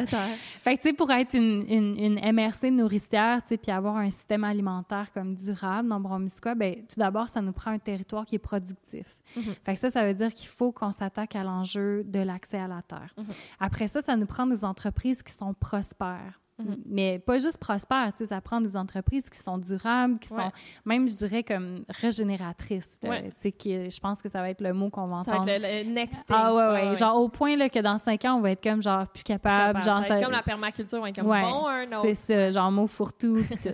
[0.02, 0.28] de terre.
[0.64, 3.98] Fait que, tu sais, pour être une, une, une MRC nourricière, tu sais, puis avoir
[3.98, 8.26] un système alimentaire comme durable dans Bromisquoi, ben tout d'abord, ça nous prend un territoire
[8.26, 9.16] qui est productif.
[9.36, 9.44] Mhm.
[9.66, 12.68] Fait que ça, ça veut dire qu'il faut qu'on s'attaque à l'enjeu de l'accès à
[12.68, 13.14] la terre.
[13.18, 13.26] Mhm.
[13.60, 16.17] Après ça, ça nous prend des entreprises qui sont prospères.
[16.18, 16.47] faire.
[16.60, 16.78] Mhm.
[16.88, 20.44] Mais pas juste prospères, tu sais, ça prend des entreprises qui sont durables, qui Ouais.
[20.44, 20.52] sont
[20.86, 21.84] même, je dirais, comme
[22.22, 22.90] régénératrices.
[23.04, 23.24] Ouais.
[23.30, 25.38] Tu sais, qui- je pense que ça va être le mot qu'on va Ça va
[25.38, 25.50] entendre.
[25.52, 26.36] être le, le next thing.
[26.36, 28.82] Ah ouais, ouais, Genre au point là, que dans cinq ans, on va être comme
[28.82, 29.78] genre plus capable.
[29.80, 29.86] Capable.
[29.86, 31.34] Genre, Ça va être ça- comme la permaculture, on va être comme bon,
[31.68, 32.02] un autre.
[32.04, 33.70] c'est ça, genre mot fourre-tout puis tout.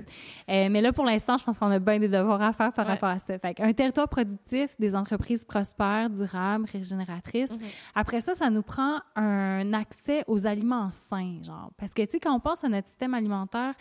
[0.50, 2.86] Euh, mais là, pour l'instant, je pense qu'on a bien des devoirs à faire par
[2.86, 3.40] rapport à ça.
[3.40, 7.52] Fait un territoire productif, des entreprises prospères, durables, régénératrices.
[7.52, 7.60] Mhm.
[7.96, 11.72] Après ça, ça nous prend un accès aux aliments sains, genre.
[11.78, 13.74] Parce que, tu sais, quand on pense à notre système alimentaire,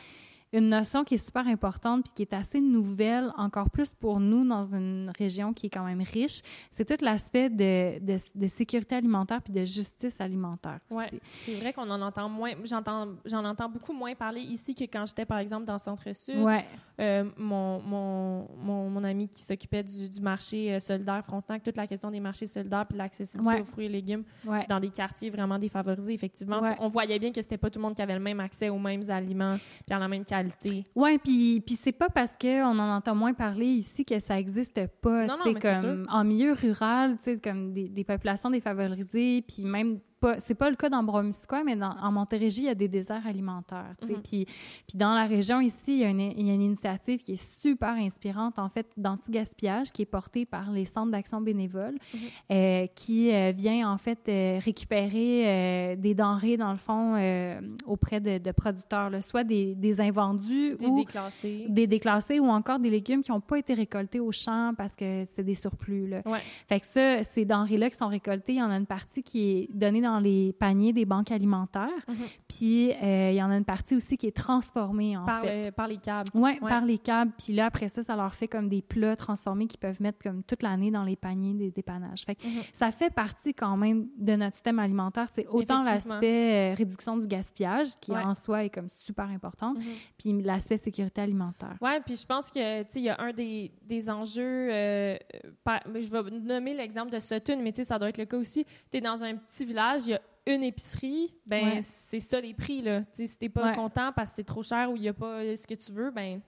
[0.53, 4.46] une notion qui est super importante puis qui est assez nouvelle, encore plus pour nous
[4.46, 6.40] dans une région qui est quand même riche,
[6.70, 11.20] c'est tout l'aspect de, de, de sécurité alimentaire puis de justice alimentaire aussi.
[11.44, 12.53] c'est vrai qu'on en entend moins.
[12.64, 16.38] J'entends, j'en entends beaucoup moins parler ici que quand j'étais, par exemple, dans le Centre-Sud.
[16.38, 16.64] Ouais.
[17.00, 21.76] Euh, mon, mon, mon, mon ami qui s'occupait du, du marché euh, solidaire Frontenac, toute
[21.76, 23.61] la question des marchés solidaires puis de l'accessibilité Ouais.
[23.62, 24.66] aux fruits et légumes Ouais.
[24.68, 26.61] dans des quartiers vraiment défavorisés, effectivement.
[26.78, 28.78] On voyait bien que c'était pas tout le monde qui avait le même accès aux
[28.78, 30.41] mêmes aliments puis à la même qualité.
[30.95, 34.80] Oui, puis, puis c'est pas parce qu'on en entend moins parler ici que ça existe
[35.01, 35.26] pas.
[35.26, 39.99] Non, mais comme en milieu rural, tu sais, comme des, des populations défavorisées, puis même
[40.23, 42.89] pas, c'est pas le cas dans Bromisquoi, mais dans, en Montérégie, il y a des
[42.89, 43.95] déserts alimentaires.
[44.03, 44.09] Mhm.
[44.23, 44.47] Puis,
[44.89, 47.33] puis dans la région ici, il y, a une, il y a une initiative qui
[47.33, 52.20] est super inspirante, en fait, d'anti-gaspillage, qui est portée par les centres d'action bénévole, Mhm.
[52.53, 57.14] euh, qui euh, vient en fait euh, récupérer des denrées, dans le fond,
[57.87, 61.66] auprès de, de producteurs, là, soit des, des invendus Des ou déclassés.
[61.68, 65.25] des déclassés ou encore des légumes qui n'ont pas été récoltés au champ parce que
[65.35, 66.07] c'est des surplus.
[66.09, 66.23] Là.
[66.27, 66.39] Ouais.
[66.68, 69.51] Fait que ça, ces denrées-là qui sont récoltées, il y en a une partie qui
[69.51, 71.89] est donnée dans les paniers des banques alimentaires.
[72.09, 72.15] Mhm.
[72.49, 75.67] Puis euh, il y en a une partie aussi qui est transformée en par, fait.
[75.67, 76.31] le- par les câbles.
[76.35, 76.69] Ouais, Ouais.
[76.69, 77.33] par les câbles.
[77.43, 80.43] Puis là, après ça, ça leur fait comme des plats transformés qu'ils peuvent mettre comme
[80.43, 82.23] toute l'année dans les paniers des dépannages.
[82.25, 82.63] Fait que Mhm.
[82.73, 85.29] ça fait partie quand même de notre système alimentaire.
[85.35, 88.23] C'est autant l'aspect euh, réduction du gaspillage, qui Ouais.
[88.23, 89.83] en soi est comme super important, Mhm.
[90.19, 91.77] puis l'aspect sécurité alimentaire.
[91.81, 95.17] Oui, puis je pense que, tu sais, il y a un des, des enjeux, euh,
[95.65, 98.37] par- je vais nommer l'exemple de Sutton, mais tu sais, ça doit être le cas
[98.37, 98.65] aussi.
[98.91, 101.80] Tu es dans un petit village, il y a une épicerie, ben Ouais.
[101.82, 103.00] c'est ça les prix, là.
[103.03, 103.76] Tu sais, si t'es pas Ouais.
[103.76, 106.11] content parce que c'est trop cher ou il y a pas ce que tu veux,
[106.11, 106.40] ben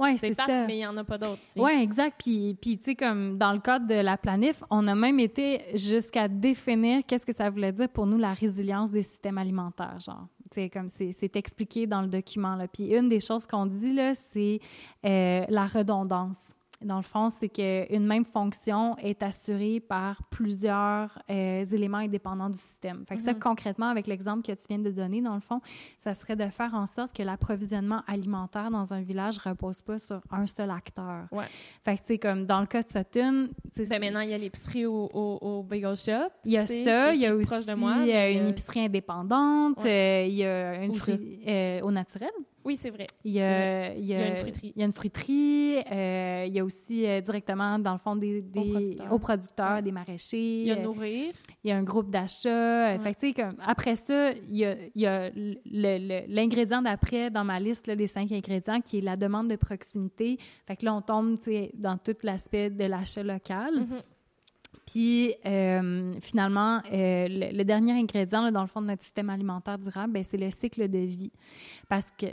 [0.00, 1.40] Ouais, c'est c'est pas, mais il y en a pas d'autres.
[1.56, 2.16] Oui, exact.
[2.18, 5.62] Puis, puis tu sais, comme dans le cadre de la planif, on a même été
[5.78, 10.26] jusqu'à définir qu'est-ce que ça voulait dire pour nous la résilience des systèmes alimentaires, genre.
[10.52, 12.66] Sais, comme c'est c'est expliqué dans le document, là.
[12.66, 14.58] Puis une des choses qu'on dit, là, c'est
[15.06, 16.36] euh, la redondance.
[16.82, 22.56] Dans le fond, c'est qu'une même fonction est assurée par plusieurs euh, éléments indépendants du
[22.56, 23.04] système.
[23.06, 23.38] Fait que ça, Mhm.
[23.38, 25.60] concrètement, avec l'exemple que tu viens de donner, dans le fond,
[25.98, 30.20] ça serait de faire en sorte que l'approvisionnement alimentaire dans un village repose pas sur
[30.30, 31.26] un seul acteur.
[31.32, 31.44] Ouais.
[31.84, 34.38] Fait que, tu sais, comme dans le cas de Sutton, Ben maintenant, il y a
[34.38, 36.30] l'épicerie au, au, au bagel shop.
[36.44, 38.80] il y a ça, il y a aussi de moi, euh, mais, une euh, épicerie
[38.86, 42.30] indépendante, euh, il y a une fruit, euh, au naturel.
[42.64, 43.06] Oui, c'est vrai.
[43.24, 44.72] Il y a, il y Il y a, a une fruiterie.
[44.76, 48.16] il y a une fruiterie, euh, il y a aussi euh, directement, dans le fond,
[48.16, 49.12] des, des- Aux producteurs.
[49.14, 49.82] aux producteurs, Ouais.
[49.82, 50.60] des maraîchers.
[50.62, 51.32] Il y a euh, nourrir.
[51.64, 52.48] il y a un groupe d'achat.
[52.94, 53.12] euh, Ouais.
[53.14, 57.44] Fait que, après ça, il y a, il y a le- le- l'ingrédient d'après dans
[57.44, 60.38] ma liste là, des cinq ingrédients qui est la demande de proximité.
[60.66, 61.38] Fait que là, on tombe
[61.74, 63.74] dans tout l'aspect de l'achat local.
[63.80, 64.02] Mhm.
[64.86, 69.78] Puis euh, finalement, euh, le, dernier ingrédient là, dans le fond de notre système alimentaire
[69.78, 71.30] durable, ben, c'est le cycle de vie.
[71.88, 72.26] Parce que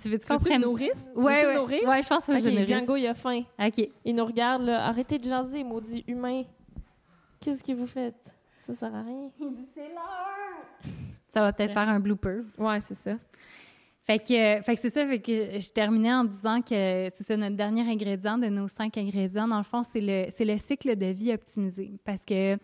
[0.00, 1.10] tu veux que tu nourrice?
[1.14, 1.86] Oui, ouais, ouais.
[1.86, 3.42] ouais, je pense que je Django, il a faim.
[3.58, 3.88] OK.
[4.04, 4.86] Il nous regarde, là.
[4.86, 6.42] Arrêtez de jaser, maudit humain.
[7.40, 8.34] Qu'est-ce que vous faites?
[8.58, 9.30] Ça sert à rien.
[9.40, 10.92] Il dit c'est l'heure.
[11.28, 12.42] Ça va peut-être faire un blooper.
[12.58, 13.16] Ouais, c'est ça.
[14.04, 17.36] Fait que, fait que c'est ça, fait que je terminais en disant que c'est ça
[17.36, 19.46] notre dernier ingrédient de nos cinq ingrédients.
[19.46, 21.92] Dans le fond, c'est le, c'est le cycle de vie optimisé.
[22.04, 22.58] Parce que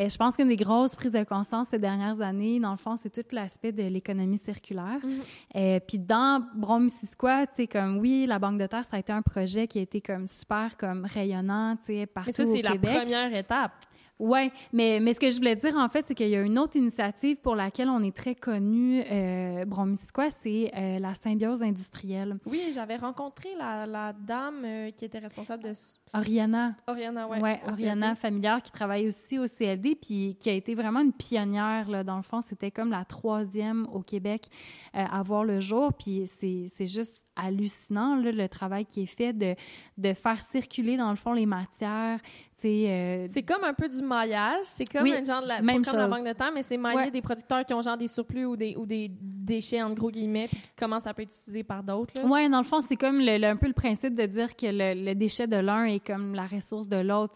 [0.00, 2.96] euh, je pense qu'une des grosses prises de conscience ces dernières années, dans le fond,
[2.96, 5.00] c'est tout l'aspect de l'économie circulaire.
[5.04, 5.56] Mm-hmm.
[5.56, 9.12] Euh, puis dans Brom-Missisquoi, tu sais, comme oui, la Banque de Terre, ça a été
[9.12, 12.62] un projet qui a été comme super comme rayonnant, tu sais, partout Mais ça, c'est
[12.62, 13.72] la première étape.
[14.20, 16.58] Oui, mais, mais ce que je voulais dire, en fait, c'est qu'il y a une
[16.58, 22.36] autre initiative pour laquelle on est très connu, euh, Bromisquoi, c'est euh, la symbiose industrielle.
[22.44, 25.72] Oui, j'avais rencontré la, la dame euh, qui était responsable de...
[26.12, 26.74] Oriana.
[26.86, 27.38] Oriana, oui.
[27.38, 31.88] Ouais, Oriana Familiar, qui travaille aussi au CLD, puis qui a été vraiment une pionnière,
[31.88, 32.42] là, dans le fond.
[32.42, 34.48] C'était comme la troisième au Québec
[34.94, 39.32] euh, à voir le jour, puis c'est juste hallucinant, là, le travail qui est fait
[39.32, 39.54] de,
[39.96, 42.20] de faire circuler, dans le fond, les matières,
[42.64, 44.64] euh, c'est comme un peu du maillage.
[44.64, 47.10] C'est comme un genre de la, même comme la banque de temps, mais c'est mailler
[47.10, 50.48] des producteurs qui ont genre des surplus ou des, ou des déchets, en gros guillemets,
[50.48, 52.12] puis comment ça peut être utilisé par d'autres.
[52.24, 55.14] Oui, dans le fond, c'est comme le, un peu le principe de dire que le,
[55.14, 57.34] déchet de l'un est comme la ressource de l'autre.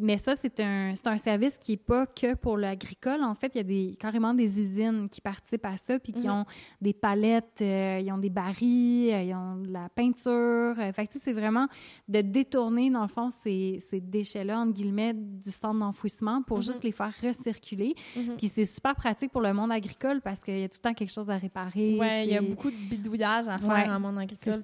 [0.00, 3.22] Mais ça, c'est un, un service qui n'est pas que pour l'agricole.
[3.22, 6.26] En fait, il y a des, carrément des usines qui participent à ça, puis qui
[6.26, 6.34] mhm.
[6.34, 6.44] ont
[6.80, 10.76] des palettes, euh, ils ont des barils, euh, ils ont de la peinture.
[10.94, 11.66] fait que c'est vraiment
[12.08, 16.58] de détourner, dans le fond, ces, ces déchets là entre guillemets, du centre d'enfouissement pour
[16.58, 16.62] mhm.
[16.64, 17.94] juste les faire recirculer.
[18.16, 18.36] Mhm.
[18.36, 20.94] Puis c'est super pratique pour le monde agricole parce qu'il y a tout le temps
[20.94, 21.96] quelque chose à réparer.
[22.00, 24.62] Oui, il y a beaucoup de bidouillage à faire en monde agricole.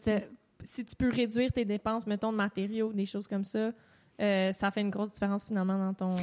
[0.62, 3.72] Si tu peux réduire tes dépenses, mettons, de matériaux, des choses comme ça,
[4.20, 6.14] euh, ça fait une grosse différence finalement dans ton.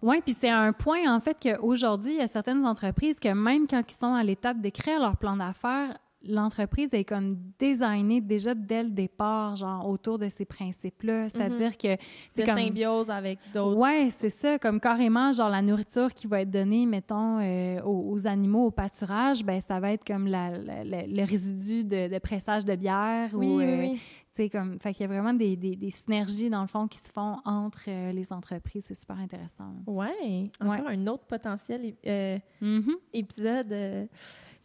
[0.00, 3.66] Oui, puis c'est un point en fait qu'aujourd'hui, il y a certaines entreprises que même
[3.66, 8.54] quand ils sont à l'étape de créer leur plan d'affaires, l'entreprise est comme designée déjà
[8.54, 11.28] dès le départ, genre autour de ces principes-là.
[11.30, 11.96] C'est-à-dire que.
[12.36, 12.58] Comme...
[12.58, 13.78] symbiose avec d'autres.
[13.78, 14.58] Oui, c'est ça.
[14.58, 19.44] Comme carrément, genre la nourriture qui va être donnée, mettons, euh, aux, animaux au pâturage,
[19.44, 23.30] ben ça va être comme la, le résidu de, pressage de bière.
[23.32, 24.00] Oui, ou, euh, oui.
[24.50, 27.36] Comme, fait qu'il y a vraiment des, des, synergies, dans le fond, qui se font
[27.44, 28.84] entre euh, les entreprises.
[28.88, 29.74] C'est super intéressant.
[29.86, 30.50] Oui.
[30.60, 32.94] Encore un autre potentiel mm-hmm.
[33.12, 34.08] épisode.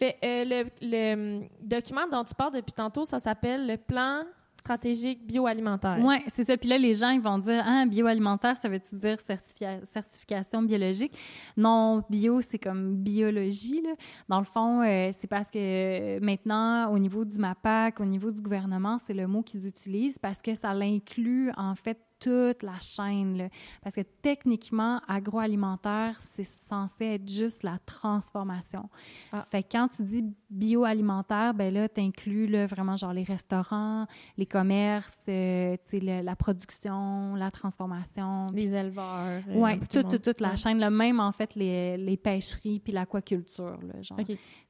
[0.01, 4.23] Euh, le, hum, document dont tu parles depuis tantôt, ça s'appelle le plan
[4.65, 5.99] stratégique bioalimentaire.
[6.01, 6.57] Oui, c'est ça.
[6.57, 11.15] Puis là, les gens, ils vont dire, ah, bioalimentaire, ça veut-tu dire certification biologique?
[11.55, 13.83] Non, bio, c'est comme biologie.
[13.83, 13.91] Là.
[14.27, 18.31] Dans le fond, euh, c'est parce que euh, maintenant, au niveau du MAPAC, au niveau
[18.31, 22.79] du gouvernement, c'est le mot qu'ils utilisent parce que ça l'inclut, en fait, toute la
[22.79, 23.37] chaîne.
[23.37, 23.49] Là.
[23.83, 28.89] Parce que techniquement, agroalimentaire, c'est censé être juste la transformation.
[29.31, 29.45] Ah.
[29.51, 34.07] Fait que quand tu dis bioalimentaire, ben là, là, vraiment genre les restaurants,
[34.37, 38.47] les commerces, euh, la, la, production, la transformation.
[38.53, 39.43] Les éleveurs.
[39.47, 40.79] Euh, oui, toute, toute, la chaîne.
[40.79, 43.77] Là, même, en fait, les, les pêcheries puis l'aquaculture.
[44.01, 44.17] Genre.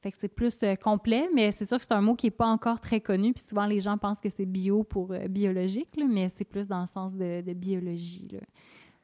[0.02, 2.32] Fait que c'est plus euh, complet, mais c'est sûr que c'est un mot qui n'est
[2.32, 3.34] pas encore très connu.
[3.34, 6.82] Puis souvent, les gens pensent que c'est bio pour biologique, là, mais c'est plus dans
[6.82, 8.28] le sens de de biologie.
[8.32, 8.40] Là.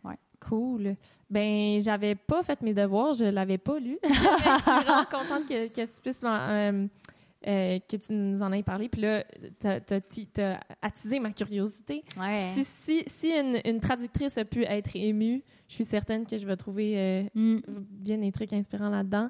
[0.03, 0.17] Ouais.
[0.41, 0.95] Cool.
[1.29, 3.97] Ben, j'avais pas fait mes devoirs, je l'avais pas lu.
[4.03, 6.87] je suis vraiment contente que, que tu puisses euh,
[7.47, 8.89] euh, que tu nous en aies parlé.
[8.89, 9.23] Puis là,
[9.59, 12.03] tu as, attisé ma curiosité.
[12.19, 12.49] Ouais.
[12.53, 16.45] Si, si, si une, une, traductrice a pu être émue, je suis certaine que je
[16.45, 17.59] vais trouver euh, mm.
[17.89, 19.29] bien des trucs inspirants là-dedans.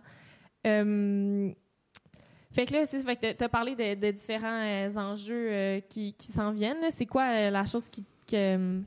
[0.64, 1.56] fait
[2.66, 6.90] que là, c'est fait que tu as parlé de, différents enjeux qui, qui s'en viennent.
[6.90, 8.82] C'est quoi la chose qui, que,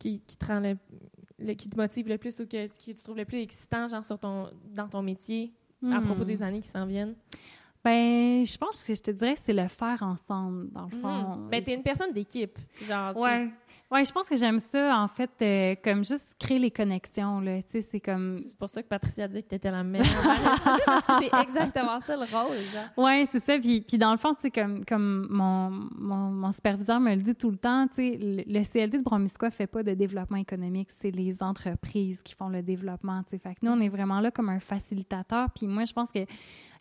[0.00, 3.18] qui, qui, te rend le, qui te motive le plus ou que, qui tu trouves
[3.18, 5.52] le plus excitant genre sur ton, dans ton métier
[5.84, 6.06] à hmm.
[6.06, 7.14] propos des années qui s'en viennent?
[7.84, 11.00] Ben, je pense que je te dirais que c'est le faire ensemble, dans le hmm.
[11.00, 11.48] fond.
[11.50, 12.58] Ben, t'es une personne d'équipe.
[12.82, 13.48] Genre, ouais.
[13.92, 17.60] Oui, je pense que j'aime ça, en fait, euh, comme juste créer les connexions, là.
[17.60, 18.34] Tu sais, c'est comme...
[18.34, 20.06] C'est pour ça que Patricia dit que t'étais la meilleure.
[20.86, 22.84] parce que c'est exactement ça, le rôle, genre.
[22.96, 23.58] Oui, c'est ça.
[23.58, 27.22] Puis, puis dans le fond, tu sais, comme, comme mon, mon, mon, superviseur me le
[27.22, 30.90] dit tout le temps, tu sais, le, CLD de Bromisquoi fait pas de développement économique,
[31.02, 33.38] c'est les entreprises qui font le développement, tu sais.
[33.38, 35.48] Fait que nous, on est vraiment là comme un facilitateur.
[35.50, 36.20] Puis moi, je pense que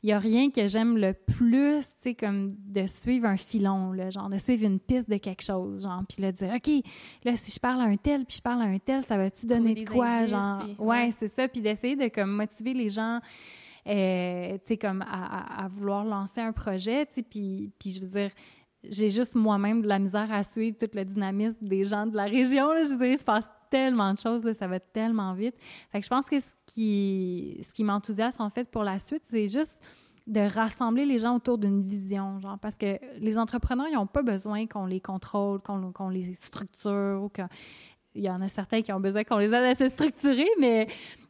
[0.01, 3.91] il n'y a rien que j'aime le plus, tu sais, comme de suivre un filon,
[3.91, 6.85] là, genre de suivre une piste de quelque chose, genre, puis là, de dire, OK,
[7.25, 9.45] là, si je parle à un tel, puis je parle à un tel, ça va-tu
[9.45, 10.63] donner de quoi, genre?
[10.79, 13.19] ouais, c'est ça, puis d'essayer de, comme, motiver les gens,
[13.87, 18.07] euh, tu sais, comme à, vouloir lancer un projet, tu sais, puis, puis je veux
[18.07, 18.31] dire,
[18.83, 22.23] j'ai juste moi-même de la misère à suivre tout le dynamisme des gens de la
[22.23, 22.71] région.
[22.71, 22.83] Là.
[22.83, 25.55] Je veux dire, il se passe tellement de choses, là, ça va tellement vite.
[25.91, 29.23] Fait que je pense que ce qui, ce qui m'enthousiasme, en fait, pour la suite,
[29.29, 29.79] c'est juste
[30.27, 34.21] de rassembler les gens autour d'une vision, genre, parce que les entrepreneurs, ils n'ont pas
[34.21, 37.31] besoin qu'on les contrôle, qu'on les structure, ou
[38.15, 40.87] il y en a certains qui ont besoin qu'on les aide à se structurer, mais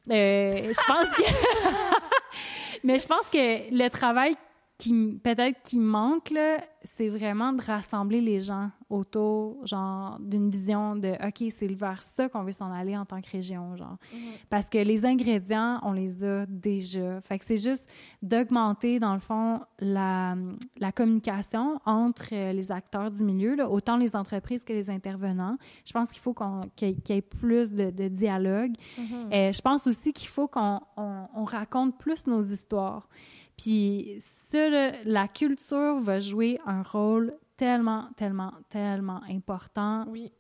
[0.10, 1.24] euh, je pense que...
[2.84, 4.36] mais je pense que le travail
[4.80, 6.64] qui peut-être qui manque là,
[6.96, 12.30] c'est vraiment de rassembler les gens autour genre d'une vision de OK, c'est vers ça
[12.30, 13.98] qu'on veut s'en aller en tant que région genre.
[14.14, 14.20] Mhm.
[14.50, 17.20] Parce que les ingrédients, on les a déjà.
[17.22, 17.90] Fait que c'est juste
[18.22, 20.36] d'augmenter dans le fond la,
[20.78, 25.58] la communication entre les acteurs du milieu là, autant les entreprises que les intervenants.
[25.86, 28.72] Je pense qu'il faut qu'on qu'il y ait plus de, de dialogue.
[28.98, 29.34] Mhm.
[29.34, 33.10] Et je pense aussi qu'il faut qu'on on raconte plus nos histoires.
[33.60, 34.16] Puis
[34.50, 34.70] ça,
[35.04, 40.32] la culture va jouer un rôle tellement, tellement, tellement important oui.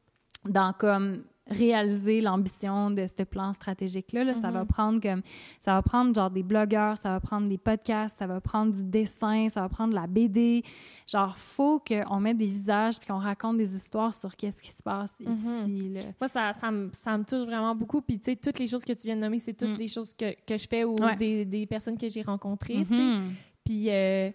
[0.45, 4.23] dans comme réaliser l'ambition de ce plan stratégique-là.
[4.23, 4.67] Là, Ça va mhm.
[4.67, 5.21] prendre comme
[5.59, 8.83] ça va prendre genre des blogueurs, ça va prendre des podcasts, ça va prendre du
[8.83, 10.63] dessin, ça va prendre la BD.
[11.07, 14.81] Genre, faut qu'on mette des visages puis qu'on raconte des histoires sur qu'est-ce qui se
[14.81, 15.33] passe mhm.
[15.33, 15.89] ici.
[15.89, 16.01] Là.
[16.19, 18.01] Moi, ça, ça, me, ça, me, touche vraiment beaucoup.
[18.01, 19.77] Puis, tu sais, toutes les choses que tu viens de nommer, c'est toutes mm.
[19.77, 22.85] des choses que, que, je fais ou des, des, personnes que j'ai rencontrées.
[22.89, 23.33] Mhm.
[23.63, 23.89] Puis...
[23.89, 24.31] Euh,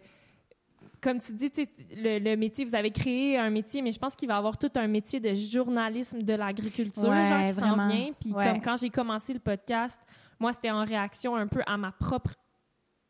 [1.05, 1.53] comme tu dis,
[1.95, 4.57] le, le, métier, vous avez créé un métier, mais je pense qu'il va y avoir
[4.57, 8.11] tout un métier de journalisme de l'agriculture, genre qui s'en vient.
[8.19, 10.01] Puis comme quand j'ai commencé le podcast,
[10.41, 12.33] moi, c'était en réaction un peu à ma propre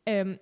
[0.09, 0.35] euh,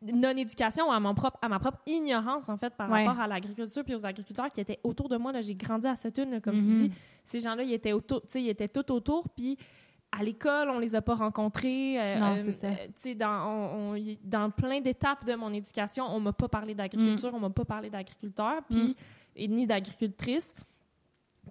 [0.00, 3.94] non-éducation, à, mon propre, à ma propre ignorance, en fait, par rapport à l'agriculture puis
[3.94, 5.38] aux agriculteurs qui étaient autour de moi.
[5.42, 6.88] J'ai grandi à cette une, comme tu mm-hmm.
[6.88, 6.92] dis.
[7.24, 9.58] Ces gens-là, ils étaient, autour, ils étaient tout autour, puis
[10.12, 11.98] à l'école, on les a pas rencontrés.
[11.98, 12.66] Euh, non, c'est ça.
[12.68, 17.36] Euh, dans, dans plein d'étapes de mon éducation, on m'a pas parlé d'agriculture, on mm.
[17.36, 18.94] on m'a pas parlé d'agriculteur, puis mm.
[19.36, 20.54] et ni d'agricultrice.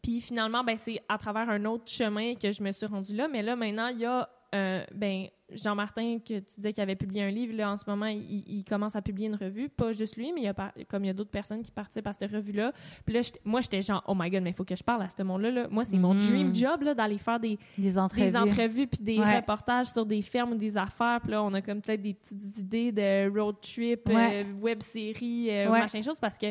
[0.01, 3.27] Puis finalement, ben, c'est à travers un autre chemin que je me suis rendue là.
[3.27, 7.23] Mais là, maintenant, il y a euh, ben, Jean-Martin, que tu disais qu'il avait publié
[7.23, 9.69] un livre, là, en ce moment, il, commence à publier une revue.
[9.69, 12.07] Pas juste lui, mais il y a comme il y a d'autres personnes qui participent
[12.07, 12.73] à cette revue-là.
[13.05, 15.09] Puis là, moi, j'étais genre, oh my god, mais il faut que je parle à
[15.09, 15.67] ce monde-là.
[15.69, 16.19] Moi, c'est mon mm.
[16.19, 20.51] dream job, d'aller faire des, des entrevues, des entrevues puis des reportages sur des fermes
[20.51, 21.19] ou des affaires.
[21.21, 25.49] Puis là, on a comme peut-être des petites idées de road trip, euh, web série,
[25.49, 26.47] euh, machin chose, parce que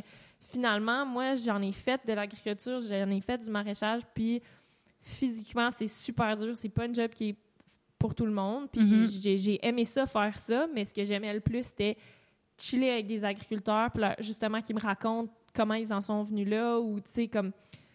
[0.49, 4.43] finalement, moi, j'en ai fait de l'agriculture, j'en ai fait du maraîchage, puis
[5.03, 6.57] physiquement, c'est super dur.
[6.57, 7.37] C'est pas un job qui est
[8.01, 8.69] pour tout le monde.
[8.73, 9.39] Puis mm-hmm.
[9.39, 11.97] j'ai aimé ça, faire ça, mais ce que j'aimais le plus, c'était
[12.59, 16.81] chiller avec des agriculteurs, puis justement, qui me racontent comment ils en sont venus là,
[16.81, 17.53] ou tu sais, comme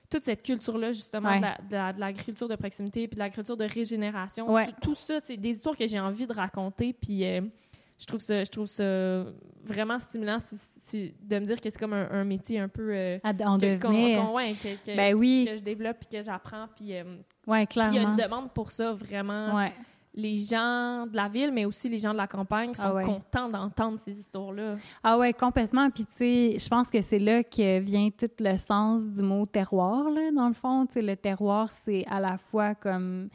[0.10, 4.48] toute cette culture-là, justement, de l'agriculture de, proximité, puis de l'agriculture de régénération.
[4.82, 7.42] Tout, ça, c'est des histoires que j'ai envie de raconter, puis euh,
[7.98, 9.26] je trouve ça je trouve ça
[9.64, 10.38] vraiment stimulant
[10.94, 13.34] de me dire que c'est comme un, métier un peu euh, en
[14.54, 15.48] que, que, ben oui.
[15.50, 17.04] que je développe puis que j'apprends puis euh,
[17.48, 17.94] ouais, clairement.
[17.94, 19.66] il y a une demande pour ça vraiment
[20.16, 23.50] les gens de la ville, mais aussi les gens de la campagne sont ah contents
[23.50, 24.76] d'entendre ces histoires-là.
[25.04, 25.90] Ah ouais, complètement.
[25.90, 29.46] Puis tu sais, je pense que c'est là que vient tout le sens du mot
[29.46, 30.86] terroir, là, dans le fond.
[30.86, 33.30] Tu sais, le terroir, c'est à la fois comme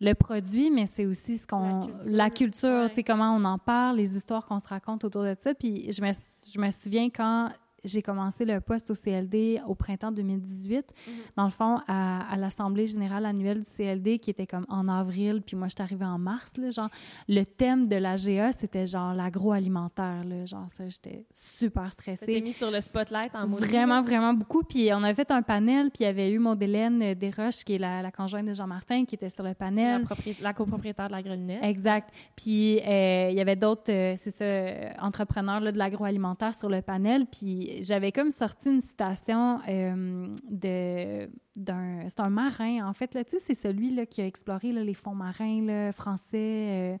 [0.00, 1.90] le produit, mais c'est aussi ce qu'on...
[2.04, 5.34] La culture, tu sais, comment on en parle, les histoires qu'on se raconte autour de
[5.42, 5.54] ça.
[5.54, 7.48] Puis je me, je me souviens quand
[7.84, 11.14] j'ai commencé le poste au CLD au printemps 2018, mhm.
[11.36, 15.56] dans le fond, à, l'Assemblée générale annuelle du CLD, qui était comme en avril, puis
[15.56, 16.90] moi, je suis arrivée en mars, là, genre,
[17.28, 21.24] le thème de la GA, c'était genre l'agroalimentaire, là, genre, ça, j'étais
[21.58, 22.26] super stressée.
[22.26, 23.64] T'es mis sur le spotlight en mode.
[23.64, 27.14] Vraiment, vraiment beaucoup, puis on avait fait un panel, puis il y avait eu Maud-Hélène
[27.14, 30.06] Desroches, qui est la, conjointe de Jean-Martin, qui était sur le panel.
[30.08, 31.62] La, la copropriétaire de la Grelinette.
[31.62, 32.10] Exact.
[32.36, 36.82] Puis euh, il y avait d'autres, euh, c'est ça, entrepreneurs là, de l'agroalimentaire sur le
[36.82, 43.14] panel, puis j'avais comme sorti une citation euh, de d'un c'est un marin en fait
[43.14, 46.96] là tu sais c'est celui là qui a exploré les fonds marins là, français euh.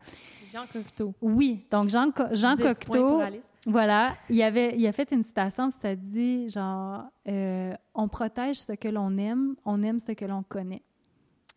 [0.52, 1.14] Jean Cocteau.
[1.20, 3.20] Oui donc Jean Jean Cocteau
[3.66, 8.72] voilà il avait il a fait une citation ça dit genre euh, on protège ce
[8.72, 10.82] que l'on aime on aime ce que l'on connaît.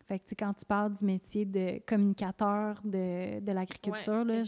[0.08, 4.44] Fait que quand tu parles du métier de communicateur de, de l'agriculture ouais,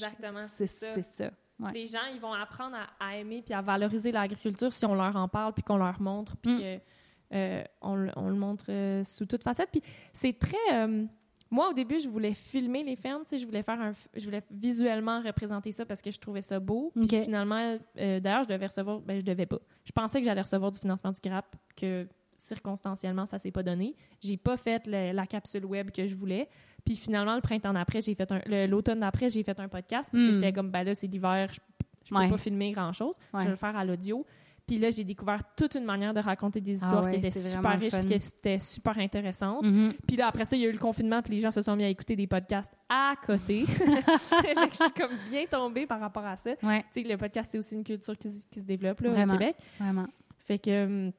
[0.57, 1.31] c'est ça
[1.75, 5.29] les gens, ils vont apprendre à, aimer puis à valoriser l'agriculture si on leur en
[5.29, 6.59] parle puis qu'on leur montre puis mm.
[6.59, 7.95] qu'on euh, on,
[8.29, 9.71] le montre euh, sous toute facette.
[9.71, 9.83] Puis
[10.13, 10.57] c'est très...
[10.73, 11.05] Euh,
[11.51, 13.93] moi, au début, je voulais filmer les fermes, tu sais, je voulais faire un...
[14.15, 16.93] Je voulais visuellement représenter ça parce que je trouvais ça beau.
[16.95, 19.01] Puis finalement, d'ailleurs, je devais recevoir...
[19.01, 19.59] Ben, je devais pas.
[19.85, 22.07] Je pensais que j'allais recevoir du financement du GRAP, que
[22.41, 23.97] circonstanciellement, ça s'est pas donné.
[24.21, 26.49] J'ai pas fait la capsule web que je voulais.
[26.85, 28.41] Puis finalement, le printemps d'après, j'ai fait un.
[28.67, 30.35] L'automne d'après, j'ai fait un podcast parce que hmm.
[30.35, 31.61] j'étais comme, ben là, c'est l'hiver, je,
[32.05, 33.17] je peux pas filmer grand-chose.
[33.35, 34.25] Je vais le faire à l'audio.
[34.67, 37.37] Puis là, j'ai découvert toute une manière de raconter des Ah histoires ouais, qui étaient
[37.37, 38.05] super riches, fun.
[38.05, 39.65] qui étaient super intéressantes.
[39.65, 39.95] Mhm.
[40.07, 41.75] Puis là, après ça, il y a eu le confinement, puis les gens se sont
[41.75, 43.65] mis à écouter des podcasts à côté.
[43.67, 46.51] Je suis comme bien tombée par rapport à ça.
[46.63, 49.11] Ouais, Tu sais, le podcast, c'est aussi une culture qui, se- qui se développe là,
[49.11, 49.31] au.
[49.33, 49.57] Québec.
[49.79, 50.07] vraiment.
[50.39, 51.11] Fait que,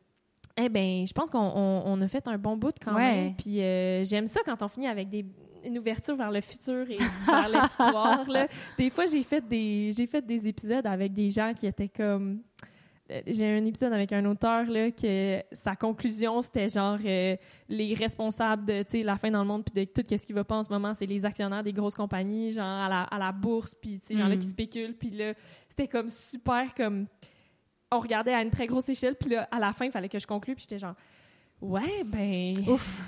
[0.55, 3.15] eh ben, je pense qu'on on- on a fait un bon bout quand Ouais.
[3.15, 3.35] même.
[3.35, 5.25] Puis euh, j'aime ça quand on finit avec des,
[5.63, 8.25] une ouverture vers le futur et vers l'espoir.
[8.77, 12.41] Des fois, j'ai fait des j'ai fait des épisodes avec des gens qui étaient comme
[13.11, 17.35] euh, j'ai un épisode avec un auteur là que sa conclusion c'était genre euh,
[17.67, 20.55] les responsables de la fin dans le monde puis de tout ce qui va pas
[20.55, 23.75] en ce moment c'est les actionnaires des grosses compagnies genre à la, à la bourse
[23.75, 24.39] puis là Mm.
[24.39, 25.33] qui spéculent puis là
[25.67, 27.07] c'était comme super comme
[27.91, 30.19] on regardait à une très grosse échelle puis là à la fin il fallait que
[30.19, 30.95] je conclue puis j'étais genre
[31.59, 32.53] ouais ben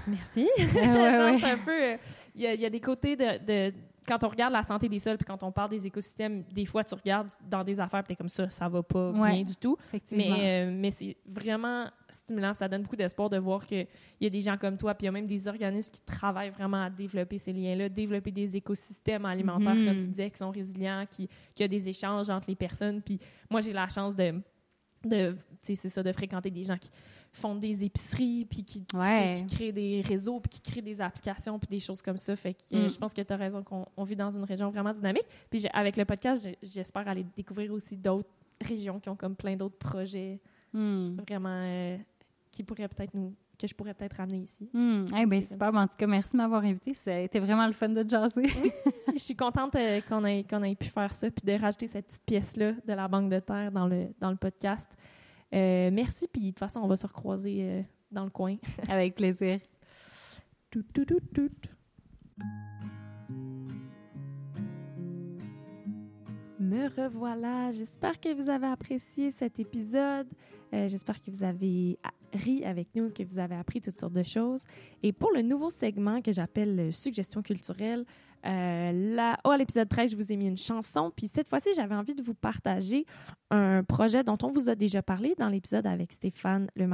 [0.07, 1.38] merci Ouais, ouais, Genre, ouais.
[1.39, 1.97] c'est un peu euh,
[2.35, 3.73] il y, a- il y a des côtés de, de-
[4.05, 6.84] quand on regarde la santé des sols puis quand on parle des écosystèmes des fois
[6.84, 9.31] tu regardes dans des affaires puis comme ça ça va pas Ouais.
[9.31, 9.77] bien du tout
[10.11, 10.30] mais,
[10.68, 12.53] euh, mais c'est vraiment stimulant.
[12.53, 13.88] Ça donne beaucoup d'espoir de voir qu'il
[14.22, 16.49] y a des gens comme toi, puis il y a même des organismes qui travaillent
[16.51, 21.05] vraiment à développer ces liens-là, développer des écosystèmes alimentaires, comme tu disais, qui sont résilients,
[21.10, 23.01] qui, qui a des échanges entre les personnes.
[23.01, 23.19] Puis
[23.49, 24.34] moi, j'ai la chance de,
[25.05, 26.91] de tu sais, c'est ça, de fréquenter des gens qui
[27.34, 29.43] font des épiceries, puis qui, qui, Ouais.
[29.51, 32.35] créent des réseaux, puis qui créent des applications, puis des choses comme ça.
[32.35, 32.89] Fait que Mm.
[32.89, 35.26] je pense que tu as raison qu'on on vit dans une région vraiment dynamique.
[35.49, 38.30] Puis avec le podcast, j'espère aller découvrir aussi d'autres
[38.61, 40.39] régions qui ont comme plein d'autres projets
[40.72, 41.18] Hmm.
[41.27, 41.97] vraiment euh,
[42.51, 44.68] qui pourrait peut-être nous que je pourrais peut-être ramener ici.
[44.73, 45.05] Hmm.
[45.15, 45.76] Eh ben, C'est comme super.
[45.81, 46.93] En tout cas, merci de m'avoir invité.
[46.95, 48.47] C'était vraiment le fun de jaser.
[49.14, 52.07] je suis contente euh, qu'on ait qu'on ait pu faire ça puis de rajouter cette
[52.07, 54.97] petite pièce là de la banque de terre dans le dans le podcast.
[55.53, 57.81] Euh, merci puis de toute façon on va se recroiser euh,
[58.11, 58.57] dans le coin.
[58.89, 59.59] Avec plaisir.
[60.71, 61.49] Tout, tout, tout, tout.
[66.59, 67.71] Me revoilà.
[67.71, 70.27] J'espère que vous avez apprécié cet épisode.
[70.73, 71.99] Euh, J'espère que vous avez
[72.34, 74.63] ri avec nous, que vous avez appris toutes sortes de choses.
[75.03, 78.05] Et pour le nouveau segment que j'appelle euh, Suggestion culturelle,
[78.45, 81.11] euh, là, oh, à l'épisode 13, je vous ai mis une chanson.
[81.15, 83.06] Puis cette fois-ci, j'avais envie de vous partager
[83.49, 86.88] un projet dont on vous a déjà parlé dans l'épisode avec Stéphane Le.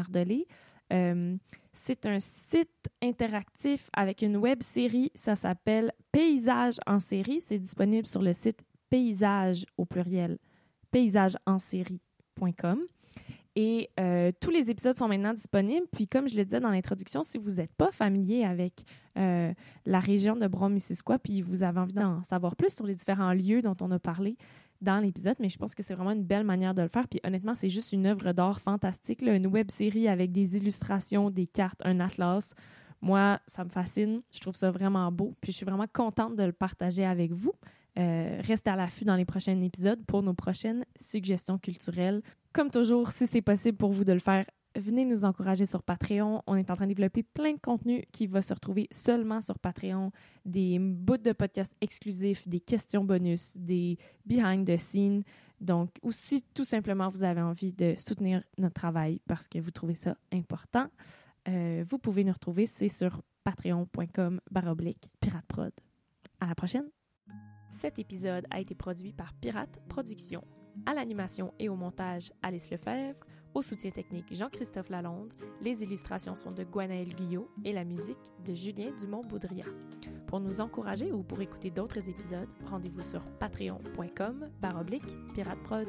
[0.92, 1.36] Euh,
[1.74, 5.12] c'est un site interactif avec une web série.
[5.16, 7.42] Ça s'appelle Paysage en série.
[7.42, 10.38] C'est disponible sur le site paysage au pluriel,
[10.92, 12.80] paysageensérie.com.
[13.61, 15.86] Et euh, tous les épisodes sont maintenant disponibles.
[15.91, 18.86] Puis, comme je le disais dans l'introduction, si vous n'êtes pas familier avec
[19.18, 19.53] euh,
[19.86, 23.61] la région de Brom-Missisquoi, puis vous avez envie d'en savoir plus sur les différents lieux
[23.61, 24.38] dont on a parlé
[24.80, 27.10] dans l'épisode, mais je pense que c'est vraiment une belle manière de le faire.
[27.10, 31.45] Puis honnêtement, c'est juste une œuvre d'art fantastique, une web série avec des illustrations, des
[31.45, 32.53] cartes, un atlas.
[33.02, 34.22] Moi, ça me fascine.
[34.31, 35.36] Je trouve ça vraiment beau.
[35.41, 37.52] Puis je suis vraiment contente de le partager avec vous.
[38.00, 42.22] Euh, restez à l'affût dans les prochains épisodes pour nos prochaines suggestions culturelles.
[42.54, 44.46] Comme toujours, si c'est possible pour vous de le faire,
[44.76, 46.42] venez nous encourager sur Patreon.
[46.48, 49.60] On est en train de développer plein de contenu qui va se retrouver seulement sur
[49.60, 50.12] Patreon.
[50.46, 55.24] Des bouts de podcasts exclusifs, des questions bonus, des behind the scenes.
[55.60, 59.72] Donc, ou si tout simplement vous avez envie de soutenir notre travail parce que vous
[59.72, 60.88] trouvez ça important,
[61.50, 65.74] euh, vous pouvez nous retrouver, c'est sur patreon.com baroblique pirateprod.
[66.40, 66.90] À la prochaine!
[67.80, 70.43] Cet épisode a été produit par Pirate Productions.
[70.85, 73.18] À l'animation et au montage, Alice Lefebvre.
[73.53, 75.31] Au soutien technique, Jean-Christophe Lalonde.
[75.61, 79.64] Les illustrations sont de Gwenaël Guyot et la musique de Julien Dumont-Boudria.
[80.27, 85.88] Pour nous encourager ou pour écouter d'autres épisodes, rendez-vous sur patreon.com baroblique pirateprod.